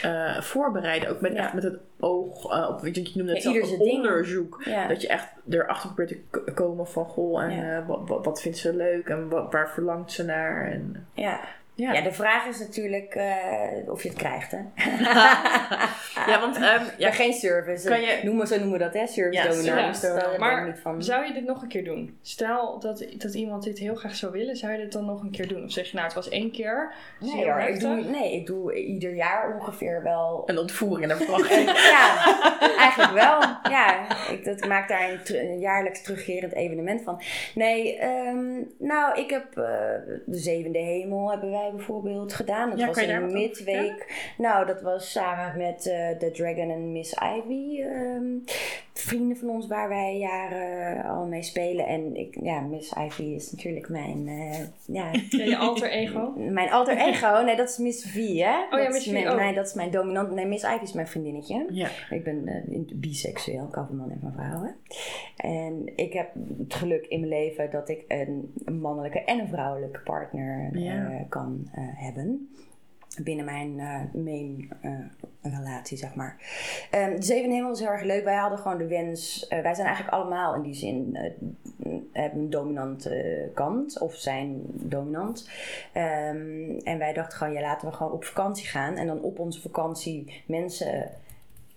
eh, 0.02 0.42
voorbereiden. 0.42 1.10
Ook 1.10 1.22
met, 1.22 1.34
Ja. 1.34 1.40
echt 1.44 1.54
met 1.54 1.64
het 1.64 1.78
oog 2.04 2.68
op, 2.70 2.82
weet 2.82 2.96
je, 2.96 3.04
je 3.04 3.12
noemde 3.16 3.34
het 3.34 3.44
Ja, 3.44 3.52
zelf 3.66 3.80
onderzoek. 3.80 4.62
Ja. 4.66 4.88
Dat 4.88 5.02
je 5.02 5.08
echt 5.08 5.28
erachter 5.50 5.90
probeert 5.94 6.10
te 6.46 6.52
komen 6.54 6.88
van, 6.88 7.06
goh, 7.06 7.44
en 7.44 7.52
Ja. 7.52 7.78
eh, 7.80 7.88
wat, 7.88 8.00
wat, 8.06 8.26
wat 8.26 8.42
vindt 8.42 8.58
ze 8.58 8.76
leuk 8.76 9.08
en 9.10 9.30
wat, 9.30 9.52
waar 9.52 9.70
verlangt 9.70 10.12
ze 10.12 10.24
naar. 10.24 10.72
En, 10.72 11.08
ja. 11.14 11.40
Ja. 11.76 11.94
Ja, 11.94 12.02
de 12.02 12.12
vraag 12.12 12.46
is 12.48 12.60
natuurlijk 12.60 13.16
eh, 13.16 13.32
of 13.88 14.04
je 14.04 14.10
het 14.10 14.18
krijgt, 14.18 14.52
hè? 14.52 14.58
ja, 16.32 16.40
want 16.40 16.56
ehm, 16.56 16.64
Ja, 16.64 16.82
ja, 16.98 17.12
geen 17.12 17.34
service. 17.34 17.88
Kan 17.88 18.02
je- 18.02 18.20
Noemen, 18.24 18.48
zo 18.48 18.56
noemen 18.58 18.78
we 18.78 18.84
dat, 18.84 18.94
hè? 18.94 19.08
Service 19.08 19.42
Ja, 19.44 19.50
dominant. 19.50 20.04
ik 20.34 20.38
Maar 20.40 20.66
niet 20.66 20.80
van. 20.80 21.04
Zou 21.04 21.26
je 21.26 21.34
dit 21.34 21.46
nog 21.46 21.62
een 21.62 21.68
keer 21.68 21.84
doen? 21.84 22.18
Stel 22.22 22.80
dat, 22.80 23.06
dat 23.18 23.34
iemand 23.34 23.64
dit 23.64 23.78
heel 23.80 23.96
graag 23.96 24.16
zou 24.16 24.32
willen, 24.32 24.56
zou 24.56 24.72
je 24.72 24.78
dit 24.78 24.92
dan 24.92 25.06
nog 25.06 25.22
een 25.22 25.32
keer 25.32 25.48
doen? 25.48 25.64
Of 25.64 25.72
zeg 25.72 25.86
je 25.88 25.94
nou, 25.94 26.06
het 26.06 26.16
was 26.16 26.30
één 26.30 26.52
keer. 26.52 26.94
Nee, 27.20 27.52
hoor, 27.52 27.60
ik 27.60 27.80
doe, 27.80 27.96
nee, 27.96 28.34
ik 28.36 28.46
doe 28.46 28.76
ieder 28.76 29.14
jaar 29.16 29.56
ongeveer 29.60 30.04
wel. 30.04 30.44
een 30.46 30.58
ontvoering 30.58 31.04
en 31.12 31.18
een 31.18 31.24
verwachting. 31.26 31.72
ja, 31.96 32.26
eigenlijk 32.78 33.14
wel. 33.14 33.40
Ja, 33.72 34.06
ik 34.32 34.46
dat, 34.46 34.68
maak 34.68 34.88
daar 34.88 35.22
een 35.26 35.60
jaarlijks 35.60 36.02
terugkerend 36.04 36.54
evenement 36.54 37.02
van. 37.04 37.22
Nee, 37.56 37.98
ehm, 37.98 38.52
nou, 38.78 39.20
ik 39.20 39.30
heb 39.30 39.46
eh, 39.58 39.64
de 40.26 40.38
Zevende 40.38 40.80
Hemel 40.80 41.32
hebben 41.32 41.52
wij 41.52 41.63
bijvoorbeeld 41.72 42.34
gedaan. 42.34 42.70
Dat 42.70 42.80
Ja, 42.80 42.88
was 42.88 42.98
een 42.98 43.16
over 43.24 43.32
midweek. 43.32 44.32
Nou, 44.38 44.66
dat 44.66 44.82
was 44.82 45.12
samen 45.12 45.58
met 45.58 45.88
eh 45.88 46.10
The 46.10 46.32
Dragon 46.32 46.70
en 46.70 46.92
Miss 46.92 47.14
Ivy. 47.14 47.82
ehm, 47.82 48.24
vrienden 48.94 49.38
van 49.38 49.50
ons 49.50 49.68
waar 49.68 49.90
wij 49.90 50.18
jaren 50.18 51.04
al 51.04 51.26
mee 51.26 51.42
spelen. 51.44 51.88
En 51.88 52.16
ik, 52.16 52.38
ja, 52.42 52.60
Miss 52.60 52.94
Ivy 53.08 53.24
is 53.24 53.52
natuurlijk 53.52 53.90
mijn, 53.90 54.28
eh, 54.28 54.60
ja, 54.98 55.12
je 55.30 55.58
alter 55.58 55.90
ego. 55.92 56.34
mijn 56.38 56.70
alter 56.72 56.98
ego. 56.98 57.42
Nee, 57.44 57.56
dat 57.56 57.70
is 57.70 57.78
Miss 57.78 58.06
V, 58.12 58.16
hè? 58.16 58.58
Oh 58.72 58.80
ja, 58.80 58.88
Miss 58.90 58.98
is 58.98 59.08
V, 59.08 59.12
mijn, 59.12 59.30
oh. 59.30 59.36
Nee, 59.36 59.54
dat 59.54 59.68
is 59.68 59.74
mijn 59.74 59.92
dominant. 59.92 60.32
Nee, 60.32 60.46
Miss 60.46 60.64
Ivy 60.64 60.84
is 60.84 60.94
mijn 60.94 61.08
vriendinnetje. 61.08 61.66
ja. 61.70 61.90
Ik 62.10 62.24
ben 62.24 62.48
eh, 62.48 62.74
in- 62.74 62.90
biseksueel, 62.94 63.68
ik 63.68 63.74
hou 63.76 63.88
van 63.88 63.96
mannen 63.96 64.16
en 64.16 64.22
van 64.22 64.34
vrouwen. 64.46 64.76
En 65.38 65.92
ik 65.96 66.14
heb 66.14 66.30
het 66.60 66.74
geluk 66.74 67.06
in 67.06 67.20
mijn 67.20 67.32
leven 67.32 67.72
dat 67.72 67.90
ik 67.90 68.04
een, 68.08 68.54
een 68.66 68.80
mannelijke 68.80 69.20
en 69.24 69.40
een 69.40 69.48
vrouwelijke 69.48 70.00
partner 70.00 70.70
eh, 70.74 71.16
kan 71.30 71.53
eh, 71.72 71.84
hebben. 71.94 72.50
Binnen 73.24 73.46
mijn 73.46 73.80
eh, 73.80 74.22
main 74.24 74.70
eh, 74.82 74.92
relatie, 75.42 75.98
zeg 75.98 76.16
maar. 76.16 76.38
Ehm 76.92 77.16
de 77.16 77.24
Zeven 77.24 77.52
Hemel 77.52 77.72
is 77.72 77.80
heel 77.80 77.90
erg 77.90 78.04
leuk. 78.04 78.24
Wij 78.24 78.36
hadden 78.36 78.60
gewoon 78.60 78.78
de 78.78 78.88
wens. 78.88 79.46
wij 79.50 79.74
zijn 79.74 79.88
eigenlijk 79.88 80.16
allemaal 80.16 80.56
in 80.56 80.62
die 80.62 80.74
zin. 80.74 81.18
hebben 82.12 82.40
een 82.40 82.50
dominante 82.50 83.50
kant. 83.54 84.00
Of 84.00 84.16
zijn 84.16 84.62
dominant. 84.66 85.50
Ehm, 85.94 86.80
en 86.84 86.98
wij 86.98 87.14
dachten 87.14 87.38
gewoon, 87.38 87.54
ja, 87.54 87.62
laten 87.62 87.88
we 87.88 87.94
gewoon 87.94 88.12
op 88.12 88.24
vakantie 88.24 88.66
gaan. 88.66 88.96
En 88.96 89.08
dan 89.08 89.22
op 89.22 89.40
onze 89.40 89.62
vakantie 89.62 90.44
mensen 90.48 91.10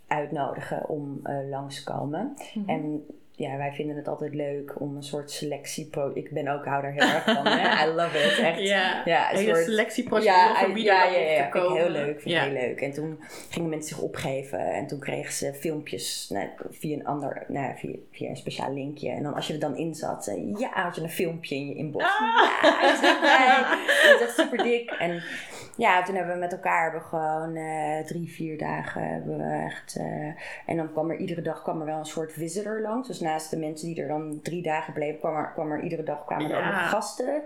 uitnodigen 0.07 0.89
om 0.89 1.21
langs 1.51 1.85
te 1.85 1.93
komen. 1.93 2.35
En 2.67 3.07
ja, 3.38 3.57
wij 3.57 3.72
vinden 3.72 3.96
het 3.96 4.09
altijd 4.09 4.35
leuk 4.35 4.81
om 4.81 4.96
een 4.96 5.03
soort 5.03 5.31
selectiepro... 5.31 6.11
Ik 6.14 6.31
ben 6.31 6.49
ook, 6.49 6.64
hou 6.64 6.83
daar 6.83 6.92
heel 6.92 7.03
erg 7.03 7.25
van. 7.25 7.46
Hè? 7.46 7.87
I 7.87 7.90
love 7.94 8.18
it, 8.18 8.38
echt. 8.38 8.61
Ja, 8.61 9.03
Ja, 9.05 9.33
een 9.33 9.44
soort- 9.44 9.64
selectieprocedure 9.64 10.83
Ja, 10.83 11.05
ja, 11.05 11.05
ja, 11.05 11.18
ja, 11.31 11.42
vind 11.51 11.55
ik 11.64 11.77
heel 11.77 11.88
leuk. 11.88 12.20
Vind 12.20 12.35
ja. 12.35 12.42
ik 12.44 12.53
heel 12.53 12.61
leuk. 12.68 12.81
En 12.81 12.92
toen 12.92 13.20
gingen 13.51 13.68
mensen 13.68 13.88
zich 13.94 14.05
opgeven. 14.05 14.59
En 14.72 14.87
toen 14.87 14.99
kregen 14.99 15.33
ze 15.33 15.55
filmpjes 15.55 16.29
nou, 16.33 16.49
via 16.70 16.96
een 16.96 17.07
ander, 17.07 17.44
nou, 17.49 17.77
via, 17.77 17.94
via 18.11 18.29
een 18.29 18.37
speciaal 18.37 18.72
linkje. 18.75 19.11
En 19.11 19.22
dan 19.22 19.35
als 19.35 19.46
je 19.46 19.53
er 19.53 19.61
dan 19.61 19.77
in 19.77 19.94
zat, 19.94 20.33
ja, 20.59 20.68
had 20.72 20.96
je 20.96 21.03
een 21.03 21.11
filmpje 21.11 21.55
in 21.55 21.66
je 21.68 21.75
inbox. 21.75 22.05
Ah. 22.05 22.12
Ja, 23.03 23.68
nee, 23.77 24.11
dat 24.11 24.20
is 24.20 24.27
echt 24.27 24.35
super 24.37 24.62
dik. 24.62 24.90
En 24.90 25.22
ja, 25.77 26.03
toen 26.03 26.14
hebben 26.14 26.35
we 26.35 26.40
met 26.40 26.53
elkaar 26.53 26.83
hebben 26.83 27.01
gewoon 27.03 27.57
eh, 27.57 28.05
drie, 28.05 28.31
vier 28.33 28.59
dagen 28.59 29.09
hebben 29.09 29.37
we 29.38 29.64
echt. 29.64 29.96
eh, 29.96 30.05
en 30.66 30.77
dan 30.77 30.92
kwam 30.92 31.11
er 31.11 31.16
iedere 31.16 31.42
dag 31.42 31.62
kwam 31.62 31.81
er 31.81 31.87
wel 31.87 31.99
een 31.99 32.05
soort 32.05 32.33
visitor 32.33 32.81
langs. 32.81 33.09
Dus 33.09 33.20
naast 33.27 33.51
de 33.51 33.57
mensen 33.57 33.87
die 33.89 34.03
er 34.03 34.09
dan 34.09 34.41
drie 34.43 34.62
dagen 34.62 34.93
bleven, 34.93 35.19
kwam 35.19 35.35
er, 35.37 35.51
kwam 35.53 35.71
er 35.73 35.83
iedere 35.83 36.03
dag 36.03 36.25
kwamen 36.25 36.51
er 36.51 36.59
Ja. 36.59 36.87
gasten. 36.87 37.43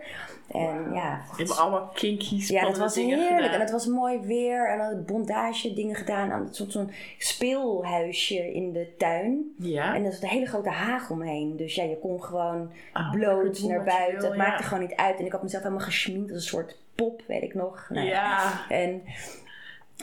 En 0.51 0.93
ja, 0.93 1.21
We 1.31 1.37
hebben 1.37 1.57
allemaal 1.57 1.88
kinky 1.95 2.37
ja, 2.53 2.62
dat 2.64 2.79
was 2.79 2.95
heerlijk. 2.95 3.29
gedaan. 3.29 3.51
En 3.53 3.61
het 3.61 3.71
was 3.71 3.87
mooi 3.87 4.19
weer. 4.21 4.69
En 4.71 4.79
dan 4.79 4.87
had 4.87 5.07
bondage 5.07 5.75
dingen 5.75 5.95
gedaan 5.97 6.31
aan 6.33 6.49
zo'n 6.51 6.71
zo'n 6.71 6.90
speelhuisje 7.19 8.53
in 8.53 8.73
de 8.73 8.95
tuin. 8.99 9.55
Ja. 9.59 9.95
En 9.95 10.05
er 10.05 10.12
zat 10.12 10.23
een 10.23 10.29
hele 10.29 10.47
grote 10.47 10.69
haag 10.71 11.11
omheen. 11.11 11.57
Dus 11.57 11.75
ja, 11.75 11.83
je 11.83 11.99
kon 11.99 12.23
gewoon 12.23 12.71
Ah, 12.93 13.11
bloot 13.12 13.62
naar 13.62 13.85
buiten. 13.85 14.21
wil, 14.21 14.29
het 14.29 14.38
maakte 14.38 14.62
ja. 14.62 14.69
gewoon 14.69 14.87
niet 14.87 14.97
uit. 14.97 15.19
En 15.19 15.25
ik 15.25 15.33
had 15.33 15.43
mezelf 15.43 15.62
helemaal 15.62 15.85
gesminkt 15.85 16.33
als 16.33 16.43
een 16.43 16.49
soort 16.49 16.77
pop, 16.95 17.23
weet 17.27 17.43
ik 17.43 17.55
nog. 17.55 17.87
Nou, 17.90 18.07
Ja. 18.07 18.53
En 18.69 19.03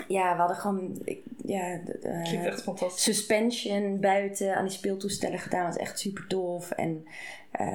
ja, 0.07 0.31
we 0.33 0.39
hadden 0.39 0.57
gewoon... 0.57 1.01
ik- 1.03 1.23
ja, 1.45 1.79
echt 2.45 2.61
fantastisch. 2.61 3.03
suspension 3.03 3.99
buiten 3.99 4.55
aan 4.55 4.63
die 4.65 4.73
speeltoestellen 4.73 5.39
gedaan. 5.39 5.65
was 5.65 5.77
echt 5.77 5.99
super 5.99 6.27
tof. 6.27 6.71
En 6.71 7.05
eh, 7.51 7.67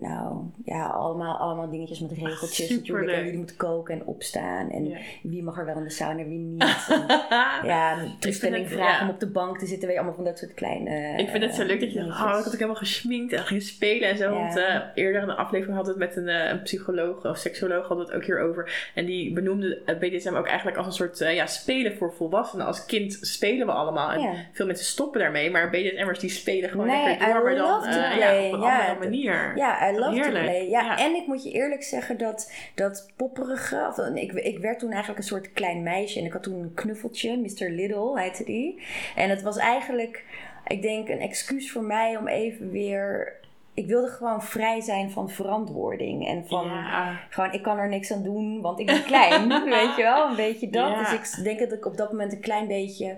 nou 0.00 0.36
ja, 0.64 0.86
allemaal, 0.86 1.36
allemaal 1.36 1.70
dingetjes 1.70 2.00
met 2.00 2.12
regeltjes 2.12 2.70
natuurlijk. 2.70 3.10
En 3.10 3.24
jullie 3.24 3.38
moeten 3.38 3.56
koken 3.56 3.94
en 3.94 4.06
opstaan. 4.06 4.70
En 4.70 4.88
Ja. 4.88 4.96
wie 5.22 5.42
mag 5.42 5.58
er 5.58 5.64
wel 5.64 5.76
in 5.76 5.84
de 5.84 5.90
sauna 5.90 6.18
en 6.20 6.28
wie 6.28 6.38
niet. 6.38 6.64
En, 6.88 7.66
ja, 7.66 7.96
toestemming 8.18 8.68
vragen 8.68 8.94
ja. 8.94 9.02
om 9.02 9.14
op 9.14 9.20
de 9.20 9.26
bank 9.26 9.58
te 9.58 9.66
zitten. 9.66 9.86
Weet 9.88 9.96
je, 9.96 10.02
allemaal 10.02 10.16
van 10.16 10.24
dat 10.24 10.38
soort 10.38 10.54
kleine 10.54 11.16
Ik 11.16 11.28
vind 11.28 11.44
het 11.44 11.54
zo 11.54 11.64
leuk 11.64 11.80
dat 11.80 11.92
je 11.92 11.98
dingetjes. 11.98 12.22
oh, 12.22 12.28
ik 12.28 12.34
had 12.34 12.46
ook 12.46 12.52
helemaal 12.52 12.74
gesminkt 12.74 13.32
en 13.32 13.46
ging 13.46 13.62
spelen 13.62 14.08
en 14.08 14.16
zo. 14.16 14.24
Ja. 14.24 14.38
Want 14.40 14.56
eh, 14.56 14.80
eerder 14.94 15.22
in 15.22 15.28
een 15.28 15.36
aflevering 15.36 15.76
had 15.76 15.86
het 15.86 15.96
met 15.96 16.16
een, 16.16 16.28
eh, 16.28 16.50
een 16.50 16.62
psycholoog 16.62 17.26
of 17.26 17.36
seksoloog 17.36 17.88
hadden 17.88 18.06
we 18.06 18.12
het 18.12 18.20
ook 18.20 18.26
hierover. 18.26 18.90
En 18.94 19.04
die 19.06 19.32
benoemde 19.32 19.96
BDSM 20.00 20.34
ook 20.34 20.46
eigenlijk 20.46 20.76
als 20.76 20.86
een 20.86 20.92
soort 20.92 21.20
eh, 21.20 21.34
ja, 21.34 21.46
spelen 21.46 21.96
voor 21.96 22.12
volwassenen. 22.12 22.66
Als 22.66 22.84
kind 22.86 23.18
spelen 23.20 23.66
we 23.66 23.72
allemaal. 23.72 24.10
En 24.10 24.46
veel 24.52 24.66
mensen 24.66 24.86
stoppen 24.86 25.20
daarmee. 25.20 25.50
Maar 25.50 25.70
BDSM'ers 25.70 26.18
die 26.18 26.30
spelen 26.30 26.70
gewoon 26.70 26.86
Nee, 26.86 27.06
lekker 27.06 27.28
door. 27.28 27.50
I 27.50 27.54
Maar 27.54 27.54
dan 27.54 27.84
eh, 27.84 28.50
ja, 28.50 28.77
manier. 28.98 29.52
Ja, 29.56 29.90
I 29.90 29.98
love 29.98 30.14
Heerlijk. 30.14 30.44
to 30.44 30.50
play. 30.50 30.68
Ja, 30.68 30.82
Ja. 30.82 30.98
En 30.98 31.14
ik 31.14 31.26
moet 31.26 31.44
je 31.44 31.50
eerlijk 31.50 31.82
zeggen 31.82 32.18
dat 32.18 32.52
dat 32.74 33.12
popperige... 33.16 33.86
Of, 33.88 33.98
ik, 34.14 34.32
ik 34.32 34.58
werd 34.58 34.78
toen 34.78 34.90
eigenlijk 34.90 35.18
een 35.18 35.26
soort 35.26 35.52
klein 35.52 35.82
meisje. 35.82 36.18
En 36.18 36.24
ik 36.24 36.32
had 36.32 36.42
toen 36.42 36.60
een 36.60 36.74
knuffeltje, 36.74 37.36
Mr. 37.36 37.70
Little 37.70 38.20
heette 38.20 38.44
die. 38.44 38.82
En 39.16 39.30
het 39.30 39.42
was 39.42 39.56
eigenlijk, 39.56 40.24
ik 40.66 40.82
denk, 40.82 41.08
een 41.08 41.20
excuus 41.20 41.72
voor 41.72 41.84
mij 41.84 42.16
om 42.16 42.28
even 42.28 42.70
weer... 42.70 43.36
Ik 43.74 43.86
wilde 43.86 44.08
gewoon 44.08 44.42
vrij 44.42 44.80
zijn 44.80 45.10
van 45.10 45.30
verantwoording. 45.30 46.28
En 46.28 46.46
van... 46.46 46.66
Ja. 46.66 47.20
Gewoon, 47.30 47.52
ik 47.52 47.62
kan 47.62 47.78
er 47.78 47.88
niks 47.88 48.12
aan 48.12 48.22
doen, 48.22 48.60
want 48.60 48.80
ik 48.80 48.86
ben 48.86 49.04
klein. 49.04 49.48
weet 49.64 49.96
je 49.96 50.02
wel, 50.02 50.28
een 50.28 50.36
beetje 50.36 50.70
dat. 50.70 50.90
Ja. 50.90 50.98
Dus 50.98 51.38
ik 51.38 51.44
denk 51.44 51.58
dat 51.58 51.72
ik 51.72 51.86
op 51.86 51.96
dat 51.96 52.10
moment 52.10 52.32
een 52.32 52.40
klein 52.40 52.66
beetje... 52.66 53.16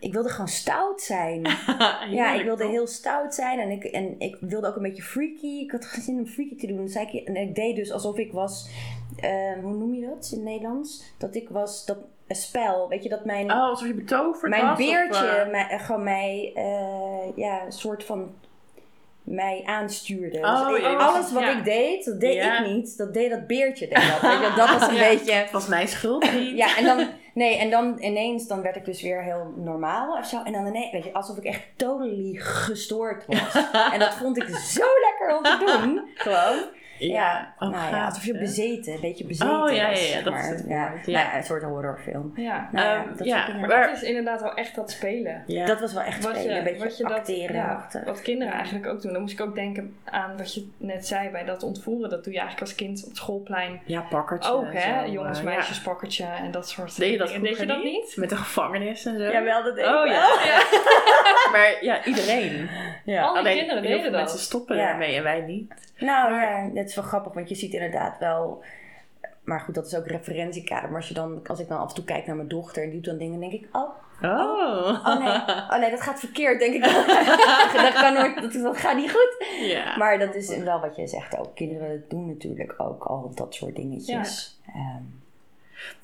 Ik 0.00 0.12
wilde 0.12 0.28
gewoon 0.28 0.48
stout 0.48 1.00
zijn. 1.02 1.42
Ja, 2.10 2.34
ik 2.34 2.44
wilde 2.44 2.66
heel 2.66 2.86
stout 2.86 3.34
zijn 3.34 3.58
en 3.58 3.70
ik, 3.70 3.84
en 3.84 4.14
ik 4.18 4.36
wilde 4.40 4.66
ook 4.66 4.76
een 4.76 4.82
beetje 4.82 5.02
freaky. 5.02 5.46
Ik 5.60 5.70
had 5.70 5.84
geen 5.84 6.02
zin 6.02 6.18
om 6.18 6.26
freaky 6.26 6.56
te 6.56 6.66
doen. 6.66 6.88
Zei 6.88 7.06
ik, 7.12 7.26
en 7.28 7.36
ik 7.36 7.54
deed 7.54 7.76
dus 7.76 7.92
alsof 7.92 8.16
ik 8.16 8.32
was, 8.32 8.68
eh, 9.20 9.30
hoe 9.62 9.74
noem 9.74 9.94
je 9.94 10.00
dat 10.00 10.28
in 10.32 10.38
het 10.38 10.46
Nederlands? 10.48 11.02
Dat 11.18 11.34
ik 11.34 11.48
was, 11.48 11.86
dat 11.86 11.96
een 12.26 12.36
spel, 12.36 12.88
weet 12.88 13.02
je, 13.02 13.08
dat 13.08 13.24
mijn, 13.24 13.50
Oh, 13.52 13.62
alsof 13.62 13.86
je 13.86 13.94
betoverd 13.94 14.50
mijn 14.50 14.62
was? 14.62 14.70
of, 14.70 14.76
beertje 14.78 15.26
eh, 15.26 15.50
mij, 15.50 15.66
eh, 15.68 15.84
gewoon 15.84 16.02
mij, 16.04 16.52
eh, 16.54 17.36
ja, 17.36 17.64
een 17.64 17.72
soort 17.72 18.04
van 18.04 18.34
mij 19.22 19.62
aanstuurde. 19.66 20.38
Oh, 20.38 20.68
dus 20.68 20.80
was- 20.82 20.94
alles 21.08 21.32
wat 21.32 21.42
ja. 21.42 21.58
ik 21.58 21.64
deed, 21.64 22.04
dat 22.04 22.20
deed 22.20 22.34
Ja. 22.34 22.58
ik 22.60 22.66
niet. 22.70 22.96
Dat 22.98 23.14
deed 23.14 23.30
dat 23.30 23.46
beertje. 23.46 23.88
Deed 23.88 24.40
dat, 24.42 24.56
dat 24.56 24.70
was 24.78 24.88
een 24.88 24.94
Ja. 24.94 25.08
beetje... 25.08 25.32
Het 25.32 25.50
was 25.50 25.66
mijn 25.68 25.88
schuld 25.88 26.32
niet. 26.32 26.56
Ja, 26.56 26.76
en 26.76 26.84
dan, 26.84 27.06
Nee, 27.38 27.56
en 27.56 27.70
dan 27.70 27.96
ineens 27.98 28.46
dan 28.46 28.62
werd 28.62 28.76
ik 28.76 28.84
dus 28.84 29.02
weer 29.02 29.22
heel 29.22 29.52
normaal 29.56 30.18
of 30.18 30.26
zo. 30.26 30.42
En 30.42 30.52
dan 30.52 30.66
ineens, 30.66 30.92
weet 30.92 31.04
je, 31.04 31.12
alsof 31.12 31.36
ik 31.36 31.44
echt 31.44 31.62
totally 31.76 32.34
gestoord 32.34 33.24
was. 33.26 33.54
en 33.92 33.98
dat 33.98 34.14
vond 34.14 34.36
ik 34.36 34.48
zo 34.48 34.84
lekker 35.00 35.36
om 35.36 35.42
te 35.42 35.64
doen. 35.66 36.08
Gewoon. 36.14 36.64
Ja, 36.98 37.54
Oh, 37.58 37.70
nou 37.70 37.94
ja, 37.94 38.04
alsof 38.04 38.24
je 38.24 38.32
hè? 38.32 38.38
bezeten, 38.38 38.92
een 38.92 39.00
beetje 39.00 39.24
bezeten 39.26 39.60
Oh, 39.62 39.70
ja, 39.72 39.88
was, 39.88 40.08
ja, 40.10 40.16
ja, 40.18 40.22
dat 40.24 40.34
is 40.34 40.46
het 40.48 40.64
ja, 40.68 40.88
Nou 40.88 41.00
ja. 41.06 41.20
ja, 41.20 41.36
een 41.36 41.44
soort 41.44 41.62
horrorfilm. 41.62 42.32
Ja. 42.34 42.68
Nou 42.72 42.86
ja, 42.86 42.96
Ehm, 43.04 43.16
dat 43.16 43.26
ja. 43.26 43.48
Maar 43.58 43.68
Maar- 43.68 43.88
het 43.88 43.96
is 44.02 44.08
inderdaad 44.08 44.40
wel 44.42 44.54
echt 44.54 44.74
dat 44.74 44.90
spelen. 44.90 45.42
Ja. 45.46 45.66
Dat 45.66 45.80
was 45.80 45.92
wel 45.92 46.02
echt 46.02 46.24
Wat 46.24 46.36
spelen, 46.36 46.52
je, 46.52 46.58
een 46.58 46.64
beetje 46.64 46.82
wat 46.84 46.96
je 46.96 47.02
dat, 47.02 47.12
acteren. 47.12 47.56
ja, 47.56 47.86
wat 48.04 48.22
kinderen 48.22 48.52
eigenlijk 48.54 48.86
ook 48.86 49.02
doen. 49.02 49.12
Dan 49.12 49.20
moest 49.20 49.40
ik 49.40 49.46
ook 49.46 49.54
denken 49.54 49.96
aan 50.04 50.36
wat 50.36 50.54
je 50.54 50.68
net 50.76 51.06
zei 51.06 51.28
bij 51.30 51.44
dat 51.44 51.62
ontvoeren. 51.62 52.10
Dat 52.10 52.24
doe 52.24 52.32
je 52.32 52.38
eigenlijk 52.38 52.68
als 52.70 52.78
kind 52.78 53.00
op 53.02 53.08
het 53.08 53.16
schoolplein 53.16 53.80
Ja, 53.84 54.00
pakkertje. 54.00 54.52
ook, 54.52 54.72
hè? 54.72 55.04
zo, 55.06 55.10
Jongens, 55.12 55.38
eh, 55.38 55.44
meisjes, 55.44 55.76
ja. 55.76 55.82
pakkertje 55.82 56.24
en 56.24 56.50
dat 56.50 56.68
soort 56.68 56.96
Deed 56.96 57.10
je 57.10 57.18
dat 57.18 57.26
dingen. 57.28 57.42
Deed 57.42 57.58
je 57.58 57.66
dat 57.66 57.82
niet? 57.82 58.12
Met 58.16 58.28
de 58.30 58.36
gevangenis 58.36 59.04
en 59.04 59.16
zo? 59.18 59.22
Jawel, 59.32 59.62
dat 59.62 59.74
deed 59.74 59.84
ik 59.84 59.90
Oh 59.90 60.02
wel. 60.02 60.12
ja. 60.12 60.62
maar 61.52 61.76
ja, 61.80 62.04
iedereen. 62.04 62.68
Ja. 63.04 63.22
Al 63.22 63.32
die 63.32 63.38
Alleen 63.42 63.56
kinderen 63.56 63.82
deden 63.82 64.02
dat. 64.02 64.12
mensen 64.20 64.38
stoppen 64.38 64.76
Ja. 64.76 64.84
daarmee 64.86 65.16
en 65.16 65.22
wij 65.22 65.40
niet. 65.40 65.74
Nou 65.98 66.30
Maar- 66.30 66.64
ja, 66.64 66.70
dat 66.74 66.87
is 66.88 66.94
wel 66.94 67.04
grappig, 67.04 67.32
want 67.32 67.48
je 67.48 67.54
ziet 67.54 67.72
inderdaad 67.72 68.18
wel. 68.18 68.62
Maar 69.44 69.60
goed, 69.60 69.74
dat 69.74 69.86
is 69.86 69.94
ook 69.96 70.06
referentiekader. 70.06 70.88
Maar 70.88 70.98
als, 70.98 71.08
je 71.08 71.14
dan, 71.14 71.40
als 71.46 71.60
ik 71.60 71.68
dan 71.68 71.78
af 71.78 71.88
en 71.88 71.94
toe 71.94 72.04
kijk 72.04 72.26
naar 72.26 72.36
mijn 72.36 72.48
dochter 72.48 72.82
en 72.82 72.90
die 72.90 73.00
doet 73.00 73.10
dan 73.10 73.18
dingen, 73.18 73.40
denk 73.40 73.52
ik, 73.52 73.68
oh, 73.72 73.88
Oh. 74.22 75.06
oh 75.06 75.18
nee, 75.18 75.28
oh 75.72 75.78
nee, 75.78 75.90
dat 75.90 76.00
gaat 76.00 76.20
verkeerd, 76.20 76.58
denk 76.60 76.74
ik. 76.74 76.82
dat, 77.82 77.92
kan 77.92 78.14
nooit, 78.14 78.40
dat, 78.42 78.52
dat 78.62 78.76
gaat 78.76 78.96
niet 78.96 79.10
goed. 79.10 79.46
ja. 79.60 79.96
Maar 79.96 80.18
dat 80.18 80.34
is 80.34 80.56
wel 80.56 80.80
wat 80.80 80.96
je 80.96 81.06
zegt 81.06 81.36
ook. 81.38 81.54
Kinderen 81.54 82.04
doen 82.08 82.26
natuurlijk 82.26 82.74
ook 82.78 83.04
al 83.04 83.32
dat 83.34 83.54
soort 83.54 83.76
dingetjes. 83.76 84.60
Ehm, 84.66 85.02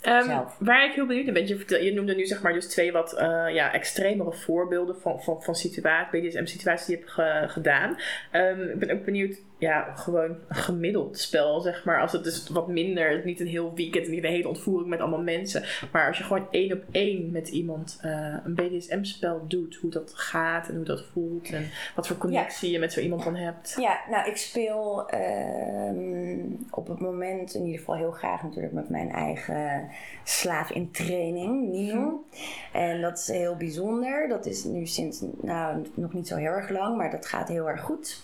Ehm, 0.00 0.28
waar 0.58 0.84
ik 0.84 0.92
heel 0.94 1.06
benieuwd 1.06 1.24
naar 1.24 1.34
ben, 1.34 1.46
je, 1.46 1.84
je 1.84 1.92
noemde 1.92 2.14
nu 2.14 2.26
zeg 2.26 2.42
maar 2.42 2.52
dus 2.52 2.66
twee 2.68 2.92
wat 2.92 3.12
eh, 3.12 3.46
ja, 3.54 3.72
extremere 3.72 4.32
voorbeelden 4.32 5.00
van, 5.00 5.22
van, 5.22 5.42
van 5.42 5.54
situaties, 5.54 6.20
BDSM-situaties 6.28 6.86
die 6.86 6.96
je 6.96 7.02
hebt 7.02 7.14
ge- 7.14 7.44
gedaan. 7.48 7.96
Ehm, 8.30 8.60
ik 8.62 8.78
ben 8.78 8.90
ook 8.90 9.04
benieuwd, 9.04 9.36
ja, 9.58 9.94
gewoon 9.94 10.36
een 10.48 10.56
gemiddeld 10.56 11.18
spel, 11.18 11.60
zeg 11.60 11.84
maar. 11.84 12.00
Als 12.00 12.12
het 12.12 12.24
dus 12.24 12.48
wat 12.48 12.68
minder, 12.68 13.22
niet 13.24 13.40
een 13.40 13.46
heel 13.46 13.72
weekend, 13.74 14.08
niet 14.08 14.24
een 14.24 14.30
hele 14.30 14.48
ontvoering 14.48 14.88
met 14.88 15.00
allemaal 15.00 15.22
mensen. 15.22 15.62
Maar 15.92 16.06
als 16.06 16.18
je 16.18 16.24
gewoon 16.24 16.46
één 16.50 16.72
op 16.72 16.82
één 16.90 17.30
met 17.30 17.48
iemand 17.48 17.98
eh, 18.00 18.34
een 18.44 18.54
BDSM-spel 18.54 19.44
doet, 19.48 19.74
hoe 19.74 19.90
dat 19.90 20.12
gaat 20.14 20.68
en 20.68 20.74
hoe 20.74 20.84
dat 20.84 21.04
voelt 21.12 21.52
en 21.52 21.70
wat 21.94 22.06
voor 22.06 22.16
connectie 22.16 22.70
je 22.70 22.78
met 22.78 22.92
zo 22.92 23.00
iemand 23.00 23.24
dan 23.24 23.36
hebt. 23.36 23.76
Ja, 23.78 24.00
nou, 24.10 24.28
ik 24.28 24.36
speel 24.36 25.08
ehm, 25.08 26.38
op 26.70 26.88
het 26.88 27.00
moment 27.00 27.54
in 27.54 27.64
ieder 27.64 27.78
geval 27.78 27.96
heel 27.96 28.10
graag 28.10 28.42
natuurlijk 28.42 28.72
met 28.72 28.88
mijn 28.88 29.10
eigen 29.10 29.90
slaaf 30.24 30.70
in 30.70 30.90
training, 30.90 31.68
Nino. 31.68 32.24
En 32.72 33.00
dat 33.00 33.18
is 33.18 33.26
heel 33.26 33.56
bijzonder. 33.56 34.28
Dat 34.28 34.46
is 34.46 34.64
nu 34.64 34.86
sinds, 34.86 35.22
nou, 35.40 35.86
nog 35.94 36.12
niet 36.12 36.28
zo 36.28 36.36
heel 36.36 36.52
erg 36.52 36.68
lang, 36.68 36.96
maar 36.96 37.10
dat 37.10 37.26
gaat 37.26 37.48
heel 37.48 37.68
erg 37.68 37.80
goed. 37.80 38.22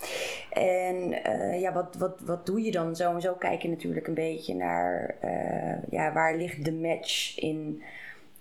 En 0.50 1.19
eh, 1.22 1.60
ja, 1.60 1.72
wat, 1.72 1.96
wat, 1.96 2.20
wat 2.20 2.46
doe 2.46 2.62
je 2.62 2.70
dan? 2.70 2.96
Zo 2.96 3.14
en 3.14 3.20
zo 3.20 3.34
kijk 3.34 3.62
je 3.62 3.68
natuurlijk 3.68 4.06
een 4.06 4.14
beetje 4.14 4.54
naar, 4.54 5.16
eh, 5.20 5.90
ja, 5.90 6.12
waar 6.12 6.36
ligt 6.36 6.64
de 6.64 6.72
match 6.72 7.38
in, 7.38 7.82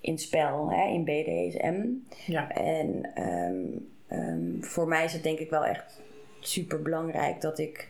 in 0.01 0.17
spel, 0.17 0.71
hè, 0.71 0.87
in 0.87 1.03
BDSM. 1.03 1.85
Ja. 2.31 2.51
En 2.51 3.11
ehm, 3.13 3.65
ehm, 4.07 4.61
voor 4.61 4.87
mij 4.87 5.03
is 5.03 5.13
het 5.13 5.23
denk 5.23 5.39
ik 5.39 5.49
wel 5.49 5.65
echt 5.65 6.01
super 6.39 6.81
belangrijk 6.81 7.41
dat 7.41 7.59
ik 7.59 7.89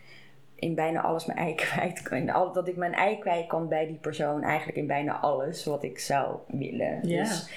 in 0.54 0.74
bijna 0.74 1.00
alles 1.00 1.26
mijn 1.26 1.38
ei 1.38 1.54
kwijt 1.64 2.02
kan. 2.02 2.52
Dat 2.52 2.68
ik 2.68 2.76
mijn 2.76 2.94
ei 2.94 3.18
kwijt 3.18 3.46
kan 3.46 3.68
bij 3.68 3.86
die 3.86 3.98
persoon. 3.98 4.42
Eigenlijk 4.42 4.78
in 4.78 4.86
bijna 4.86 5.18
alles 5.20 5.64
wat 5.64 5.82
ik 5.82 5.98
zou 5.98 6.36
willen. 6.46 7.08
Ja. 7.08 7.22
Dus 7.22 7.50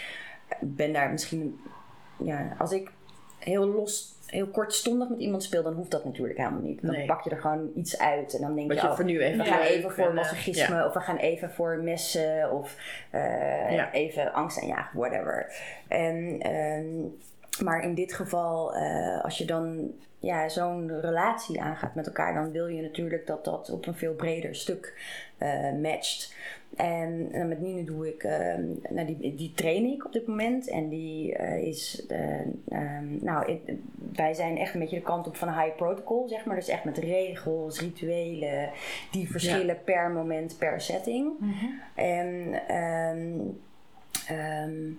ik 0.61 0.75
ben 0.75 0.93
daar 0.93 1.11
misschien... 1.11 1.59
Ja, 2.17 2.55
als 2.57 2.71
ik 2.71 2.91
heel 3.39 3.67
los... 3.67 4.12
Heel 4.33 4.47
kortstondig 4.47 5.09
met 5.09 5.19
iemand 5.19 5.43
speel, 5.43 5.63
dan 5.63 5.73
hoeft 5.73 5.91
dat 5.91 6.05
natuurlijk 6.05 6.37
helemaal 6.37 6.61
niet. 6.61 6.81
Dan 6.81 6.91
Nee. 6.91 7.05
pak 7.05 7.21
je 7.23 7.29
er 7.29 7.37
gewoon 7.41 7.71
iets 7.75 7.99
uit 7.99 8.33
en 8.35 8.41
dan 8.41 8.55
denk 8.55 8.67
Wat 8.73 8.81
je, 8.81 8.87
oh, 8.87 8.95
voor 8.95 9.05
nu 9.05 9.19
even 9.21 9.37
we 9.37 9.51
gaan 9.51 9.61
even 9.61 9.91
voor 9.91 10.03
en, 10.03 10.09
eh, 10.09 10.15
masochisme, 10.15 10.85
of 10.85 10.93
we 10.93 10.99
gaan 10.99 11.17
even 11.17 11.51
voor 11.51 11.77
messen, 11.77 12.51
of 12.51 12.77
eh, 13.09 13.71
Ja. 13.75 13.91
even 13.91 14.33
angst 14.33 14.61
aanjagen, 14.61 14.99
whatever. 14.99 15.51
En, 15.87 16.39
ehm, 16.39 17.65
maar 17.65 17.83
in 17.83 17.93
dit 17.95 18.13
geval, 18.13 18.75
eh, 18.75 19.23
als 19.23 19.37
je 19.37 19.45
dan 19.45 19.91
ja, 20.19 20.49
zo'n 20.49 20.99
relatie 21.01 21.61
aangaat 21.61 21.95
met 21.95 22.05
elkaar, 22.07 22.33
dan 22.33 22.51
wil 22.51 22.67
je 22.67 22.81
natuurlijk 22.81 23.27
dat 23.27 23.45
dat 23.45 23.69
op 23.69 23.87
een 23.87 23.95
veel 23.95 24.13
breder 24.13 24.55
stuk 24.55 24.93
eh, 25.37 25.71
matcht. 25.81 26.35
En 26.75 27.27
eh, 27.31 27.45
met 27.45 27.61
Nine 27.61 27.83
doe 27.83 28.07
ik, 28.07 28.23
eh, 28.23 28.55
nou, 28.89 29.05
die, 29.05 29.35
die 29.35 29.51
train 29.55 29.85
ik 29.85 30.05
op 30.05 30.13
dit 30.13 30.27
moment. 30.27 30.69
En 30.69 30.89
die 30.89 31.35
eh, 31.35 31.67
is, 31.67 32.05
eh, 32.07 32.39
ehm, 32.67 33.05
nou, 33.21 33.59
wij 34.13 34.33
zijn 34.33 34.57
echt 34.57 34.73
een 34.73 34.79
beetje 34.79 34.95
de 34.95 35.01
kant 35.01 35.27
op 35.27 35.35
van 35.35 35.59
high 35.59 35.75
protocol, 35.75 36.27
zeg 36.27 36.45
maar. 36.45 36.55
Dus 36.55 36.67
echt 36.67 36.83
met 36.83 36.97
regels, 36.97 37.79
rituelen, 37.79 38.69
die 39.11 39.31
verschillen 39.31 39.77
per 39.83 40.11
moment, 40.11 40.55
per 40.57 40.81
setting. 40.81 41.31
En 41.95 42.61
ehm, 42.67 43.39
ehm, 44.27 44.91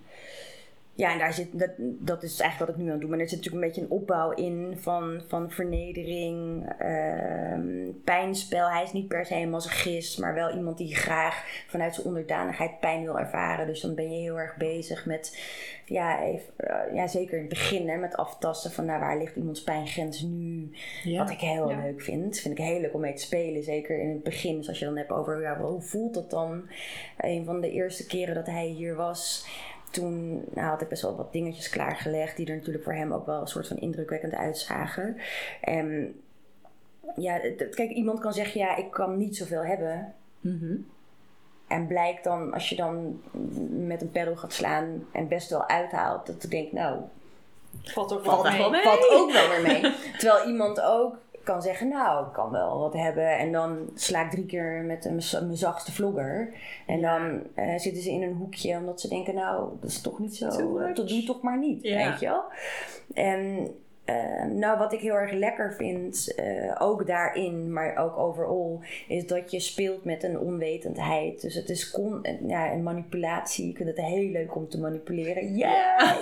ja, 0.96 1.12
en 1.12 1.18
daar 1.18 1.32
zit, 1.32 1.58
dat, 1.58 1.70
dat 1.78 2.22
is 2.22 2.40
eigenlijk 2.40 2.70
wat 2.70 2.78
ik 2.80 2.82
nu 2.84 2.86
aan 2.86 2.92
het 2.92 3.00
doen. 3.00 3.10
Maar 3.10 3.18
er 3.18 3.28
zit 3.28 3.36
natuurlijk 3.38 3.64
een 3.64 3.70
beetje 3.70 3.84
een 3.84 4.00
opbouw 4.00 4.30
in 4.30 4.74
van, 4.76 5.22
van 5.28 5.50
vernedering, 5.50 6.68
ehm, 6.78 7.66
pijnspel. 8.04 8.70
Hij 8.70 8.82
is 8.82 8.92
niet 8.92 9.08
per 9.08 9.26
se 9.26 9.34
een 9.34 9.50
masochist, 9.50 10.18
maar 10.18 10.34
wel 10.34 10.54
iemand 10.56 10.78
die 10.78 10.94
graag 10.94 11.44
vanuit 11.68 11.94
zijn 11.94 12.06
onderdanigheid 12.06 12.80
pijn 12.80 13.02
wil 13.02 13.18
ervaren. 13.18 13.66
Dus 13.66 13.80
dan 13.80 13.94
ben 13.94 14.12
je 14.12 14.20
heel 14.20 14.38
erg 14.38 14.56
bezig 14.56 15.06
met, 15.06 15.38
ja, 15.84 16.22
even, 16.22 16.52
eh, 16.56 16.94
ja 16.94 17.06
zeker 17.06 17.34
in 17.34 17.40
het 17.40 17.48
begin, 17.48 17.88
hè, 17.88 17.96
met 17.96 18.16
aftasten 18.16 18.70
van 18.70 18.84
nou, 18.84 19.00
waar 19.00 19.18
ligt 19.18 19.36
iemands 19.36 19.62
pijngrens 19.62 20.20
nu. 20.22 20.70
Ja. 21.04 21.18
Wat 21.18 21.30
ik 21.30 21.40
heel 21.40 21.70
Ja. 21.70 21.82
leuk 21.82 22.02
vind. 22.02 22.38
Vind 22.38 22.58
ik 22.58 22.64
heel 22.64 22.80
leuk 22.80 22.94
om 22.94 23.00
mee 23.00 23.14
te 23.14 23.22
spelen. 23.22 23.62
Zeker 23.62 23.98
in 24.00 24.08
het 24.08 24.22
begin. 24.22 24.56
Dus 24.56 24.68
als 24.68 24.78
je 24.78 24.84
dan 24.84 24.96
hebt 24.96 25.10
over 25.10 25.40
ja, 25.40 25.60
hoe 25.60 25.80
voelt 25.82 26.14
dat 26.14 26.30
dan? 26.30 26.62
Een 27.18 27.44
van 27.44 27.60
de 27.60 27.70
eerste 27.70 28.06
keren 28.06 28.34
dat 28.34 28.46
hij 28.46 28.66
hier 28.66 28.94
was. 28.94 29.46
Toen 29.94 30.44
nou, 30.54 30.68
had 30.68 30.80
ik 30.80 30.88
best 30.88 31.02
wel 31.02 31.16
wat 31.16 31.32
dingetjes 31.32 31.68
klaargelegd. 31.68 32.36
Die 32.36 32.46
er 32.46 32.56
natuurlijk 32.56 32.84
voor 32.84 32.92
hem 32.92 33.12
ook 33.12 33.26
wel 33.26 33.40
een 33.40 33.46
soort 33.46 33.68
van 33.68 33.76
indrukwekkend 33.76 34.34
uitzagen. 34.34 35.16
En 35.60 36.14
ja, 37.16 37.38
kijk, 37.70 37.90
iemand 37.90 38.20
kan 38.20 38.32
zeggen 38.32 38.60
ja, 38.60 38.76
ik 38.76 38.90
kan 38.90 39.16
niet 39.16 39.36
zoveel 39.36 39.64
hebben. 39.64 40.14
Mhm. 40.40 40.76
En 41.66 41.86
blijkt 41.86 42.24
dan, 42.24 42.52
als 42.52 42.68
je 42.68 42.76
dan 42.76 43.22
met 43.86 44.02
een 44.02 44.10
peddel 44.10 44.36
gaat 44.36 44.52
slaan 44.52 45.06
en 45.12 45.28
best 45.28 45.50
wel 45.50 45.68
uithaalt, 45.68 46.26
dat 46.26 46.42
ik 46.42 46.50
denk, 46.50 46.72
nou, 46.72 47.00
Valt 47.82 48.12
ook 48.12 48.24
wel 48.24 48.42
mee. 48.42 48.70
wel 48.70 48.82
valt 48.82 49.10
ook 49.10 49.32
wel 49.32 49.48
weer 49.48 49.62
mee. 49.62 49.80
Terwijl 50.18 50.46
iemand 50.46 50.80
ook 50.80 51.16
kan 51.44 51.62
zeggen, 51.62 51.88
nou, 51.88 52.26
ik 52.26 52.32
kan 52.32 52.50
wel 52.50 52.78
wat 52.78 52.92
hebben. 52.94 53.38
En 53.38 53.52
dan 53.52 53.78
sla 53.94 54.24
ik 54.24 54.30
drie 54.30 54.46
keer 54.46 54.82
met 54.86 55.04
een- 55.04 55.20
mijn 55.46 55.56
zachtste 55.56 55.92
vlogger. 55.92 56.54
En 56.86 57.00
dan 57.00 57.42
eh, 57.54 57.78
zitten 57.78 58.02
ze 58.02 58.10
in 58.10 58.22
een 58.22 58.34
hoekje 58.36 58.76
omdat 58.76 59.00
ze 59.00 59.08
denken, 59.08 59.34
nou, 59.34 59.68
dat 59.80 59.90
is 59.90 60.00
toch 60.00 60.18
niet 60.18 60.36
zo. 60.36 60.48
Too 60.48 60.78
eh. 60.78 60.94
Dat 60.94 61.08
doe 61.08 61.24
toch 61.24 61.42
maar 61.42 61.58
niet, 61.58 61.82
Ja. 61.82 62.10
weet 62.10 62.20
je 62.20 62.26
wel. 62.26 62.42
En 63.14 63.68
eh, 64.04 64.44
nou, 64.44 64.78
wat 64.78 64.92
ik 64.92 65.00
heel 65.00 65.14
erg 65.14 65.32
lekker 65.32 65.74
vind, 65.74 66.34
eh, 66.34 66.76
ook 66.78 67.06
daarin, 67.06 67.72
maar 67.72 67.96
ook 67.96 68.16
overal, 68.16 68.80
is 69.08 69.26
dat 69.26 69.50
je 69.50 69.60
speelt 69.60 70.04
met 70.04 70.22
een 70.22 70.38
onwetendheid. 70.38 71.40
Dus 71.40 71.54
het 71.54 71.68
is 71.70 71.90
con 71.90 72.26
ja, 72.46 72.72
een 72.72 72.82
manipulatie. 72.82 73.68
Ik 73.68 73.76
vind 73.76 73.88
het 73.88 73.98
heel 74.00 74.30
leuk 74.30 74.54
om 74.56 74.68
te 74.68 74.80
manipuleren. 74.80 75.56
Yeah! 75.56 76.16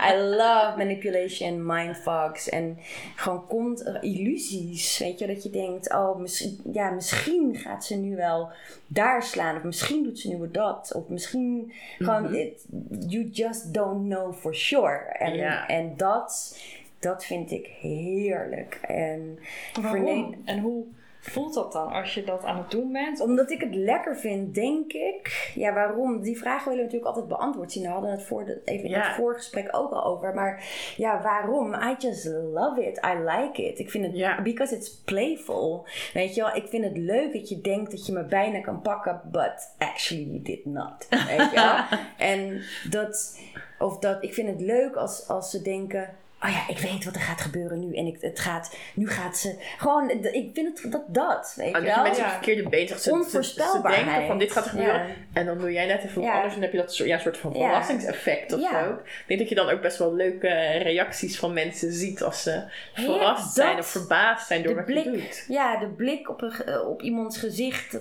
I 0.12 0.16
love 0.16 0.72
manipulation, 0.76 1.66
mindfucks 1.66 2.48
en 2.48 2.78
gewoon 3.16 3.46
kont 3.46 3.98
illusies. 4.00 4.98
Weet 4.98 5.18
je, 5.18 5.26
dat 5.26 5.42
je 5.42 5.50
denkt, 5.50 5.92
oh, 5.92 6.18
misschien, 6.18 6.60
ja, 6.72 6.90
misschien 6.90 7.56
gaat 7.56 7.84
ze 7.84 7.96
nu 7.96 8.16
wel 8.16 8.48
daar 8.86 9.22
slaan. 9.22 9.56
Of 9.56 9.62
misschien 9.62 10.02
doet 10.02 10.18
ze 10.18 10.34
nu 10.34 10.50
dat. 10.50 10.92
Of 10.94 11.08
misschien 11.08 11.72
gewoon, 11.98 12.34
it- 12.34 12.66
you 13.08 13.28
just 13.32 13.74
don't 13.74 14.08
know 14.08 14.34
for 14.34 14.54
sure. 14.54 14.98
En, 14.98 15.66
en 15.66 15.92
dat, 15.96 16.58
dat 16.98 17.24
vind 17.24 17.50
ik 17.50 17.66
heerlijk. 17.80 18.78
En 18.82 19.38
Waarom? 19.82 20.34
En 20.44 20.58
hoe 20.58 20.84
voelt 21.20 21.54
dat 21.54 21.72
dan 21.72 21.92
als 21.92 22.14
je 22.14 22.24
dat 22.24 22.44
aan 22.44 22.56
het 22.58 22.70
doen 22.70 22.92
bent? 22.92 23.20
omdat 23.20 23.50
ik 23.50 23.60
het 23.60 23.74
lekker 23.74 24.16
vind, 24.16 24.54
denk 24.54 24.92
ik. 24.92 25.50
Ja, 25.54 25.72
waarom? 25.72 26.20
Die 26.22 26.38
vragen 26.38 26.68
willen 26.68 26.76
we 26.78 26.82
natuurlijk 26.92 27.10
altijd 27.16 27.28
beantwoord 27.38 27.72
zien. 27.72 27.82
We 27.82 27.88
hadden 27.88 28.10
het 28.10 28.22
voor 28.22 28.44
de, 28.44 28.60
even 28.64 28.84
in 28.84 28.90
Ja. 28.90 29.06
het 29.06 29.16
voorgesprek 29.16 29.68
ook 29.76 29.92
al 29.92 30.04
over. 30.04 30.34
Maar 30.34 30.64
ja, 30.96 31.22
waarom? 31.22 31.74
I 31.74 31.94
just 31.98 32.24
love 32.52 32.86
it. 32.86 32.96
I 33.04 33.18
like 33.18 33.62
it. 33.62 33.78
Ik 33.78 33.90
vind 33.90 34.06
het, 34.06 34.16
Ja. 34.16 34.42
because 34.42 34.74
it's 34.76 34.90
playful. 35.04 35.86
Weet 36.14 36.34
je 36.34 36.40
wel, 36.42 36.54
ik 36.56 36.66
vind 36.68 36.84
het 36.84 36.96
leuk 36.96 37.32
dat 37.32 37.48
je 37.48 37.60
denkt 37.60 37.90
dat 37.90 38.06
je 38.06 38.12
me 38.12 38.24
bijna 38.24 38.60
kan 38.60 38.80
pakken, 38.82 39.20
but 39.32 39.74
actually 39.78 40.24
you 40.24 40.42
did 40.42 40.64
not. 40.64 41.06
Weet 41.10 41.50
je 41.50 41.50
wel? 41.54 41.98
en 42.32 42.62
dat, 42.90 43.40
of 43.78 43.98
dat, 43.98 44.22
ik 44.22 44.34
vind 44.34 44.48
het 44.48 44.60
leuk 44.60 44.94
als, 44.96 45.28
als 45.28 45.50
ze 45.50 45.62
denken, 45.62 46.08
oh 46.42 46.50
ja, 46.50 46.68
ik 46.68 46.78
weet 46.78 47.04
wat 47.04 47.14
er 47.14 47.20
gaat 47.20 47.40
gebeuren 47.40 47.78
nu. 47.88 47.94
En 47.96 48.06
ik, 48.06 48.16
het 48.20 48.40
gaat, 48.40 48.76
nu 48.94 49.08
gaat 49.08 49.36
ze, 49.38 49.54
gewoon, 49.78 50.10
ik 50.10 50.50
vind 50.54 50.82
het 50.82 50.92
dat, 50.92 51.02
dat 51.06 51.52
weet 51.56 51.66
je 51.66 51.72
dat 51.72 51.82
je 51.82 51.88
wel. 51.88 52.02
mensen 52.02 52.24
Ja. 52.24 52.30
verkeerde 52.30 52.68
bezig 52.68 52.88
Ze, 52.96 53.02
ze, 53.02 53.08
ze 53.08 53.12
Onvoorspelbaarheid. 53.12 54.04
denken 54.04 54.26
van 54.26 54.38
dit 54.38 54.52
gaat 54.52 54.64
er 54.64 54.70
gebeuren. 54.70 55.06
Ja. 55.06 55.14
En 55.32 55.46
dan 55.46 55.58
doe 55.58 55.72
jij 55.72 55.86
net 55.86 56.04
even 56.04 56.22
Ja. 56.22 56.32
anders. 56.34 56.54
En 56.54 56.60
dan 56.60 56.62
heb 56.62 56.72
je 56.72 56.78
dat 56.78 56.94
soort, 56.94 57.08
ja, 57.08 57.18
soort 57.18 57.38
van 57.38 57.52
verrassingseffect 57.52 58.52
of 58.52 58.60
Ja. 58.60 58.70
zo. 58.84 58.90
Ik 58.92 59.24
denk 59.26 59.40
dat 59.40 59.48
je 59.48 59.54
dan 59.54 59.68
ook 59.70 59.80
best 59.80 59.98
wel 59.98 60.14
leuke 60.14 60.48
reacties 60.82 61.38
van 61.38 61.52
mensen 61.52 61.92
ziet 61.92 62.22
als 62.22 62.42
ze 62.42 62.50
Ja, 62.50 62.68
verrast 62.94 63.54
zijn 63.54 63.78
of 63.78 63.86
verbaasd 63.86 64.46
zijn 64.46 64.62
door 64.62 64.74
de 64.74 64.94
wat 64.94 65.04
je 65.04 65.10
doet. 65.10 65.44
ja, 65.48 65.76
de 65.78 65.86
blik 65.86 66.28
op, 66.30 66.42
een, 66.42 66.80
op 66.80 67.02
iemands 67.02 67.38
gezicht. 67.38 67.98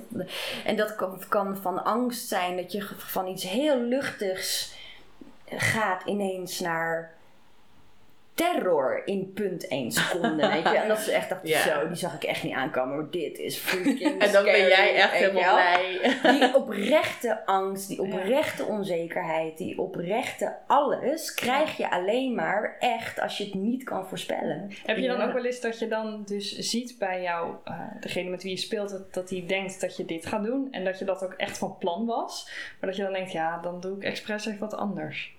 En 0.65 0.75
dat 0.75 0.95
kan, 0.95 1.21
kan 1.29 1.57
van 1.61 1.83
angst 1.83 2.27
zijn, 2.27 2.55
dat 2.57 2.71
je 2.71 2.87
van 2.97 3.27
iets 3.27 3.49
heel 3.49 3.81
luchtigs 3.81 4.75
gaat 5.49 6.01
ineens 6.05 6.59
naar 6.59 7.15
terror 8.37 9.01
in 9.05 9.31
punt 9.33 9.67
1 9.67 9.91
seconde, 9.91 10.47
weet 10.47 10.63
je. 10.63 10.77
En 10.77 10.87
dat 10.87 10.99
ze 10.99 11.11
echt 11.11 11.29
dachten, 11.29 11.49
zo, 11.49 11.87
die 11.87 11.95
zag 11.97 12.15
ik 12.15 12.23
echt 12.23 12.43
niet 12.43 12.53
aankomen, 12.53 12.95
maar 12.95 13.09
dit 13.11 13.37
is 13.39 13.57
freaking 13.57 14.21
En 14.23 14.31
dan 14.31 14.43
ben 14.43 14.67
jij 14.67 14.95
echt 14.95 15.11
helemaal 15.11 15.53
blij. 15.53 15.99
Die 16.39 16.55
oprechte 16.55 17.45
angst, 17.45 17.87
die 17.87 18.01
oprechte 18.01 18.65
onzekerheid, 18.65 19.57
die 19.57 19.79
oprechte 19.79 20.55
alles 20.67 21.33
krijg 21.33 21.77
je 21.77 21.91
alleen 21.91 22.35
maar 22.35 22.75
echt 22.79 23.19
als 23.19 23.37
je 23.37 23.43
het 23.43 23.53
niet 23.53 23.83
kan 23.83 24.07
voorspellen. 24.07 24.69
Heb 24.85 24.97
je 24.97 25.07
dan 25.07 25.17
Ja. 25.17 25.25
ook 25.27 25.33
wel 25.33 25.45
eens 25.45 25.61
dat 25.61 25.79
je 25.79 25.87
dan 25.87 26.23
dus 26.25 26.57
ziet 26.57 26.95
bij 26.99 27.21
jou, 27.21 27.55
eh, 27.63 27.79
degene 27.99 28.29
met 28.29 28.43
wie 28.43 28.51
je 28.51 28.57
speelt, 28.57 28.89
dat, 28.89 29.13
dat 29.13 29.27
die 29.27 29.45
denkt 29.45 29.81
dat 29.81 29.97
je 29.97 30.05
dit 30.05 30.25
gaat 30.25 30.43
doen 30.43 30.67
en 30.71 30.83
dat 30.83 30.99
je 30.99 31.05
dat 31.05 31.23
ook 31.23 31.33
echt 31.33 31.57
van 31.57 31.77
plan 31.77 32.05
was, 32.05 32.49
maar 32.79 32.89
dat 32.89 32.95
je 32.95 33.03
dan 33.03 33.13
denkt, 33.13 33.31
ja, 33.31 33.59
dan 33.61 33.79
doe 33.79 33.95
ik 33.95 34.03
expres 34.03 34.45
even 34.45 34.59
wat 34.59 34.75
anders. 34.75 35.35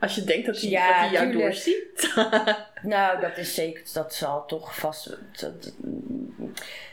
Als 0.00 0.14
je 0.14 0.24
denkt 0.24 0.46
dat 0.46 0.60
hij, 0.60 0.70
Ja, 0.70 0.86
dat 0.86 0.96
hij 0.96 1.10
jou 1.10 1.24
tuurlijk. 1.30 1.44
doorziet. 1.44 2.12
Nou, 2.82 3.20
dat 3.20 3.36
is 3.36 3.54
zeker, 3.54 3.82
dat 3.92 4.14
zal 4.14 4.46
toch 4.46 4.74
vast. 4.78 5.16
dat- 5.40 5.72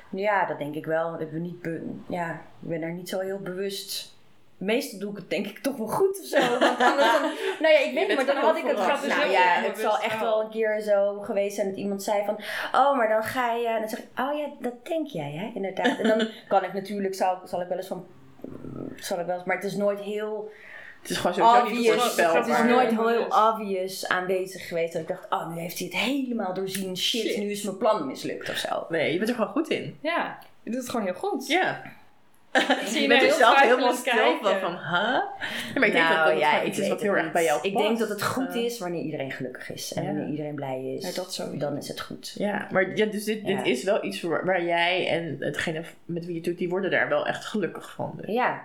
ja, 0.09 0.45
dat 0.45 0.57
denk 0.57 0.75
ik 0.75 0.85
wel. 0.85 1.19
Ik 1.21 1.31
ben, 1.31 1.41
niet 1.41 1.61
be- 1.61 1.89
ja, 2.07 2.31
ik 2.61 2.69
ben 2.69 2.81
daar 2.81 2.91
niet 2.93 3.09
zo 3.09 3.19
heel 3.19 3.39
bewust. 3.39 4.13
Meestal 4.57 4.99
doe 4.99 5.11
ik 5.11 5.17
het 5.17 5.29
denk 5.29 5.45
ik 5.47 5.57
toch 5.59 5.77
wel 5.77 5.87
goed 5.87 6.19
of 6.19 6.25
zo. 6.25 6.39
Want 6.59 6.79
dan, 6.79 6.97
nou 7.61 7.73
ja, 7.73 7.79
ik 7.79 7.93
weet 7.93 8.07
niet, 8.07 8.15
maar 8.15 8.25
dan 8.25 8.35
had 8.37 8.57
ik 8.57 8.63
het. 8.65 8.77
Dus 9.01 9.07
Nou 9.15 9.29
ja, 9.31 9.61
het 9.61 9.77
zal 9.77 9.99
echt 9.99 10.19
wel. 10.19 10.29
wel 10.29 10.41
een 10.41 10.49
keer 10.49 10.81
zo 10.81 11.19
geweest 11.21 11.55
zijn 11.55 11.67
dat 11.69 11.77
iemand 11.77 12.03
zei 12.03 12.25
van... 12.25 12.35
Oh, 12.73 12.97
maar 12.97 13.07
dan 13.07 13.23
ga 13.23 13.53
je... 13.53 13.67
En 13.67 13.79
dan 13.79 13.89
zeg 13.89 13.99
ik, 13.99 14.07
oh 14.19 14.37
ja, 14.37 14.47
dat 14.59 14.85
denk 14.85 15.07
jij, 15.07 15.31
hè? 15.31 15.51
Inderdaad. 15.55 15.99
En 15.99 16.07
dan 16.07 16.27
kan 16.47 16.63
ik 16.63 16.73
natuurlijk, 16.73 17.15
zal, 17.15 17.39
zal 17.45 17.61
ik 17.61 17.67
wel 17.67 17.77
eens 17.77 17.87
van... 17.87 18.05
Zal 18.95 19.19
ik 19.19 19.25
wel 19.25 19.35
eens, 19.35 19.45
maar 19.45 19.55
het 19.55 19.65
is 19.65 19.75
nooit 19.75 19.99
heel 19.99 20.51
Het 21.05 21.13
is 21.13 21.19
gewoon 21.19 21.35
sowieso 21.35 21.69
niet 21.81 21.91
voorspelbaar. 21.91 22.35
Het 22.37 22.47
is 22.47 22.57
maar. 22.57 22.67
nooit 22.67 22.89
heel 22.89 23.25
obvious 23.25 24.07
aanwezig 24.07 24.67
geweest 24.67 24.93
dat 24.93 25.01
ik 25.01 25.07
dacht, 25.07 25.25
oh, 25.29 25.53
nu 25.53 25.59
heeft 25.59 25.77
hij 25.79 25.87
het 25.87 25.97
helemaal 25.97 26.53
doorzien. 26.53 26.97
Shit, 26.97 27.21
Shit. 27.21 27.37
nu 27.37 27.51
is 27.51 27.63
mijn 27.63 27.77
plan 27.77 28.07
mislukt 28.07 28.49
of 28.49 28.55
zo. 28.55 28.85
Nee, 28.89 29.11
je 29.11 29.17
bent 29.17 29.29
er 29.29 29.35
gewoon 29.35 29.51
goed 29.51 29.69
in. 29.69 29.97
Ja, 30.01 30.37
je 30.63 30.71
doet 30.71 30.79
het 30.79 30.89
gewoon 30.89 31.05
heel 31.05 31.15
goed. 31.15 31.47
Ja. 31.47 31.81
Zie 32.85 33.01
Je 33.01 33.07
nou 33.07 33.07
bent 33.07 33.21
er 33.21 33.27
heel 33.27 33.37
zelf 33.37 33.61
helemaal 33.61 33.93
stil 33.93 34.37
van, 34.59 34.71
huh? 34.71 34.79
Ja, 34.91 35.23
maar 35.75 35.87
ik 35.87 35.93
denk 35.93 36.07
dat 36.07 36.17
dat 36.17 36.25
Nou, 36.25 36.37
ja, 36.39 36.63
iets 36.63 36.79
is 36.79 36.87
wat 36.87 37.01
heel 37.01 37.15
erg 37.15 37.31
bij 37.31 37.43
jou 37.43 37.59
past. 37.61 37.71
Ik 37.73 37.77
denk 37.77 37.99
dat 37.99 38.09
het 38.09 38.23
goed 38.23 38.53
is 38.55 38.79
wanneer 38.79 39.01
iedereen 39.03 39.31
gelukkig 39.31 39.71
is. 39.71 39.93
En 39.93 40.01
Ja. 40.03 40.07
wanneer 40.07 40.29
iedereen 40.29 40.55
blij 40.55 40.95
is. 40.97 41.07
Ja, 41.07 41.13
dat 41.21 41.33
sowieso. 41.33 41.57
Dan 41.69 41.77
is 41.77 41.87
het 41.87 42.01
goed. 42.01 42.33
Ja, 42.37 42.67
maar 42.71 42.95
ja, 42.97 43.05
dus 43.05 43.23
dit, 43.23 43.39
Ja. 43.43 43.57
dit 43.57 43.65
is 43.77 43.83
wel 43.83 44.03
iets 44.03 44.21
waar, 44.21 44.45
waar 44.45 44.63
jij 44.63 45.07
en 45.07 45.37
degene 45.51 45.83
met 46.05 46.21
wie 46.25 46.31
je 46.33 46.39
het 46.39 46.43
doet, 46.49 46.57
die 46.57 46.69
worden 46.69 46.91
daar 46.91 47.09
wel 47.09 47.27
echt 47.27 47.45
gelukkig 47.45 47.91
van. 47.91 48.13
Dus 48.21 48.33
Ja, 48.35 48.63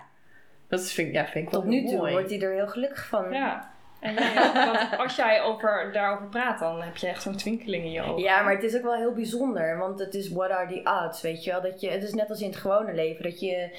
Dat 0.71 0.79
is, 0.79 0.93
vind, 0.93 1.07
ik- 1.07 1.13
ja, 1.13 1.25
vind 1.27 1.45
ik 1.45 1.51
wel 1.51 1.61
tot 1.61 1.69
nu 1.69 1.85
toe 1.85 1.97
mooi. 1.97 2.11
wordt 2.11 2.29
hij 2.29 2.41
er 2.41 2.53
heel 2.53 2.67
gelukkig 2.67 3.07
van. 3.07 3.31
Ja. 3.31 3.71
En 4.01 4.17
ook, 4.19 4.53
want 4.53 4.97
als 4.97 5.15
jij 5.15 5.41
over, 5.41 5.89
daarover 5.93 6.27
praat, 6.27 6.59
dan 6.59 6.81
heb 6.81 6.97
je 6.97 7.07
echt 7.07 7.21
zo'n 7.21 7.35
twinkeling 7.35 7.83
in 7.83 7.91
je 7.91 8.01
ogen. 8.01 8.21
Ja, 8.23 8.41
maar 8.41 8.53
het 8.53 8.63
is 8.63 8.75
ook 8.75 8.81
wel 8.83 8.95
heel 8.95 9.13
bijzonder, 9.13 9.77
want 9.77 9.99
het 9.99 10.13
is 10.13 10.29
what 10.31 10.49
are 10.49 10.67
the 10.73 11.03
odds, 11.05 11.21
weet 11.21 11.43
je 11.43 11.51
wel? 11.51 11.61
Dat 11.61 11.81
je, 11.81 11.89
het 11.89 12.03
is 12.03 12.13
net 12.13 12.29
als 12.29 12.41
in 12.41 12.47
het 12.49 12.55
gewone 12.57 12.93
leven, 12.93 13.23
dat 13.23 13.39
je 13.39 13.69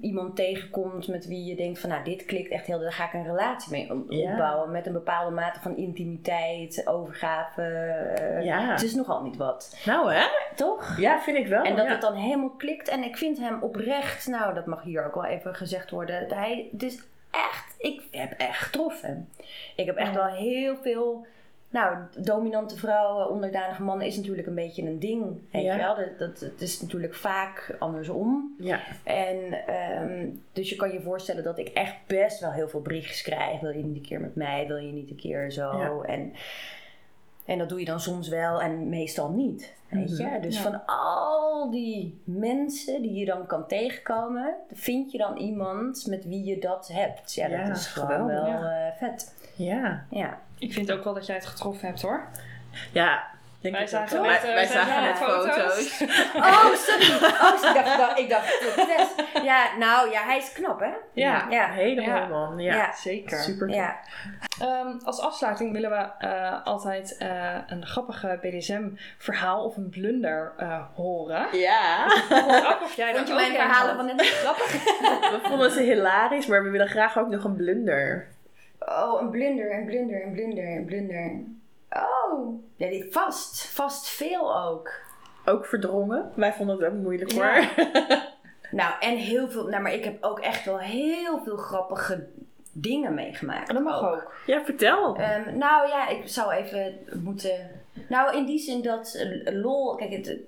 iemand 0.00 0.36
tegenkomt 0.36 1.08
met 1.08 1.26
wie 1.26 1.44
je 1.44 1.56
denkt 1.56 1.78
van, 1.78 1.90
nou, 1.90 2.04
dit 2.04 2.24
klikt 2.24 2.50
echt 2.50 2.66
heel, 2.66 2.78
daar 2.78 2.92
ga 2.92 3.04
ik 3.04 3.12
een 3.12 3.24
relatie 3.26 3.70
mee 3.70 4.04
Ja. 4.08 4.30
opbouwen 4.32 4.70
met 4.70 4.86
een 4.86 4.92
bepaalde 4.92 5.34
mate 5.34 5.60
van 5.60 5.76
intimiteit, 5.76 6.82
overgave. 6.86 7.62
eh, 7.62 8.44
Ja. 8.44 8.70
Het 8.70 8.82
is 8.82 8.94
nogal 8.94 9.22
niet 9.22 9.36
wat, 9.36 9.76
Nou 9.86 10.12
hè? 10.12 10.24
toch? 10.54 10.96
Ja, 10.98 11.20
vind 11.20 11.36
ik 11.36 11.46
wel. 11.46 11.62
En 11.64 11.76
dat 11.76 11.84
ja. 11.86 11.90
het 11.92 12.00
dan 12.00 12.14
helemaal 12.14 12.50
klikt. 12.56 12.88
En 12.88 13.04
ik 13.04 13.16
vind 13.16 13.38
hem 13.38 13.62
oprecht, 13.62 14.26
nou 14.26 14.54
dat 14.54 14.66
mag 14.66 14.82
hier 14.82 15.06
ook 15.06 15.14
wel 15.14 15.24
even 15.24 15.54
gezegd 15.54 15.90
worden. 15.90 16.26
Hij, 16.34 16.68
het 16.72 16.82
is 16.82 16.98
ik 17.78 18.02
heb 18.10 18.32
echt 18.32 18.58
getroffen. 18.58 19.28
Ik 19.76 19.86
heb 19.86 19.96
echt 19.96 20.14
wel 20.14 20.26
heel 20.26 20.76
veel, 20.76 21.26
nou 21.70 21.96
dominante 22.18 22.76
vrouwen, 22.76 23.30
onderdanige 23.30 23.82
mannen 23.82 24.06
is 24.06 24.16
natuurlijk 24.16 24.46
een 24.46 24.54
beetje 24.54 24.82
een 24.82 24.98
ding. 24.98 25.40
Weet 25.52 25.62
Ja. 25.62 25.72
je 25.74 25.78
wel? 25.80 25.96
Dat, 26.18 26.52
is 26.58 26.80
natuurlijk 26.80 27.14
vaak 27.14 27.76
andersom. 27.78 28.54
Ja. 28.58 28.80
En 29.04 29.66
ehm, 29.66 30.28
dus 30.52 30.68
je 30.70 30.76
kan 30.76 30.92
je 30.92 31.00
voorstellen 31.00 31.44
dat 31.44 31.58
ik 31.58 31.68
echt 31.68 31.96
best 32.06 32.40
wel 32.40 32.52
heel 32.52 32.68
veel 32.68 32.80
briefjes 32.80 33.22
krijg. 33.22 33.60
Wil 33.60 33.70
je 33.70 33.84
niet 33.84 33.96
een 33.96 34.02
keer 34.02 34.20
met 34.20 34.34
mij? 34.34 34.66
Wil 34.66 34.76
je 34.76 34.92
niet 34.92 35.10
een 35.10 35.16
keer 35.16 35.50
zo? 35.52 35.76
Ja. 35.78 36.12
En, 36.12 36.32
en 37.46 37.58
dat 37.58 37.68
doe 37.68 37.78
je 37.78 37.84
dan 37.84 38.00
soms 38.00 38.28
wel 38.28 38.60
en 38.62 38.88
meestal 38.88 39.30
niet. 39.30 39.74
Weet 39.88 40.16
je? 40.16 40.24
Mhm. 40.26 40.40
Dus 40.40 40.56
Ja. 40.56 40.62
van 40.62 40.86
al 40.86 41.70
die 41.70 42.20
mensen 42.24 43.02
die 43.02 43.12
je 43.14 43.24
dan 43.24 43.46
kan 43.46 43.66
tegenkomen, 43.66 44.54
vind 44.72 45.12
je 45.12 45.18
dan 45.18 45.36
iemand 45.36 46.06
met 46.06 46.24
wie 46.24 46.44
je 46.44 46.58
dat 46.58 46.88
hebt. 46.92 47.34
Ja, 47.34 47.46
Ja, 47.48 47.64
dat 47.66 47.76
is 47.76 47.86
gewoon 47.86 48.08
geweldig, 48.10 48.36
wel 48.42 48.46
ja. 48.70 48.86
eh, 48.88 48.96
vet. 48.98 49.34
Ja. 49.56 50.04
Ja. 50.10 50.38
Ik 50.58 50.72
vind 50.72 50.92
ook 50.92 51.04
wel 51.04 51.14
dat 51.14 51.26
jij 51.26 51.34
het 51.36 51.46
getroffen 51.46 51.86
hebt 51.88 52.02
hoor. 52.02 52.28
Ja. 52.92 53.22
Denk 53.72 53.78
Wij 53.78 53.86
zagen 53.86 54.22
net, 54.22 54.42
wij, 54.42 54.62
eh, 54.62 54.70
zagen 54.70 55.16
foto's. 55.16 55.54
foto's. 55.54 56.00
Oh, 56.34 56.74
sorry. 56.74 57.24
Oh, 57.24 57.56
sorry. 57.58 57.78
ik 57.78 57.98
dacht, 57.98 58.18
ik 58.18 58.28
dacht. 58.28 59.14
Ja, 59.44 59.76
nou 59.78 60.10
ja, 60.10 60.22
hij 60.22 60.36
is 60.38 60.52
knap 60.52 60.80
hè? 60.80 60.90
Ja, 61.12 61.46
Ja. 61.50 61.70
Hele 61.70 62.00
Ja. 62.00 62.14
mooie 62.14 62.28
man. 62.28 62.58
Ja. 62.58 62.74
Ja. 62.74 62.92
zeker. 62.94 63.38
Super. 63.38 63.68
Ja. 63.68 63.96
Ehm, 64.60 64.98
als 65.04 65.20
afsluiting 65.20 65.72
willen 65.72 65.90
we 65.90 66.26
eh, 66.26 66.64
altijd 66.66 67.16
eh, 67.16 67.54
een 67.66 67.86
grappige 67.86 68.38
BDSM-verhaal 68.42 69.64
of 69.64 69.76
een 69.76 69.88
blunder 69.88 70.52
eh, 70.56 70.80
horen. 70.94 71.46
Ja. 71.58 72.04
Of 72.66 72.82
of 72.82 72.94
jij 72.94 73.14
Vond 73.14 73.18
dat 73.18 73.26
je 73.26 73.32
ook 73.32 73.40
mijn 73.40 73.50
een 73.54 73.60
verhalen 73.60 73.96
van 73.96 74.06
net 74.06 74.26
grappig? 74.26 74.72
We 75.32 75.38
vonden 75.42 75.70
ze 75.70 75.82
hilarisch, 75.82 76.46
maar 76.46 76.62
we 76.64 76.70
willen 76.70 76.88
graag 76.88 77.18
ook 77.18 77.28
nog 77.28 77.44
een 77.44 77.56
blunder. 77.56 78.26
Oh, 78.78 79.20
een 79.20 79.30
blunder, 79.30 79.74
een 79.78 79.84
blunder, 79.86 80.22
een 80.26 80.32
blunder, 80.32 80.64
een 80.76 80.84
blunder. 80.84 81.40
Oh, 81.90 82.62
ja, 82.76 82.88
die 82.88 83.06
vast. 83.10 83.66
Vast 83.66 84.08
veel 84.08 84.56
ook. 84.64 84.90
Ook 85.44 85.66
verdrongen. 85.66 86.30
Wij 86.34 86.52
vonden 86.52 86.76
het 86.76 86.86
ook 86.86 86.98
moeilijk 86.98 87.32
hoor. 87.32 87.44
Ja. 87.44 87.68
Nou, 88.70 88.92
en 89.00 89.16
heel 89.16 89.50
veel. 89.50 89.66
Nou, 89.66 89.82
maar 89.82 89.92
ik 89.92 90.04
heb 90.04 90.24
ook 90.24 90.40
echt 90.40 90.64
wel 90.64 90.78
heel 90.78 91.40
veel 91.44 91.56
grappige 91.56 92.26
dingen 92.72 93.14
meegemaakt. 93.14 93.72
Dat 93.72 93.82
mag 93.82 94.02
ook. 94.12 94.32
Ja, 94.46 94.64
vertel. 94.64 95.16
Ehm, 95.16 95.58
nou 95.58 95.88
ja, 95.88 96.08
ik 96.08 96.28
zou 96.28 96.52
even 96.52 96.98
moeten. 97.22 97.70
Nou, 98.08 98.36
in 98.36 98.44
die 98.44 98.58
zin 98.58 98.82
dat 98.82 99.14
eh, 99.14 99.54
lol. 99.62 99.94
Kijk, 99.94 100.10
het- 100.10 100.38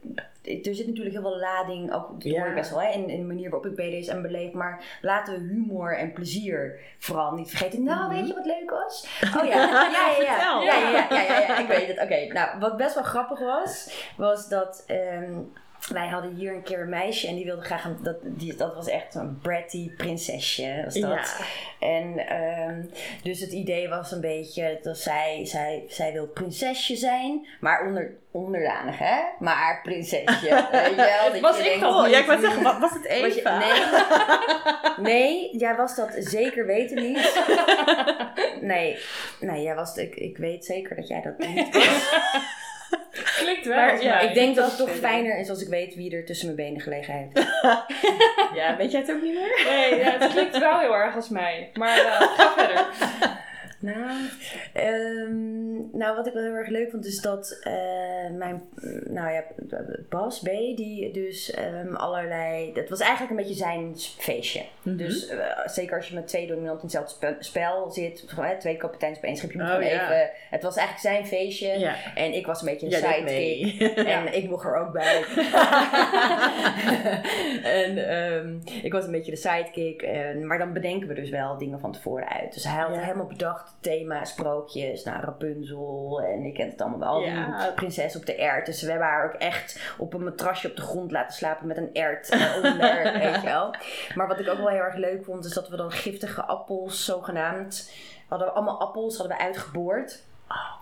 er 0.49 0.75
zit 0.75 0.87
natuurlijk 0.87 1.15
heel 1.15 1.23
veel 1.25 1.39
lading. 1.39 1.93
Ook 1.93 2.09
dat 2.13 2.23
Ja. 2.33 2.39
hoor 2.39 2.49
ik 2.49 2.55
best 2.55 2.71
wel, 2.71 2.81
hè, 2.83 2.91
in, 2.93 3.09
in 3.09 3.19
de 3.21 3.27
manier 3.27 3.51
waarop 3.51 3.71
ik 3.71 3.75
BDSM 3.77 4.23
beleef. 4.23 4.53
Maar 4.53 4.99
laten 5.03 5.35
we 5.35 5.41
humor 5.53 5.97
en 5.97 6.13
plezier 6.13 6.81
vooral 6.99 7.33
niet 7.33 7.49
vergeten. 7.51 7.83
Nou, 7.83 8.15
weet 8.15 8.29
je 8.29 8.35
wat 8.35 8.47
leuk 8.47 8.71
was? 8.71 9.07
Oh 9.39 9.45
ja, 9.47 9.55
ja, 9.57 9.91
ja, 9.91 10.09
ja. 10.21 10.35
Vertel. 10.35 10.63
Ja, 10.63 10.75
ja, 10.79 10.89
ja, 10.91 11.07
ja, 11.11 11.23
ja, 11.23 11.39
ja, 11.41 11.59
ik 11.59 11.67
weet 11.67 11.87
het. 11.89 12.01
Oké, 12.01 12.33
nou, 12.33 12.59
wat 12.59 12.77
best 12.77 12.95
wel 12.95 13.05
grappig 13.05 13.39
was, 13.39 14.05
was 14.17 14.49
dat. 14.49 14.85
ehm, 14.87 15.33
wij 15.89 16.09
hadden 16.09 16.35
hier 16.35 16.53
een 16.55 16.63
keer 16.63 16.81
een 16.81 16.89
meisje 16.89 17.27
en 17.29 17.35
die 17.35 17.45
wilde 17.45 17.63
graag 17.63 17.85
een, 17.85 17.97
dat, 18.03 18.17
die, 18.23 18.57
dat 18.57 18.75
was 18.75 18.89
echt 18.89 19.15
een 19.15 19.39
bratty 19.43 19.91
prinsesje. 19.97 20.81
Was 20.85 20.95
dat. 20.95 21.11
Ja. 21.11 21.87
En 21.89 22.19
ehm, 22.29 22.83
dus 23.23 23.41
het 23.41 23.53
idee 23.53 23.89
was 23.89 24.13
een 24.13 24.21
beetje 24.21 24.79
dat 24.83 24.99
zij, 24.99 25.41
zij, 25.45 25.85
zij 25.89 26.13
wil 26.13 26.27
prinsesje 26.27 26.97
zijn, 26.97 27.47
maar 27.61 27.87
onder, 27.87 28.15
onderdanig 28.31 28.99
hè, 28.99 29.17
maar 29.39 29.81
prinsesje. 29.83 30.27
Weet 30.73 30.91
je 30.91 30.95
wel, 30.97 31.33
dat 31.33 31.41
Was 31.41 31.57
je 31.59 31.71
ik? 31.71 31.85
Oh, 31.85 32.09
ja, 32.09 32.19
ik 32.19 32.27
wou 32.27 32.41
zeggen, 32.41 32.63
wa- 32.63 32.81
was 32.81 32.91
het 32.93 33.21
was 33.21 33.35
je- 33.35 33.41
Eva? 33.41 33.59
nee, 33.59 33.83
nee, 35.15 35.57
jij 35.59 35.77
was 35.77 35.97
dat 35.97 36.11
zeker 36.19 36.67
weten 36.67 37.03
niet. 37.03 37.37
Nee, 38.61 38.99
nee 39.41 39.63
jij 39.63 39.75
was, 39.75 39.97
ik, 39.97 40.15
ik 40.15 40.37
weet 40.37 40.65
zeker 40.65 40.97
dat 40.97 41.09
jij 41.09 41.21
dat 41.23 41.39
niet 41.49 41.75
was. 41.75 42.13
Klinkt 43.43 43.67
wel. 43.67 43.77
Maar 43.77 44.03
ja. 44.03 44.21
Ik 44.21 44.35
denk 44.35 44.57
dat 44.57 44.67
het 44.67 44.77
toch 44.77 44.91
fijner 44.97 45.39
is 45.39 45.51
als 45.51 45.63
ik 45.63 45.69
weet 45.69 45.95
wie 45.95 46.17
er 46.17 46.25
tussen 46.25 46.47
mijn 46.47 46.57
benen 46.57 46.81
gelegen 46.81 47.15
heeft. 47.15 47.47
Ja, 48.55 48.77
weet 48.77 48.91
jij 48.91 49.01
het 49.01 49.11
ook 49.11 49.23
niet 49.23 49.35
meer? 49.35 49.63
Nee, 49.69 49.99
ja, 49.99 50.19
het 50.19 50.33
klinkt 50.33 50.59
wel 50.59 50.79
heel 50.79 50.95
erg 50.95 51.15
als 51.15 51.29
mij. 51.29 51.71
Maar 51.75 51.99
eh, 51.99 52.21
ga 52.21 52.53
verder. 52.57 52.87
Nou, 53.81 54.11
nou, 55.93 56.17
wat 56.17 56.27
ik 56.27 56.33
wel 56.33 56.43
heel 56.43 56.55
erg 56.55 56.69
leuk 56.69 56.91
vond, 56.91 57.07
is 57.07 57.21
dat 57.21 57.59
eh, 57.63 57.73
mijn, 58.37 58.63
nou 59.05 59.33
ja, 59.33 59.45
Bas 60.09 60.41
B, 60.41 60.45
die 60.77 61.13
dus 61.13 61.51
ehm, 61.51 61.95
allerlei, 61.95 62.73
dat 62.73 62.89
was 62.89 63.01
eigenlijk 63.01 63.31
een 63.31 63.37
beetje 63.37 63.55
zijn 63.65 63.93
feestje. 63.99 64.63
Mhm. 64.83 64.97
Dus 64.97 65.29
eh, 65.29 65.39
zeker 65.67 65.97
als 65.97 66.09
je 66.09 66.15
met 66.15 66.27
twee 66.29 66.47
dominanten 66.47 66.89
in 66.89 66.97
hetzelfde 66.97 67.15
spe- 67.15 67.37
spel 67.39 67.91
zit, 67.91 68.25
twee 68.59 68.77
kapiteins 68.77 69.19
op 69.19 69.25
één 69.25 69.37
schip, 69.37 69.53
je 69.53 69.59
moet 69.59 69.67
Oh, 69.67 69.75
gewoon 69.75 69.89
ja. 69.91 70.03
even, 70.03 70.31
het 70.51 70.63
was 70.63 70.77
eigenlijk 70.77 71.07
zijn 71.07 71.27
feestje. 71.27 71.79
Ja. 71.79 71.95
En 72.15 72.33
ik 72.35 72.47
was 72.47 72.61
een 72.61 72.69
beetje 72.69 72.87
een 72.87 72.93
sidekick. 72.93 73.97
En 74.19 74.35
ik 74.35 74.49
mocht 74.51 74.65
er 74.65 74.77
ook 74.77 74.93
bij. 74.93 75.25
en 77.63 78.09
ehm, 78.09 78.59
ik 78.83 78.93
was 78.93 79.05
een 79.05 79.13
beetje 79.13 79.31
de 79.31 79.37
sidekick. 79.37 80.03
En, 80.03 80.47
maar 80.47 80.59
dan 80.59 80.73
bedenken 80.73 81.09
we 81.09 81.15
dus 81.15 81.31
wel 81.31 81.59
dingen 81.59 81.81
van 81.81 81.93
tevoren 81.93 82.29
uit. 82.29 82.55
Dus 82.55 82.65
hij 82.65 82.83
had 82.83 82.97
helemaal 82.97 83.27
bedacht 83.27 83.68
thema, 83.81 84.25
sprookjes, 84.25 85.05
nou 85.05 85.21
Rapunzel. 85.21 86.23
En 86.23 86.45
ik 86.45 86.55
ken 86.55 86.69
het 86.69 86.81
allemaal 86.81 86.99
wel. 86.99 87.21
Ja. 87.21 87.63
Die 87.63 87.73
prinses 87.73 88.17
op 88.17 88.27
de 88.27 88.35
ert. 88.35 88.67
Dus 88.67 88.83
we 88.83 88.91
hebben 88.91 89.09
haar 89.09 89.25
ook 89.25 89.41
echt 89.41 89.95
op 89.99 90.15
een 90.15 90.25
matrasje 90.25 90.69
op 90.69 90.77
de 90.77 90.83
grond 90.83 91.11
laten 91.11 91.37
slapen 91.37 91.67
met 91.67 91.77
een 91.77 91.95
ert 91.95 92.33
eronder. 92.33 93.13
weet 93.23 93.35
je 93.35 93.41
wel. 93.45 93.75
Maar 94.15 94.29
wat 94.29 94.41
ik 94.41 94.49
ook 94.49 94.59
wel 94.59 94.69
heel 94.69 94.79
erg 94.79 94.97
leuk 94.97 95.25
vond, 95.25 95.45
is 95.45 95.53
dat 95.53 95.69
we 95.69 95.77
dan 95.77 95.91
giftige 95.91 96.43
appels 96.43 97.05
zogenaamd... 97.05 97.91
We 98.29 98.35
hadden 98.35 98.55
allemaal 98.55 98.81
appels 98.81 99.17
hadden 99.17 99.37
we 99.37 99.43
uitgeboord. 99.43 100.23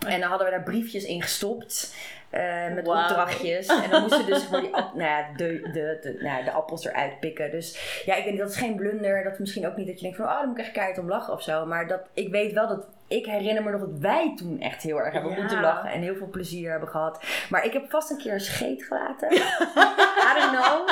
En 0.06 0.20
dan 0.20 0.28
hadden 0.28 0.46
we 0.46 0.52
daar 0.52 0.62
briefjes 0.62 1.04
in 1.04 1.22
gestopt. 1.22 1.94
eh, 2.30 2.72
met 2.74 2.88
opdrachtjes. 2.88 3.66
En 3.66 3.90
dan 3.90 4.00
moesten 4.02 4.26
dus 4.26 4.44
voor 4.44 4.60
die 4.60 4.74
app, 4.80 4.94
nou 4.94 5.08
ja, 5.10 5.26
de, 5.36 5.60
de, 5.72 5.98
de, 6.02 6.16
nou 6.20 6.38
ja, 6.38 6.44
de 6.44 6.50
appels 6.50 6.84
eruit 6.84 7.20
pikken. 7.20 7.50
Dus 7.50 8.02
ja, 8.04 8.14
ik 8.14 8.22
weet 8.22 8.32
niet, 8.32 8.40
dat 8.42 8.50
is 8.50 8.56
geen 8.56 8.76
blunder. 8.76 9.24
Dat 9.24 9.32
is 9.32 9.38
misschien 9.38 9.66
ook 9.66 9.76
niet 9.76 9.86
dat 9.86 9.96
je 9.96 10.02
denkt 10.02 10.16
van, 10.16 10.26
oh, 10.26 10.38
dan 10.38 10.48
moet 10.48 10.58
ik 10.58 10.64
echt 10.64 10.72
keihard 10.72 10.98
om 10.98 11.08
lachen 11.08 11.32
of 11.32 11.42
zo. 11.42 11.66
Maar 11.66 11.88
dat, 11.88 12.00
ik 12.14 12.28
weet 12.30 12.52
wel 12.52 12.68
dat, 12.68 12.86
ik 13.08 13.26
herinner 13.26 13.62
me 13.62 13.70
nog 13.70 13.80
dat 13.80 13.98
wij 13.98 14.32
toen 14.36 14.60
echt 14.60 14.82
heel 14.82 15.00
erg 15.00 15.12
hebben 15.12 15.32
Ja. 15.32 15.38
moeten 15.38 15.60
lachen. 15.60 15.90
En 15.90 16.00
heel 16.02 16.16
veel 16.16 16.28
plezier 16.30 16.70
hebben 16.70 16.88
gehad. 16.88 17.24
Maar 17.50 17.64
ik 17.64 17.72
heb 17.72 17.90
vast 17.90 18.10
een 18.10 18.18
keer 18.18 18.32
een 18.32 18.40
scheet 18.40 18.82
gelaten. 18.84 19.32
I 20.28 20.34
don't 20.38 20.50
know. 20.50 20.88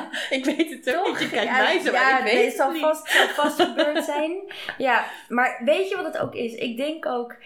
Ik 0.36 0.44
weet 0.44 0.70
het 0.70 0.96
ook 0.96 1.08
niet. 1.08 1.18
Je 1.18 1.28
kijkt 1.28 1.50
Ja, 1.50 1.56
mij 1.58 1.80
zo 1.80 1.92
ja. 1.92 2.18
Ik 2.18 2.24
weet 2.24 2.32
nee, 2.34 2.44
het 2.44 2.54
zal 2.54 2.70
niet. 2.70 2.80
vast, 2.80 3.08
zal 3.10 3.26
vast 3.26 3.62
gebeurd 3.68 4.04
zijn. 4.04 4.32
Ja, 4.78 5.04
maar 5.28 5.60
weet 5.64 5.88
je 5.88 5.96
wat 5.96 6.04
het 6.04 6.18
ook 6.18 6.34
is? 6.34 6.54
Ik 6.54 6.76
denk 6.76 7.06
ook, 7.06 7.36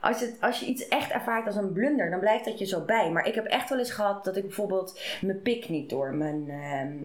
als, 0.00 0.20
het, 0.20 0.36
als 0.40 0.60
je 0.60 0.66
iets 0.66 0.88
echt 0.88 1.10
ervaart 1.10 1.46
als 1.46 1.56
een 1.56 1.72
blunder, 1.72 2.10
dan 2.10 2.20
blijft 2.20 2.44
dat 2.44 2.58
je 2.58 2.64
zo 2.66 2.80
bij. 2.80 3.10
Maar 3.10 3.26
ik 3.26 3.34
heb 3.34 3.44
echt 3.46 3.68
wel 3.68 3.78
eens 3.78 3.90
gehad 3.92 4.24
dat 4.24 4.36
ik 4.36 4.42
bijvoorbeeld 4.42 5.00
mijn 5.20 5.42
pik 5.42 5.68
niet 5.68 5.90
door 5.90 6.14
mijn, 6.14 6.46
ehm, 6.50 6.96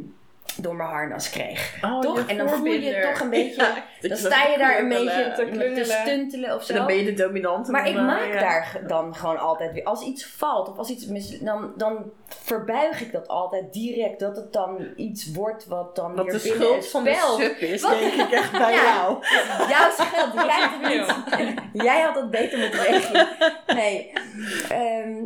door 0.61 0.75
mijn 0.75 0.89
harnas 0.89 1.29
kreeg. 1.29 1.77
Oh, 1.81 1.99
toch? 2.01 2.27
En 2.27 2.37
dan 2.37 2.49
voel 2.49 2.65
je 2.65 3.01
toch 3.11 3.19
een 3.19 3.29
beetje, 3.39 3.61
Ja, 4.01 4.07
dan 4.07 4.17
sta 4.17 4.43
je 4.43 4.57
daar 4.57 4.79
een 4.79 4.89
beetje 4.89 5.33
te 5.35 5.73
te, 5.75 5.83
stuntelen 5.83 6.55
of 6.55 6.63
zo. 6.63 6.71
En 6.71 6.77
dan 6.77 6.87
ben 6.87 6.95
je 6.95 7.03
de 7.05 7.13
dominante. 7.13 7.71
Maar 7.71 7.87
ik 7.87 7.95
maak 7.95 8.33
ja. 8.33 8.39
daar 8.39 8.81
dan 8.87 9.15
gewoon 9.15 9.37
altijd 9.37 9.73
weer. 9.73 9.83
Als 9.83 10.03
iets 10.03 10.25
valt 10.25 10.69
of 10.69 10.77
als 10.77 10.89
iets 10.89 11.05
mis, 11.05 11.39
dan, 11.39 11.73
dan 11.77 12.11
verbuig 12.27 13.01
ik 13.01 13.11
dat 13.11 13.27
altijd 13.27 13.73
direct. 13.73 14.19
Dat 14.19 14.35
het 14.35 14.53
dan 14.53 14.87
iets 14.95 15.31
wordt 15.31 15.67
wat 15.67 15.95
dan 15.95 16.15
Wat 16.15 16.25
weer 16.25 16.33
de 16.33 16.41
binnen 16.41 16.61
schuld 16.61 16.75
het 16.75 16.87
van 16.87 17.03
de 17.03 17.35
sub 17.37 17.57
is, 17.57 17.81
Wat? 17.81 17.91
denk 17.99 18.13
ik 18.13 18.31
echt 18.31 18.51
bij 18.51 18.73
Ja. 18.73 18.83
jou. 18.83 19.17
Jouw 19.73 19.89
schuld, 19.91 20.33
jij 20.33 20.61
had 20.61 20.71
het 20.81 20.89
niet. 20.89 21.83
Jij 21.83 22.01
had 22.01 22.13
dat 22.13 22.31
beter 22.31 22.59
moeten 22.59 22.79
regelen. 22.79 23.27
Nee. 23.67 24.11
Ehm, 24.69 25.23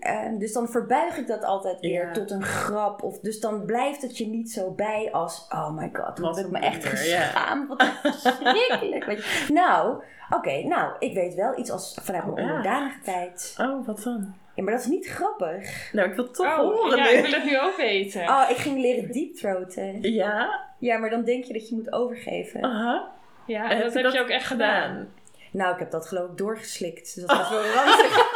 ehm, 0.00 0.38
dus 0.38 0.52
dan 0.52 0.68
verbuig 0.68 1.16
ik 1.16 1.26
dat 1.26 1.44
altijd 1.44 1.80
weer 1.80 2.12
tot 2.12 2.30
een 2.30 2.42
grap. 2.42 3.02
Of, 3.02 3.18
dus 3.20 3.40
dan 3.40 3.64
blijft 3.64 4.02
het 4.02 4.18
je 4.18 4.26
niet 4.26 4.52
zo 4.52 4.70
bij 4.76 5.08
als... 5.12 5.46
Oh 5.50 5.70
my 5.70 5.90
god, 5.92 6.06
Wat 6.06 6.18
wat 6.18 6.36
heb 6.36 6.44
ik 6.46 6.50
me 6.52 6.58
echt 6.58 6.84
geschaamd. 6.84 7.68
Wat 7.68 7.82
verschrikkelijk. 8.02 9.04
Weet 9.04 9.24
je. 9.24 9.52
Nou, 9.52 10.02
oké. 10.30 10.62
nou, 10.66 10.92
ik 10.98 11.14
weet 11.14 11.34
wel 11.34 11.58
iets 11.58 11.70
als 11.70 11.98
vanuit 12.02 12.24
mijn 12.24 12.36
Oh, 12.38 12.44
ja. 12.44 12.50
onderdanige 12.50 13.00
tijd. 13.00 13.54
Oh, 13.60 13.86
wat 13.86 14.02
dan? 14.02 14.34
Ja, 14.54 14.62
maar 14.62 14.72
dat 14.72 14.82
is 14.82 14.88
niet 14.88 15.06
grappig. 15.06 15.92
Nou, 15.92 16.08
ik 16.08 16.14
wil 16.14 16.24
het 16.24 16.34
toch 16.34 16.46
Oh, 16.46 16.56
horen 16.56 16.96
ja, 16.98 17.08
ik 17.08 17.22
wil 17.24 17.32
het 17.32 17.44
nu 17.44 17.60
ook 17.60 17.76
weten. 17.76 18.28
Oh, 18.28 18.44
ik 18.50 18.56
ging 18.56 18.80
leren 18.80 19.12
deepthroaten. 19.12 20.02
Ja? 20.12 20.60
Ja, 20.78 20.98
maar 20.98 21.10
dan 21.10 21.24
denk 21.24 21.44
je 21.44 21.52
dat 21.52 21.68
je 21.68 21.74
moet 21.74 21.92
overgeven. 21.92 22.64
Aha. 22.64 23.08
Ja, 23.46 23.70
En 23.70 23.80
dat 23.80 23.94
heb 23.94 24.12
je 24.12 24.20
ook 24.20 24.28
echt 24.28 24.46
gedaan. 24.46 25.08
Nou, 25.52 25.72
ik 25.72 25.78
heb 25.78 25.90
dat 25.90 26.06
geloof 26.06 26.30
ik 26.30 26.36
doorgeslikt. 26.36 27.14
Dus 27.14 27.24
dat 27.26 27.36
was 27.36 27.48
wel 27.50 27.62
ranzig. 27.76 28.35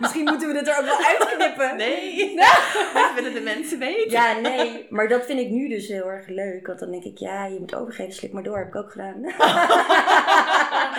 Misschien 0.00 0.24
moeten 0.24 0.48
we 0.48 0.54
dit 0.54 0.68
er 0.68 0.78
ook 0.78 0.84
wel 0.84 1.04
uitknippen. 1.04 1.76
Nee. 1.76 2.34
Dat 2.94 3.14
willen 3.14 3.34
de 3.34 3.40
mensen 3.40 3.78
weten. 3.78 4.10
Ja, 4.10 4.38
nee. 4.40 4.86
Maar 4.90 5.08
dat 5.08 5.26
vind 5.26 5.40
ik 5.40 5.50
nu 5.50 5.68
dus 5.68 5.88
heel 5.88 6.10
erg 6.10 6.28
leuk. 6.28 6.66
Want 6.66 6.78
dan 6.78 6.90
denk 6.90 7.04
ik, 7.04 7.18
ja, 7.18 7.46
je 7.46 7.58
moet 7.58 7.74
overgeven, 7.74 8.12
slik 8.12 8.32
maar 8.32 8.42
door. 8.42 8.58
Heb 8.58 8.66
ik 8.66 8.76
ook 8.76 8.90
gedaan. 8.90 9.22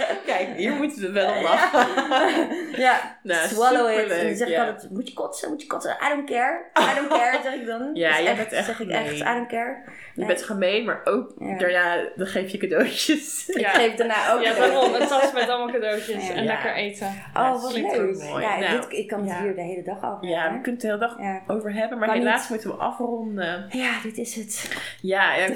Kijk, 0.25 0.47
hier 0.55 0.71
moeten 0.73 1.01
we 1.01 1.11
wel 1.11 1.35
om 1.35 1.43
lachen. 1.43 1.87
ja, 2.85 2.99
Nou, 3.23 3.47
swallow 3.47 3.89
it. 3.99 4.09
En 4.11 4.25
dan 4.27 4.35
zeg 4.35 4.47
ik 4.47 4.53
ja. 4.53 4.65
altijd, 4.67 4.91
moet 4.91 5.07
je 5.07 5.13
kotsen, 5.13 5.49
moet 5.49 5.61
je 5.61 5.67
kotsen. 5.67 5.91
I 6.05 6.09
don't 6.09 6.29
care. 6.29 6.59
I 6.79 6.95
don't 6.95 7.07
care, 7.09 7.37
zeg 7.43 7.53
ik 7.53 7.65
dan. 7.65 7.89
Ja, 7.93 8.21
jij 8.21 8.35
bent 8.35 8.51
echt 8.51 8.65
zeg 8.65 8.79
ik 8.79 8.89
echt, 8.89 9.13
I 9.13 9.23
don't 9.23 9.47
care. 9.47 9.75
Je 10.15 10.25
bent 10.25 10.43
gemeen, 10.43 10.85
maar 10.85 11.01
ook 11.03 11.33
Ja. 11.39 11.57
daarna 11.57 12.09
dan 12.15 12.27
geef 12.27 12.51
je 12.51 12.57
cadeautjes. 12.57 13.49
Ik 13.49 13.67
geef 13.67 13.95
daarna 13.95 14.33
ook 14.33 14.41
Ja, 14.43 14.53
daarom. 14.53 14.93
Een 14.93 15.07
tas 15.07 15.33
met 15.33 15.49
allemaal 15.49 15.71
cadeautjes 15.73 16.27
Ja. 16.27 16.33
en 16.33 16.43
Ja. 16.43 16.47
lekker 16.47 16.73
eten. 16.73 17.07
Oh, 17.33 17.61
wat 17.61 17.73
leuk. 17.73 17.83
mooi. 18.23 18.43
Ja, 18.45 18.59
Nou, 18.59 18.71
dit, 18.79 18.85
ik 18.99 19.07
kan 19.07 19.19
het 19.19 19.29
ja. 19.29 19.41
hier 19.41 19.55
de 19.55 19.61
hele 19.61 19.83
dag 19.83 20.03
over 20.13 20.27
Ja, 20.27 20.43
we 20.43 20.61
kunnen 20.61 20.71
het 20.71 20.81
de 20.81 20.87
hele 20.87 20.99
dag 20.99 21.15
Ja. 21.19 21.41
over 21.47 21.73
hebben, 21.73 21.97
maar 21.97 22.07
Kan 22.07 22.17
helaas 22.17 22.39
niet. 22.41 22.49
moeten 22.49 22.69
we 22.69 22.75
afronden. 22.75 23.65
Ja, 23.69 23.91
dit 24.03 24.17
is 24.17 24.35
het. 24.35 24.71
Ja, 25.01 25.33
ja 25.35 25.47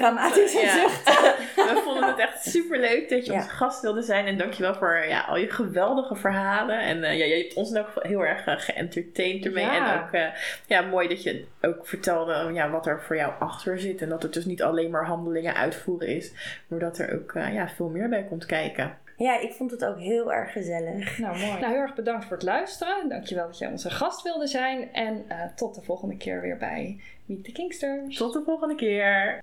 zucht. 0.46 1.04
We 1.56 1.80
vonden 1.84 2.04
het 2.08 2.18
echt 2.18 2.44
super 2.44 2.78
leuk 2.80 3.08
dat 3.08 3.26
je 3.26 3.32
Ja. 3.32 3.38
onze 3.38 3.50
gast 3.50 3.80
wilde 3.80 4.02
zijn. 4.02 4.26
En 4.32 4.38
dankjewel 4.38 4.74
voor 4.74 5.04
ja, 5.08 5.20
al 5.20 5.36
je 5.36 5.50
geweldige 5.50 6.14
verhalen. 6.14 6.80
En 6.80 7.04
eh, 7.04 7.18
ja, 7.18 7.24
je 7.24 7.42
hebt 7.42 7.54
ons 7.54 7.76
ook 7.76 7.88
heel 8.02 8.24
erg 8.24 8.46
uh, 8.46 8.54
geëntertained 8.58 9.44
ermee. 9.44 9.64
Ja. 9.64 9.94
En 9.94 10.02
ook 10.02 10.12
eh, 10.12 10.26
ja, 10.66 10.80
mooi 10.80 11.08
dat 11.08 11.22
je 11.22 11.44
ook 11.60 11.86
vertelde 11.86 12.50
ja, 12.52 12.70
wat 12.70 12.86
er 12.86 13.02
voor 13.02 13.16
jou 13.16 13.32
achter 13.38 13.80
zit. 13.80 14.02
En 14.02 14.08
dat 14.08 14.22
het 14.22 14.32
dus 14.32 14.44
niet 14.44 14.62
alleen 14.62 14.90
maar 14.90 15.06
handelingen 15.06 15.54
uitvoeren 15.54 16.08
is. 16.08 16.32
Maar 16.66 16.78
dat 16.78 16.98
er 16.98 17.14
ook 17.14 17.32
eh, 17.34 17.54
ja, 17.54 17.68
veel 17.68 17.88
meer 17.88 18.08
bij 18.08 18.24
komt 18.24 18.46
kijken. 18.46 18.96
Ja, 19.16 19.40
ik 19.40 19.52
vond 19.52 19.70
het 19.70 19.84
ook 19.84 19.98
heel 19.98 20.32
erg 20.32 20.52
gezellig. 20.52 21.18
Nou, 21.18 21.38
mooi. 21.38 21.60
Nou, 21.60 21.72
heel 21.72 21.80
erg 21.80 21.94
bedankt 21.94 22.24
voor 22.24 22.36
het 22.36 22.46
luisteren. 22.46 23.08
Dankjewel 23.08 23.46
dat 23.46 23.58
jij 23.58 23.68
onze 23.68 23.90
gast 23.90 24.22
wilde 24.22 24.46
zijn. 24.46 24.92
En 24.92 25.24
eh, 25.28 25.38
tot 25.54 25.74
de 25.74 25.82
volgende 25.82 26.16
keer 26.16 26.40
weer 26.40 26.56
bij 26.56 27.00
Meet 27.26 27.44
the 27.44 27.52
Kingsters. 27.52 28.16
Tot 28.16 28.32
de 28.32 28.42
volgende 28.44 28.74
keer. 28.74 29.40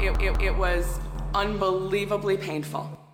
It, 0.00 0.42
it, 0.42 0.56
was 0.56 1.00
unbelievably 1.34 2.36
painful. 2.36 3.07